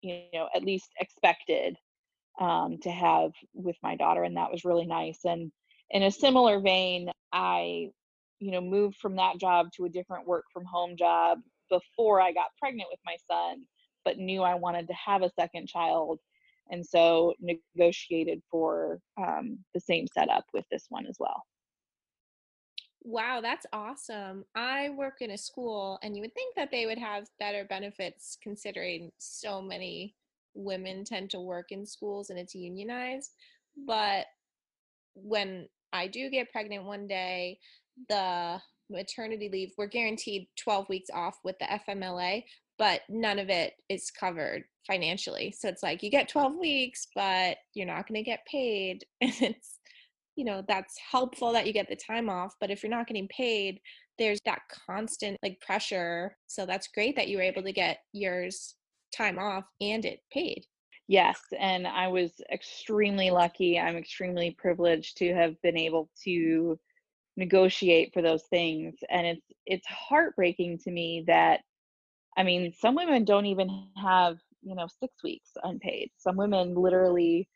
you 0.02 0.22
know, 0.34 0.48
at 0.56 0.64
least 0.64 0.90
expected 1.00 1.76
um, 2.40 2.78
to 2.84 2.92
have 2.92 3.32
with 3.54 3.76
my 3.82 3.96
daughter. 3.96 4.24
And 4.24 4.38
that 4.38 4.52
was 4.52 4.66
really 4.66 4.86
nice. 4.86 5.20
And 5.26 5.52
in 5.90 6.04
a 6.04 6.12
similar 6.12 6.60
vein, 6.60 7.10
I, 7.32 7.90
you 8.40 8.52
know, 8.52 8.62
moved 8.62 8.98
from 8.98 9.16
that 9.16 9.40
job 9.40 9.68
to 9.76 9.86
a 9.86 9.90
different 9.90 10.28
work 10.28 10.46
from 10.54 10.66
home 10.66 10.96
job 10.98 11.40
before 11.70 12.22
I 12.22 12.32
got 12.32 12.48
pregnant 12.60 12.90
with 12.92 13.00
my 13.06 13.16
son, 13.28 13.66
but 14.06 14.18
knew 14.18 14.42
I 14.42 14.56
wanted 14.56 14.88
to 14.88 14.94
have 14.94 15.22
a 15.22 15.32
second 15.40 15.68
child. 15.68 16.20
And 16.72 16.86
so 16.86 17.34
negotiated 17.40 18.42
for 18.50 19.00
um, 19.18 19.60
the 19.74 19.82
same 19.82 20.08
setup 20.14 20.46
with 20.54 20.66
this 20.72 20.86
one 20.90 21.06
as 21.08 21.18
well. 21.20 21.44
Wow, 23.06 23.42
that's 23.42 23.66
awesome. 23.74 24.46
I 24.56 24.92
work 24.92 25.16
in 25.20 25.32
a 25.32 25.38
school, 25.38 26.00
and 26.02 26.16
you 26.16 26.22
would 26.22 26.34
think 26.34 26.56
that 26.56 26.72
they 26.72 26.86
would 26.86 26.98
have 26.98 27.28
better 27.38 27.66
benefits 27.66 28.38
considering 28.42 29.12
so 29.18 29.62
many 29.62 30.16
women 30.54 31.04
tend 31.04 31.30
to 31.32 31.40
work 31.40 31.72
in 31.72 31.86
schools 31.86 32.30
and 32.30 32.40
it's 32.40 32.56
unionized. 32.56 33.32
But 33.86 34.28
when 35.16 35.68
I 35.92 36.08
do 36.08 36.30
get 36.30 36.52
pregnant 36.52 36.86
one 36.86 37.08
day, 37.08 37.60
the 38.10 38.62
maternity 38.90 39.50
leave, 39.52 39.74
we're 39.78 39.88
guaranteed 39.88 40.48
12 40.58 40.90
weeks 40.90 41.10
off 41.14 41.40
with 41.44 41.58
the 41.60 41.66
FMLA, 41.66 42.44
but 42.78 43.02
none 43.10 43.40
of 43.40 43.50
it 43.50 43.74
is 43.90 44.12
covered 44.12 44.64
financially. 44.88 45.54
So 45.58 45.68
it's 45.68 45.84
like 45.84 46.04
you 46.04 46.10
get 46.10 46.30
12 46.30 46.56
weeks, 46.60 47.08
but 47.16 47.58
you're 47.74 47.88
not 47.88 48.08
going 48.08 48.24
to 48.24 48.30
get 48.30 48.46
paid. 48.50 49.06
And 49.22 49.34
it's, 49.42 49.80
you 50.36 50.46
know, 50.46 50.64
that's 50.68 50.96
helpful 51.12 51.54
that 51.54 51.68
you 51.68 51.74
get 51.74 51.88
the 51.88 51.96
time 51.96 52.30
off. 52.30 52.56
But 52.60 52.72
if 52.72 52.82
you're 52.82 52.90
not 52.90 53.08
getting 53.08 53.28
paid, 53.28 53.80
there's 54.18 54.40
that 54.46 54.62
constant 54.88 55.38
like 55.44 55.62
pressure. 55.62 56.36
So 56.48 56.66
that's 56.66 56.88
great 56.88 57.16
that 57.16 57.28
you 57.28 57.38
were 57.38 57.44
able 57.44 57.64
to 57.64 57.72
get 57.72 58.00
yours 58.14 58.76
time 59.16 59.38
off 59.38 59.66
and 59.80 60.04
it 60.06 60.20
paid. 60.32 60.66
Yes, 61.08 61.40
and 61.60 61.86
I 61.86 62.08
was 62.08 62.32
extremely 62.52 63.30
lucky. 63.30 63.78
I'm 63.78 63.98
extremely 63.98 64.56
privileged 64.58 65.18
to 65.18 65.34
have 65.34 65.62
been 65.62 65.78
able 65.78 66.10
to 66.24 66.80
negotiate 67.36 68.14
for 68.14 68.22
those 68.22 68.44
things 68.52 68.94
and 69.10 69.26
it's 69.26 69.48
it's 69.66 69.88
heartbreaking 69.88 70.78
to 70.78 70.92
me 70.92 71.24
that 71.26 71.62
I 72.38 72.44
mean, 72.44 72.74
some 72.74 72.96
women 72.96 73.26
don't 73.26 73.46
even 73.46 73.88
have, 74.02 74.38
you 74.62 74.76
know, 74.76 74.88
6 75.00 75.24
weeks 75.24 75.52
unpaid. 75.64 76.10
Some 76.18 76.36
women 76.38 76.76
literally, 76.76 77.48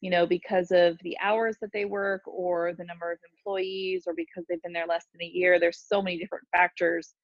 you 0.00 0.10
know, 0.10 0.26
because 0.26 0.70
of 0.70 0.98
the 1.02 1.16
hours 1.22 1.56
that 1.60 1.72
they 1.72 1.84
work 1.84 2.22
or 2.26 2.74
the 2.74 2.84
number 2.84 3.10
of 3.10 3.18
employees 3.32 4.04
or 4.06 4.14
because 4.14 4.44
they've 4.48 4.62
been 4.62 4.72
there 4.72 4.86
less 4.86 5.06
than 5.12 5.22
a 5.22 5.30
year, 5.30 5.58
there's 5.58 5.84
so 5.86 6.02
many 6.02 6.18
different 6.18 6.46
factors 6.52 7.14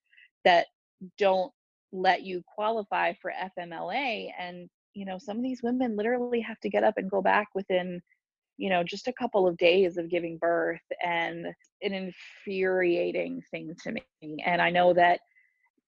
that 0.43 0.67
don't 1.17 1.51
let 1.91 2.23
you 2.23 2.41
qualify 2.55 3.13
for 3.21 3.31
FMLA 3.57 4.29
and 4.39 4.67
you 4.95 5.05
know 5.05 5.17
some 5.17 5.37
of 5.37 5.43
these 5.43 5.61
women 5.63 5.95
literally 5.95 6.41
have 6.41 6.59
to 6.59 6.69
get 6.69 6.83
up 6.83 6.97
and 6.97 7.09
go 7.09 7.21
back 7.21 7.47
within 7.53 8.01
you 8.57 8.69
know 8.69 8.83
just 8.83 9.07
a 9.07 9.13
couple 9.13 9.47
of 9.47 9.57
days 9.57 9.97
of 9.97 10.09
giving 10.09 10.37
birth 10.37 10.81
and 11.03 11.45
an 11.81 11.93
infuriating 11.93 13.41
thing 13.51 13.75
to 13.83 13.91
me 13.91 14.03
and 14.45 14.61
i 14.61 14.69
know 14.69 14.93
that 14.93 15.19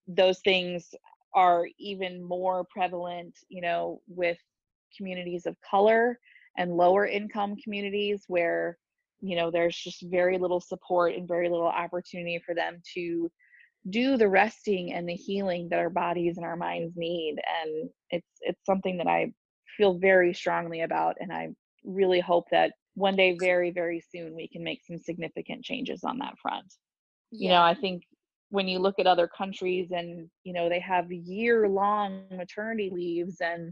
those 0.08 0.40
things 0.40 0.94
are 1.36 1.68
even 1.78 2.24
more 2.24 2.66
prevalent 2.72 3.38
you 3.50 3.62
know 3.62 4.02
with 4.08 4.38
communities 4.98 5.46
of 5.46 5.56
color 5.70 6.18
and 6.58 6.72
lower 6.72 7.06
income 7.06 7.56
communities 7.62 8.24
where 8.28 8.78
you 9.22 9.36
know 9.36 9.52
there's 9.52 9.76
just 9.76 10.02
very 10.10 10.38
little 10.38 10.62
support 10.62 11.14
and 11.14 11.28
very 11.28 11.50
little 11.50 11.68
opportunity 11.68 12.42
for 12.46 12.56
them 12.56 12.82
to 12.94 13.30
do 13.90 14.18
the 14.18 14.28
resting 14.28 14.94
and 14.94 15.08
the 15.08 15.14
healing 15.14 15.68
that 15.70 15.80
our 15.80 15.90
bodies 15.90 16.38
and 16.38 16.46
our 16.46 16.56
minds 16.56 16.94
need 16.96 17.36
and 17.62 17.90
it's 18.10 18.28
it's 18.42 18.66
something 18.66 18.98
that 18.98 19.08
i 19.08 19.32
feel 19.78 19.98
very 20.00 20.34
strongly 20.34 20.82
about 20.82 21.16
and 21.20 21.32
i 21.32 21.48
really 21.84 22.20
hope 22.20 22.46
that 22.52 22.72
one 22.96 23.16
day 23.16 23.38
very 23.40 23.72
very 23.72 24.02
soon 24.12 24.36
we 24.36 24.48
can 24.48 24.64
make 24.64 24.82
some 24.86 24.98
significant 24.98 25.64
changes 25.64 26.04
on 26.04 26.18
that 26.18 26.34
front 26.42 26.66
yeah. 27.32 27.44
you 27.44 27.50
know 27.50 27.62
i 27.62 27.74
think 27.74 28.04
when 28.50 28.68
you 28.68 28.80
look 28.80 29.00
at 29.00 29.08
other 29.08 29.28
countries 29.28 29.92
and 29.92 30.30
you 30.44 30.54
know 30.54 30.70
they 30.70 30.80
have 30.80 31.12
year 31.12 31.68
long 31.68 32.24
maternity 32.32 32.90
leaves 32.94 33.38
and 33.42 33.72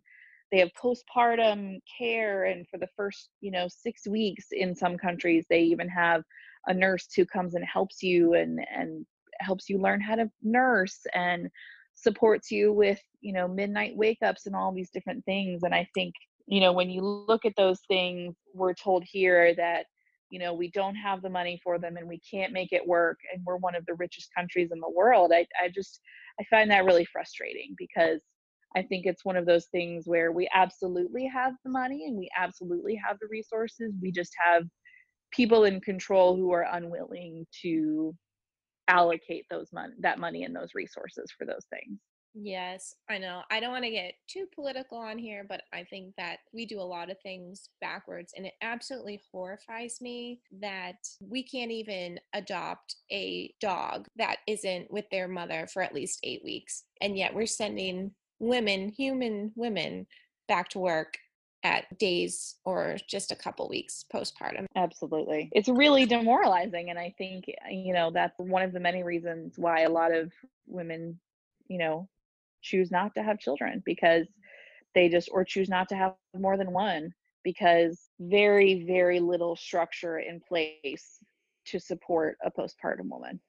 they 0.51 0.59
have 0.59 0.69
postpartum 0.73 1.79
care 1.97 2.45
and 2.45 2.67
for 2.67 2.77
the 2.77 2.87
first 2.95 3.29
you 3.41 3.51
know 3.51 3.67
6 3.67 4.07
weeks 4.07 4.47
in 4.51 4.75
some 4.75 4.97
countries 4.97 5.45
they 5.49 5.61
even 5.61 5.89
have 5.89 6.23
a 6.67 6.73
nurse 6.73 7.07
who 7.15 7.25
comes 7.25 7.55
and 7.55 7.65
helps 7.65 8.01
you 8.01 8.33
and 8.33 8.59
and 8.75 9.05
helps 9.39 9.69
you 9.69 9.77
learn 9.77 9.99
how 9.99 10.15
to 10.15 10.29
nurse 10.41 10.99
and 11.13 11.49
supports 11.95 12.51
you 12.51 12.71
with 12.71 12.99
you 13.21 13.33
know 13.33 13.47
midnight 13.47 13.95
wake 13.95 14.19
ups 14.23 14.45
and 14.45 14.55
all 14.55 14.71
these 14.71 14.89
different 14.89 15.23
things. 15.25 15.63
And 15.63 15.73
i 15.73 15.87
think 15.93 16.13
you 16.47 16.59
know 16.59 16.73
when 16.73 16.89
you 16.89 17.01
look 17.01 17.45
at 17.45 17.55
those 17.55 17.79
things 17.87 18.35
we're 18.53 18.73
told 18.73 19.03
here 19.05 19.55
that 19.55 19.85
you 20.33 20.39
know 20.39 20.51
we 20.51 20.71
don't 20.71 20.95
have 20.95 21.21
the 21.21 21.29
money 21.29 21.61
for 21.63 21.77
them 21.77 21.95
and 21.95 22.07
we 22.07 22.19
can't 22.19 22.51
make 22.51 22.73
it 22.73 22.85
work 22.85 23.19
and 23.31 23.43
we're 23.45 23.57
one 23.57 23.75
of 23.75 23.85
the 23.85 23.93
richest 23.93 24.29
countries 24.35 24.71
in 24.73 24.79
the 24.79 24.89
world 24.89 25.31
i, 25.31 25.45
I 25.63 25.69
just 25.69 26.01
i 26.41 26.43
find 26.49 26.71
that 26.71 26.85
really 26.85 27.05
frustrating 27.05 27.75
because 27.77 28.23
i 28.75 28.81
think 28.81 29.05
it's 29.05 29.23
one 29.23 29.37
of 29.37 29.45
those 29.45 29.67
things 29.67 30.07
where 30.07 30.31
we 30.31 30.49
absolutely 30.51 31.27
have 31.27 31.53
the 31.63 31.69
money 31.69 32.05
and 32.07 32.17
we 32.17 32.29
absolutely 32.35 32.99
have 33.07 33.17
the 33.21 33.27
resources 33.29 33.93
we 34.01 34.11
just 34.11 34.33
have 34.43 34.63
people 35.31 35.65
in 35.65 35.79
control 35.79 36.35
who 36.35 36.51
are 36.51 36.65
unwilling 36.73 37.45
to 37.61 38.15
allocate 38.87 39.45
those 39.51 39.71
money 39.71 39.93
that 39.99 40.17
money 40.17 40.43
and 40.45 40.55
those 40.55 40.71
resources 40.73 41.31
for 41.37 41.45
those 41.45 41.65
things 41.69 41.99
Yes, 42.35 42.95
I 43.09 43.19
know. 43.19 43.43
I 43.51 43.59
don't 43.59 43.71
want 43.71 43.83
to 43.83 43.91
get 43.91 44.15
too 44.27 44.47
political 44.55 44.97
on 44.97 45.19
here, 45.19 45.45
but 45.47 45.61
I 45.71 45.83
think 45.83 46.15
that 46.17 46.39
we 46.51 46.65
do 46.65 46.79
a 46.79 46.81
lot 46.81 47.11
of 47.11 47.19
things 47.21 47.69
backwards. 47.79 48.33
And 48.35 48.45
it 48.47 48.53
absolutely 48.61 49.21
horrifies 49.31 49.99
me 50.01 50.41
that 50.59 50.95
we 51.19 51.43
can't 51.43 51.71
even 51.71 52.19
adopt 52.33 52.95
a 53.11 53.53
dog 53.61 54.07
that 54.15 54.37
isn't 54.47 54.89
with 54.91 55.05
their 55.11 55.27
mother 55.27 55.67
for 55.71 55.83
at 55.83 55.93
least 55.93 56.19
eight 56.23 56.43
weeks. 56.43 56.85
And 57.01 57.15
yet 57.15 57.35
we're 57.35 57.45
sending 57.45 58.11
women, 58.39 58.89
human 58.89 59.51
women, 59.55 60.07
back 60.47 60.69
to 60.69 60.79
work 60.79 61.17
at 61.63 61.97
days 61.97 62.55
or 62.65 62.97
just 63.07 63.31
a 63.31 63.35
couple 63.35 63.69
weeks 63.69 64.05
postpartum. 64.13 64.65
Absolutely. 64.75 65.49
It's 65.53 65.69
really 65.69 66.05
demoralizing. 66.05 66.89
And 66.89 66.97
I 66.97 67.13
think, 67.17 67.45
you 67.69 67.93
know, 67.93 68.11
that's 68.11 68.37
one 68.39 68.63
of 68.63 68.73
the 68.73 68.79
many 68.79 69.03
reasons 69.03 69.53
why 69.57 69.81
a 69.81 69.89
lot 69.89 70.13
of 70.13 70.33
women, 70.67 71.19
you 71.67 71.77
know, 71.77 72.09
choose 72.63 72.91
not 72.91 73.13
to 73.15 73.23
have 73.23 73.39
children 73.39 73.83
because 73.85 74.27
they 74.95 75.09
just, 75.09 75.29
or 75.31 75.43
choose 75.43 75.69
not 75.69 75.89
to 75.89 75.95
have 75.95 76.13
more 76.37 76.57
than 76.57 76.71
one 76.71 77.13
because 77.43 78.09
very, 78.19 78.85
very 78.85 79.19
little 79.19 79.55
structure 79.55 80.19
in 80.19 80.39
place 80.39 81.19
to 81.65 81.79
support 81.79 82.37
a 82.43 82.49
postpartum 82.49 83.09
woman. 83.09 83.39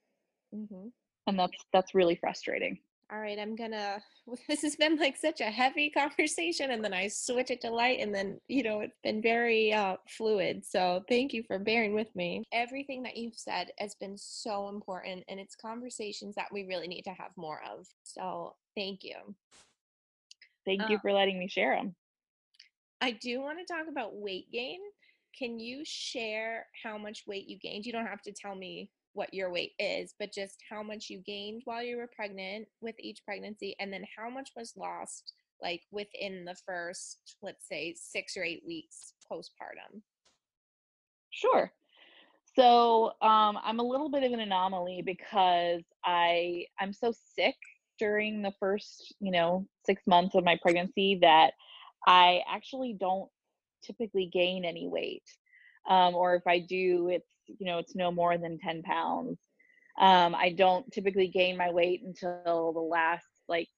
Mm-hmm. 0.54 0.88
And 1.26 1.38
that's, 1.38 1.56
that's 1.72 1.94
really 1.94 2.16
frustrating 2.16 2.78
all 3.14 3.20
right, 3.20 3.38
I'm 3.38 3.54
gonna, 3.54 4.02
this 4.48 4.62
has 4.62 4.74
been 4.76 4.96
like 4.96 5.16
such 5.16 5.40
a 5.40 5.44
heavy 5.44 5.90
conversation. 5.96 6.72
And 6.72 6.84
then 6.84 6.92
I 6.92 7.08
switch 7.08 7.50
it 7.50 7.60
to 7.60 7.70
light. 7.70 8.00
And 8.00 8.14
then, 8.14 8.40
you 8.48 8.62
know, 8.62 8.80
it's 8.80 8.98
been 9.04 9.22
very 9.22 9.72
uh, 9.72 9.96
fluid. 10.08 10.64
So 10.66 11.04
thank 11.08 11.32
you 11.32 11.42
for 11.46 11.58
bearing 11.58 11.94
with 11.94 12.14
me. 12.16 12.42
Everything 12.52 13.02
that 13.04 13.16
you've 13.16 13.36
said 13.36 13.70
has 13.78 13.94
been 13.94 14.16
so 14.16 14.68
important. 14.68 15.24
And 15.28 15.38
it's 15.38 15.54
conversations 15.54 16.34
that 16.34 16.52
we 16.52 16.64
really 16.64 16.88
need 16.88 17.02
to 17.02 17.10
have 17.10 17.30
more 17.36 17.60
of. 17.70 17.86
So 18.02 18.56
thank 18.76 19.04
you. 19.04 19.16
Thank 20.66 20.88
you 20.88 20.96
uh, 20.96 21.00
for 21.00 21.12
letting 21.12 21.38
me 21.38 21.46
share 21.46 21.76
them. 21.76 21.94
I 23.00 23.12
do 23.12 23.40
want 23.40 23.58
to 23.58 23.72
talk 23.72 23.86
about 23.88 24.16
weight 24.16 24.50
gain. 24.50 24.80
Can 25.38 25.60
you 25.60 25.82
share 25.84 26.66
how 26.82 26.96
much 26.96 27.24
weight 27.26 27.46
you 27.46 27.58
gained? 27.58 27.84
You 27.84 27.92
don't 27.92 28.06
have 28.06 28.22
to 28.22 28.32
tell 28.32 28.54
me 28.54 28.88
what 29.14 29.32
your 29.32 29.50
weight 29.50 29.72
is, 29.78 30.14
but 30.18 30.32
just 30.32 30.58
how 30.68 30.82
much 30.82 31.08
you 31.08 31.22
gained 31.24 31.62
while 31.64 31.82
you 31.82 31.96
were 31.96 32.10
pregnant 32.14 32.66
with 32.80 32.96
each 32.98 33.24
pregnancy, 33.24 33.74
and 33.80 33.92
then 33.92 34.04
how 34.16 34.28
much 34.28 34.50
was 34.56 34.74
lost 34.76 35.32
like 35.62 35.82
within 35.90 36.44
the 36.44 36.56
first, 36.66 37.36
let's 37.42 37.66
say, 37.66 37.94
six 37.96 38.36
or 38.36 38.42
eight 38.44 38.62
weeks 38.66 39.14
postpartum. 39.30 40.02
Sure. 41.30 41.72
So 42.56 43.06
um, 43.20 43.58
I'm 43.64 43.80
a 43.80 43.84
little 43.84 44.10
bit 44.10 44.22
of 44.22 44.32
an 44.32 44.40
anomaly 44.40 45.02
because 45.04 45.82
I 46.04 46.66
I'm 46.78 46.92
so 46.92 47.12
sick 47.34 47.56
during 47.98 48.42
the 48.42 48.52
first 48.60 49.14
you 49.20 49.30
know 49.30 49.66
six 49.86 50.02
months 50.06 50.34
of 50.34 50.44
my 50.44 50.58
pregnancy 50.62 51.18
that 51.22 51.52
I 52.06 52.42
actually 52.48 52.96
don't 52.98 53.28
typically 53.82 54.30
gain 54.32 54.64
any 54.64 54.86
weight, 54.86 55.24
um, 55.88 56.14
or 56.14 56.36
if 56.36 56.46
I 56.46 56.60
do, 56.60 57.08
it's 57.08 57.28
you 57.46 57.66
know 57.66 57.78
it's 57.78 57.94
no 57.94 58.10
more 58.10 58.38
than 58.38 58.58
10 58.58 58.82
pounds. 58.82 59.38
Um, 60.00 60.34
i 60.34 60.50
don't 60.50 60.90
typically 60.92 61.28
gain 61.28 61.56
my 61.56 61.70
weight 61.70 62.02
until 62.04 62.72
the 62.74 62.80
last 62.80 63.26
like 63.48 63.68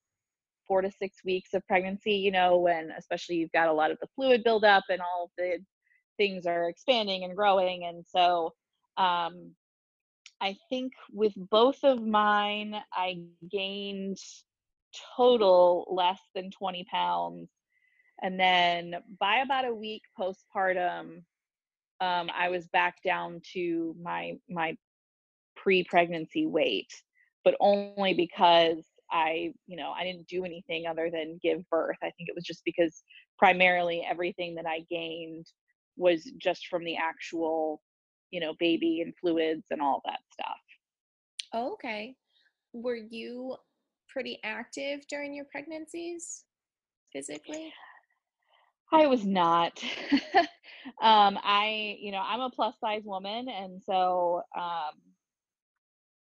four 0.67 0.81
to 0.81 0.91
six 0.91 1.19
weeks 1.25 1.53
of 1.53 1.67
pregnancy 1.67 2.15
you 2.15 2.31
know 2.31 2.59
when 2.59 2.91
especially 2.99 3.37
you've 3.37 3.53
got 3.53 3.69
a 3.69 3.73
lot 3.73 3.91
of 3.91 3.99
the 4.01 4.09
fluid 4.17 4.43
buildup 4.43 4.85
and 4.89 5.01
all 5.01 5.31
the 5.37 5.59
things 6.17 6.47
are 6.47 6.69
expanding 6.69 7.25
and 7.25 7.37
growing. 7.37 7.85
And 7.85 8.05
so 8.07 8.55
um, 8.97 9.53
i 10.41 10.57
think 10.69 10.93
with 11.13 11.33
both 11.37 11.79
of 11.83 12.03
mine 12.03 12.75
i 12.93 13.19
gained 13.51 14.19
total 15.17 15.87
less 15.91 16.21
than 16.35 16.51
20 16.51 16.85
pounds. 16.91 17.51
And 18.23 18.41
then 18.41 18.95
by 19.21 19.39
about 19.39 19.67
a 19.67 19.75
week 19.75 20.03
postpartum 20.19 21.23
um, 22.01 22.31
I 22.37 22.49
was 22.49 22.67
back 22.69 23.03
down 23.03 23.41
to 23.55 23.95
my 24.01 24.35
my 24.49 24.77
pre-pregnancy 25.57 26.47
weight, 26.47 26.91
but 27.45 27.57
only 27.61 28.15
because 28.15 28.85
I, 29.11 29.53
you 29.67 29.77
know, 29.77 29.93
I 29.93 30.05
didn't 30.05 30.27
do 30.27 30.45
anything 30.45 30.87
other 30.87 31.11
than 31.11 31.41
give 31.43 31.69
birth. 31.71 31.97
I 32.03 32.11
think 32.11 32.29
it 32.29 32.35
was 32.35 32.45
just 32.45 32.63
because 32.65 33.03
primarily 33.39 34.07
everything 34.09 34.55
that 34.57 34.67
I 34.67 34.85
gained 34.91 35.47
was 35.97 36.25
just 36.39 36.67
from 36.69 36.85
the 36.85 36.97
actual, 36.97 37.81
you 38.31 38.41
know, 38.41 38.55
baby 38.59 39.01
and 39.01 39.15
fluids 39.21 39.65
and 39.71 39.81
all 39.81 40.03
that 40.05 40.21
stuff. 40.33 40.57
Oh, 41.55 41.73
okay. 41.75 42.17
Were 42.73 42.97
you 42.97 43.57
pretty 44.09 44.39
active 44.45 45.07
during 45.09 45.35
your 45.35 45.47
pregnancies 45.47 46.45
physically? 47.13 47.73
I 48.93 49.07
was 49.07 49.25
not. 49.25 49.83
um, 51.03 51.39
I, 51.43 51.97
you 52.01 52.13
know, 52.13 52.23
I'm 52.27 52.41
a 52.41 52.51
plus 52.51 52.75
size 52.81 53.03
woman, 53.05 53.49
and 53.49 53.83
so 53.85 54.43
um, 54.57 55.01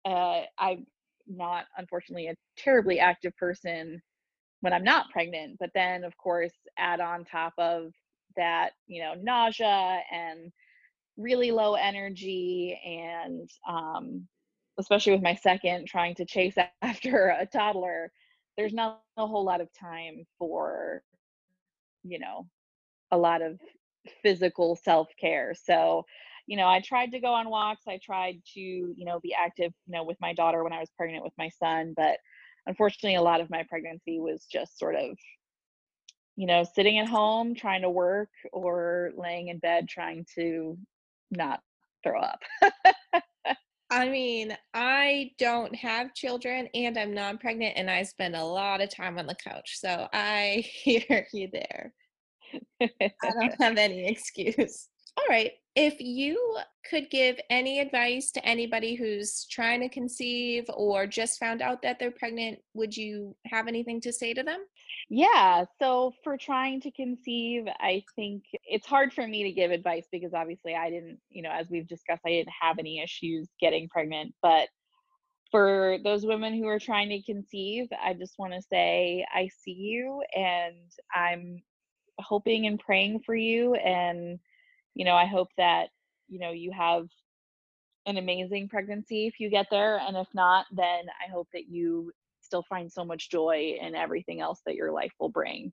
uh, 0.05 0.41
I'm 0.57 0.85
not, 1.27 1.65
unfortunately, 1.77 2.27
a 2.27 2.35
terribly 2.57 2.99
active 2.99 3.35
person 3.37 4.01
when 4.61 4.73
I'm 4.73 4.83
not 4.83 5.09
pregnant. 5.11 5.57
But 5.59 5.71
then, 5.73 6.03
of 6.03 6.15
course, 6.17 6.53
add 6.77 6.99
on 7.01 7.25
top 7.25 7.53
of 7.57 7.91
that, 8.37 8.71
you 8.87 9.01
know, 9.03 9.13
nausea 9.21 10.01
and 10.11 10.51
really 11.17 11.51
low 11.51 11.75
energy, 11.75 12.79
and 12.85 13.49
um, 13.67 14.27
especially 14.79 15.13
with 15.13 15.21
my 15.21 15.35
second, 15.35 15.87
trying 15.87 16.15
to 16.15 16.25
chase 16.25 16.55
after 16.81 17.35
a 17.39 17.45
toddler, 17.45 18.11
there's 18.57 18.73
not 18.73 19.01
a 19.17 19.27
whole 19.27 19.43
lot 19.43 19.61
of 19.61 19.69
time 19.79 20.25
for, 20.37 21.01
you 22.03 22.19
know, 22.19 22.47
a 23.11 23.17
lot 23.17 23.41
of 23.41 23.59
physical 24.21 24.75
self 24.75 25.07
care. 25.19 25.53
So, 25.55 26.05
you 26.47 26.57
know, 26.57 26.67
I 26.67 26.81
tried 26.81 27.11
to 27.11 27.19
go 27.19 27.33
on 27.33 27.49
walks. 27.49 27.83
I 27.87 27.99
tried 28.03 28.41
to, 28.53 28.59
you 28.59 29.05
know, 29.05 29.19
be 29.21 29.33
active, 29.33 29.71
you 29.85 29.93
know, 29.93 30.03
with 30.03 30.17
my 30.19 30.33
daughter 30.33 30.63
when 30.63 30.73
I 30.73 30.79
was 30.79 30.91
pregnant 30.97 31.23
with 31.23 31.33
my 31.37 31.49
son. 31.49 31.93
But 31.95 32.17
unfortunately, 32.67 33.15
a 33.15 33.21
lot 33.21 33.41
of 33.41 33.49
my 33.49 33.63
pregnancy 33.69 34.19
was 34.19 34.45
just 34.51 34.77
sort 34.77 34.95
of, 34.95 35.17
you 36.35 36.47
know, 36.47 36.65
sitting 36.75 36.99
at 36.99 37.07
home 37.07 37.55
trying 37.55 37.81
to 37.83 37.89
work 37.89 38.29
or 38.51 39.11
laying 39.15 39.47
in 39.49 39.59
bed 39.59 39.87
trying 39.87 40.25
to 40.35 40.77
not 41.31 41.61
throw 42.03 42.19
up. 42.19 42.39
I 43.93 44.09
mean, 44.09 44.57
I 44.73 45.31
don't 45.37 45.75
have 45.75 46.15
children 46.15 46.67
and 46.73 46.97
I'm 46.97 47.13
non 47.13 47.37
pregnant, 47.37 47.77
and 47.77 47.91
I 47.91 48.01
spend 48.01 48.35
a 48.35 48.43
lot 48.43 48.81
of 48.81 48.89
time 48.89 49.19
on 49.19 49.27
the 49.27 49.35
couch. 49.35 49.77
So 49.79 50.07
I 50.11 50.63
hear 50.83 51.27
you 51.31 51.49
there. 51.53 51.93
I 52.81 52.89
don't 53.21 53.55
have 53.61 53.77
any 53.77 54.07
excuse. 54.07 54.89
All 55.17 55.25
right. 55.29 55.51
If 55.75 55.99
you 55.99 56.57
could 56.89 57.09
give 57.09 57.39
any 57.49 57.79
advice 57.79 58.31
to 58.31 58.45
anybody 58.45 58.95
who's 58.95 59.45
trying 59.49 59.81
to 59.81 59.89
conceive 59.89 60.65
or 60.69 61.07
just 61.07 61.39
found 61.39 61.61
out 61.61 61.81
that 61.81 61.97
they're 61.99 62.11
pregnant, 62.11 62.59
would 62.73 62.95
you 62.95 63.35
have 63.45 63.67
anything 63.67 63.99
to 64.01 64.13
say 64.13 64.33
to 64.33 64.43
them? 64.43 64.65
Yeah. 65.09 65.65
So 65.79 66.13
for 66.23 66.37
trying 66.37 66.81
to 66.81 66.91
conceive, 66.91 67.65
I 67.79 68.03
think 68.15 68.43
it's 68.65 68.85
hard 68.85 69.13
for 69.13 69.25
me 69.25 69.43
to 69.43 69.51
give 69.51 69.71
advice 69.71 70.05
because 70.11 70.33
obviously 70.33 70.75
I 70.75 70.89
didn't, 70.89 71.19
you 71.29 71.41
know, 71.41 71.51
as 71.51 71.69
we've 71.69 71.87
discussed, 71.87 72.21
I 72.25 72.29
didn't 72.29 72.53
have 72.61 72.77
any 72.77 73.01
issues 73.01 73.49
getting 73.59 73.89
pregnant. 73.89 74.33
But 74.41 74.69
for 75.51 75.97
those 76.03 76.25
women 76.25 76.55
who 76.55 76.67
are 76.67 76.79
trying 76.79 77.09
to 77.09 77.21
conceive, 77.21 77.87
I 78.03 78.13
just 78.13 78.33
want 78.39 78.53
to 78.53 78.61
say 78.61 79.25
I 79.33 79.49
see 79.63 79.73
you 79.73 80.23
and 80.35 80.75
I'm 81.13 81.61
hoping 82.19 82.67
and 82.67 82.79
praying 82.79 83.21
for 83.25 83.35
you. 83.35 83.75
And, 83.75 84.39
you 84.95 85.05
know, 85.05 85.15
I 85.15 85.25
hope 85.25 85.49
that, 85.57 85.89
you 86.27 86.39
know, 86.39 86.51
you 86.51 86.71
have 86.71 87.07
an 88.05 88.17
amazing 88.17 88.69
pregnancy 88.69 89.27
if 89.27 89.39
you 89.39 89.49
get 89.49 89.67
there. 89.71 89.97
And 89.99 90.17
if 90.17 90.27
not, 90.33 90.65
then 90.71 91.05
I 91.25 91.31
hope 91.31 91.47
that 91.53 91.69
you 91.69 92.11
still 92.41 92.63
find 92.69 92.91
so 92.91 93.05
much 93.05 93.29
joy 93.29 93.77
in 93.79 93.95
everything 93.95 94.41
else 94.41 94.61
that 94.65 94.75
your 94.75 94.91
life 94.91 95.13
will 95.19 95.29
bring. 95.29 95.71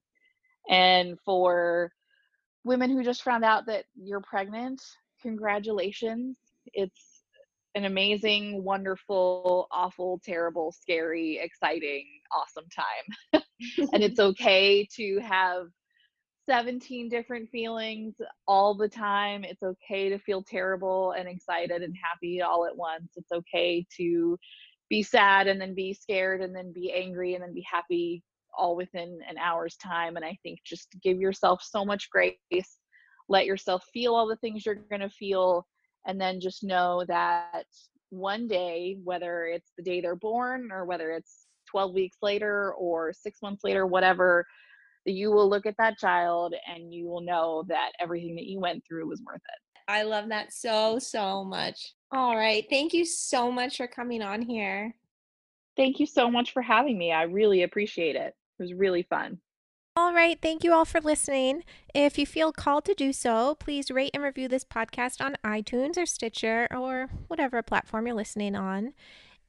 And 0.69 1.19
for 1.25 1.93
women 2.65 2.91
who 2.91 3.03
just 3.03 3.23
found 3.23 3.45
out 3.45 3.67
that 3.67 3.85
you're 3.95 4.21
pregnant, 4.21 4.81
congratulations. 5.23 6.39
It's 6.73 7.23
an 7.75 7.85
amazing, 7.85 8.63
wonderful, 8.65 9.69
awful, 9.71 10.21
terrible, 10.25 10.73
scary, 10.73 11.39
exciting, 11.43 12.07
awesome 12.33 12.67
time. 12.75 13.43
and 13.93 14.03
it's 14.03 14.21
okay 14.21 14.87
to 14.97 15.21
have 15.21 15.67
17 16.51 17.09
different 17.09 17.49
feelings 17.49 18.17
all 18.49 18.75
the 18.75 18.89
time. 18.89 19.45
It's 19.45 19.63
okay 19.63 20.09
to 20.09 20.19
feel 20.19 20.43
terrible 20.43 21.15
and 21.17 21.29
excited 21.29 21.83
and 21.83 21.95
happy 22.03 22.43
all 22.43 22.67
at 22.67 22.77
once. 22.77 23.13
It's 23.15 23.31
okay 23.31 23.87
to 23.99 24.37
be 24.89 25.01
sad 25.05 25.47
and 25.47 25.61
then 25.61 25.77
be 25.77 25.95
scared 25.95 26.41
and 26.41 26.53
then 26.53 26.73
be 26.73 26.93
angry 26.93 27.35
and 27.35 27.45
then 27.45 27.55
be 27.55 27.65
happy 27.71 28.25
all 28.59 28.75
within 28.75 29.21
an 29.29 29.39
hour's 29.39 29.77
time. 29.77 30.17
And 30.17 30.25
I 30.25 30.37
think 30.43 30.59
just 30.67 30.89
give 31.05 31.21
yourself 31.21 31.63
so 31.63 31.85
much 31.85 32.11
grace, 32.11 32.35
let 33.29 33.47
yourself 33.47 33.85
feel 33.93 34.17
all 34.17 34.27
the 34.27 34.35
things 34.35 34.67
you're 34.67 34.75
going 34.75 35.03
to 35.03 35.11
feel, 35.11 35.65
and 36.09 36.21
then 36.21 36.41
just 36.41 36.65
know 36.65 37.05
that 37.07 37.67
one 38.09 38.49
day, 38.49 38.99
whether 39.05 39.47
it's 39.47 39.71
the 39.79 39.85
day 39.85 40.01
they're 40.01 40.17
born 40.17 40.71
or 40.73 40.85
whether 40.85 41.13
it's 41.13 41.47
12 41.71 41.95
weeks 41.95 42.17
later 42.23 42.75
or 42.75 43.13
six 43.13 43.39
months 43.41 43.63
later, 43.63 43.87
whatever, 43.87 44.45
you 45.05 45.31
will 45.31 45.49
look 45.49 45.67
at 45.67 45.77
that 45.79 45.99
child 45.99 46.55
and 46.69 46.93
you 46.93 47.07
will 47.07 47.21
know 47.21 47.65
that 47.69 47.93
everything 48.01 48.35
that 48.37 48.47
you 48.47 48.61
went 48.61 48.83
through 48.87 49.09
was 49.09 49.23
worth 49.27 49.37
it. 49.37 49.83
I 49.89 50.03
love 50.03 50.29
that 50.29 50.53
so, 50.53 50.99
so 50.99 51.45
much. 51.45 51.95
All 52.13 52.37
right. 52.37 52.65
Thank 52.71 52.93
you 52.93 53.05
so 53.05 53.51
much 53.51 53.77
for 53.77 53.87
coming 53.87 54.23
on 54.23 54.43
here. 54.43 54.95
Thank 55.77 55.99
you 55.99 56.07
so 56.07 56.31
much 56.31 56.53
for 56.53 56.63
having 56.63 56.99
me. 56.99 57.13
I 57.13 57.23
really 57.23 57.63
appreciate 57.63 58.17
it. 58.17 58.35
It 58.59 58.63
was 58.63 58.75
really 58.75 59.03
fun. 59.03 59.39
All 59.97 60.15
right. 60.15 60.39
Thank 60.41 60.63
you 60.63 60.73
all 60.73 60.85
for 60.85 61.01
listening. 61.01 61.65
If 61.95 62.19
you 62.19 62.25
feel 62.25 62.53
called 62.53 62.85
to 62.85 62.95
do 62.95 63.13
so, 63.13 63.57
please 63.57 63.91
rate 63.91 64.13
and 64.15 64.23
review 64.23 64.47
this 64.47 64.65
podcast 64.65 65.25
on 65.25 65.37
iTunes 65.45 65.99
or 65.99 66.07
Stitcher 66.07 66.69
or 66.71 67.09
whatever 67.27 67.61
platform 67.63 68.07
you're 68.07 68.15
listening 68.15 68.55
on. 68.55 68.93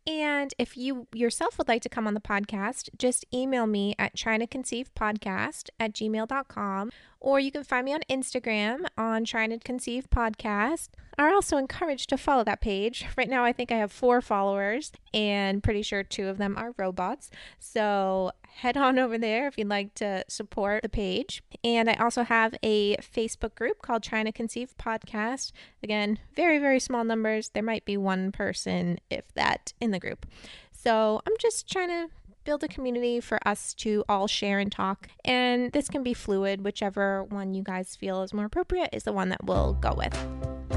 And 0.07 0.53
if 0.57 0.75
you 0.75 1.07
yourself 1.13 1.57
would 1.57 1.67
like 1.67 1.81
to 1.83 1.89
come 1.89 2.07
on 2.07 2.13
the 2.13 2.19
podcast, 2.19 2.89
just 2.97 3.25
email 3.33 3.67
me 3.67 3.95
at 3.99 4.15
trying 4.15 4.39
to 4.39 4.47
conceive 4.47 4.93
podcast 4.95 5.69
at 5.79 5.93
gmail.com 5.93 6.91
or 7.21 7.39
you 7.39 7.51
can 7.51 7.63
find 7.63 7.85
me 7.85 7.93
on 7.93 8.01
Instagram 8.09 8.87
on 8.97 9.23
trying 9.23 9.51
to 9.51 9.59
conceive 9.59 10.09
podcast. 10.09 10.89
Are 11.17 11.29
also 11.29 11.57
encouraged 11.57 12.09
to 12.09 12.17
follow 12.17 12.43
that 12.45 12.61
page. 12.61 13.05
Right 13.15 13.29
now, 13.29 13.45
I 13.45 13.53
think 13.53 13.71
I 13.71 13.75
have 13.75 13.91
four 13.91 14.21
followers, 14.21 14.91
and 15.13 15.61
pretty 15.61 15.83
sure 15.83 16.03
two 16.03 16.27
of 16.27 16.39
them 16.39 16.57
are 16.57 16.73
robots. 16.77 17.29
So 17.59 18.31
head 18.55 18.77
on 18.77 18.99
over 18.99 19.17
there 19.17 19.47
if 19.47 19.57
you'd 19.57 19.69
like 19.69 19.93
to 19.95 20.23
support 20.27 20.83
the 20.83 20.89
page. 20.89 21.41
And 21.63 21.89
I 21.89 21.93
also 21.93 22.23
have 22.23 22.55
a 22.63 22.95
Facebook 22.97 23.55
group 23.55 23.81
called 23.81 24.03
Trying 24.03 24.25
to 24.25 24.31
Conceive 24.31 24.75
Podcast. 24.77 25.51
Again, 25.83 26.19
very, 26.35 26.59
very 26.59 26.79
small 26.79 27.03
numbers. 27.03 27.49
There 27.49 27.63
might 27.63 27.85
be 27.85 27.97
one 27.97 28.31
person, 28.31 28.99
if 29.09 29.33
that, 29.33 29.73
in 29.79 29.91
the 29.91 29.99
group. 29.99 30.25
So 30.71 31.21
I'm 31.25 31.33
just 31.39 31.69
trying 31.69 31.89
to 31.89 32.09
build 32.43 32.63
a 32.63 32.67
community 32.67 33.19
for 33.19 33.39
us 33.47 33.73
to 33.75 34.03
all 34.09 34.27
share 34.27 34.59
and 34.59 34.71
talk. 34.71 35.07
And 35.23 35.71
this 35.71 35.89
can 35.89 36.03
be 36.03 36.13
fluid, 36.13 36.63
whichever 36.63 37.23
one 37.23 37.53
you 37.53 37.63
guys 37.63 37.95
feel 37.95 38.23
is 38.23 38.33
more 38.33 38.45
appropriate 38.45 38.89
is 38.93 39.03
the 39.03 39.13
one 39.13 39.29
that 39.29 39.43
we'll 39.43 39.73
go 39.73 39.93
with. 39.93 40.17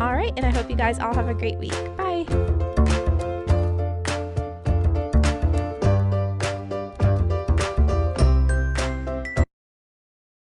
All 0.00 0.14
right, 0.14 0.32
and 0.36 0.44
I 0.44 0.50
hope 0.50 0.68
you 0.68 0.76
guys 0.76 0.98
all 0.98 1.14
have 1.14 1.28
a 1.28 1.34
great 1.34 1.58
week. 1.58 1.96
Bye. 1.96 2.63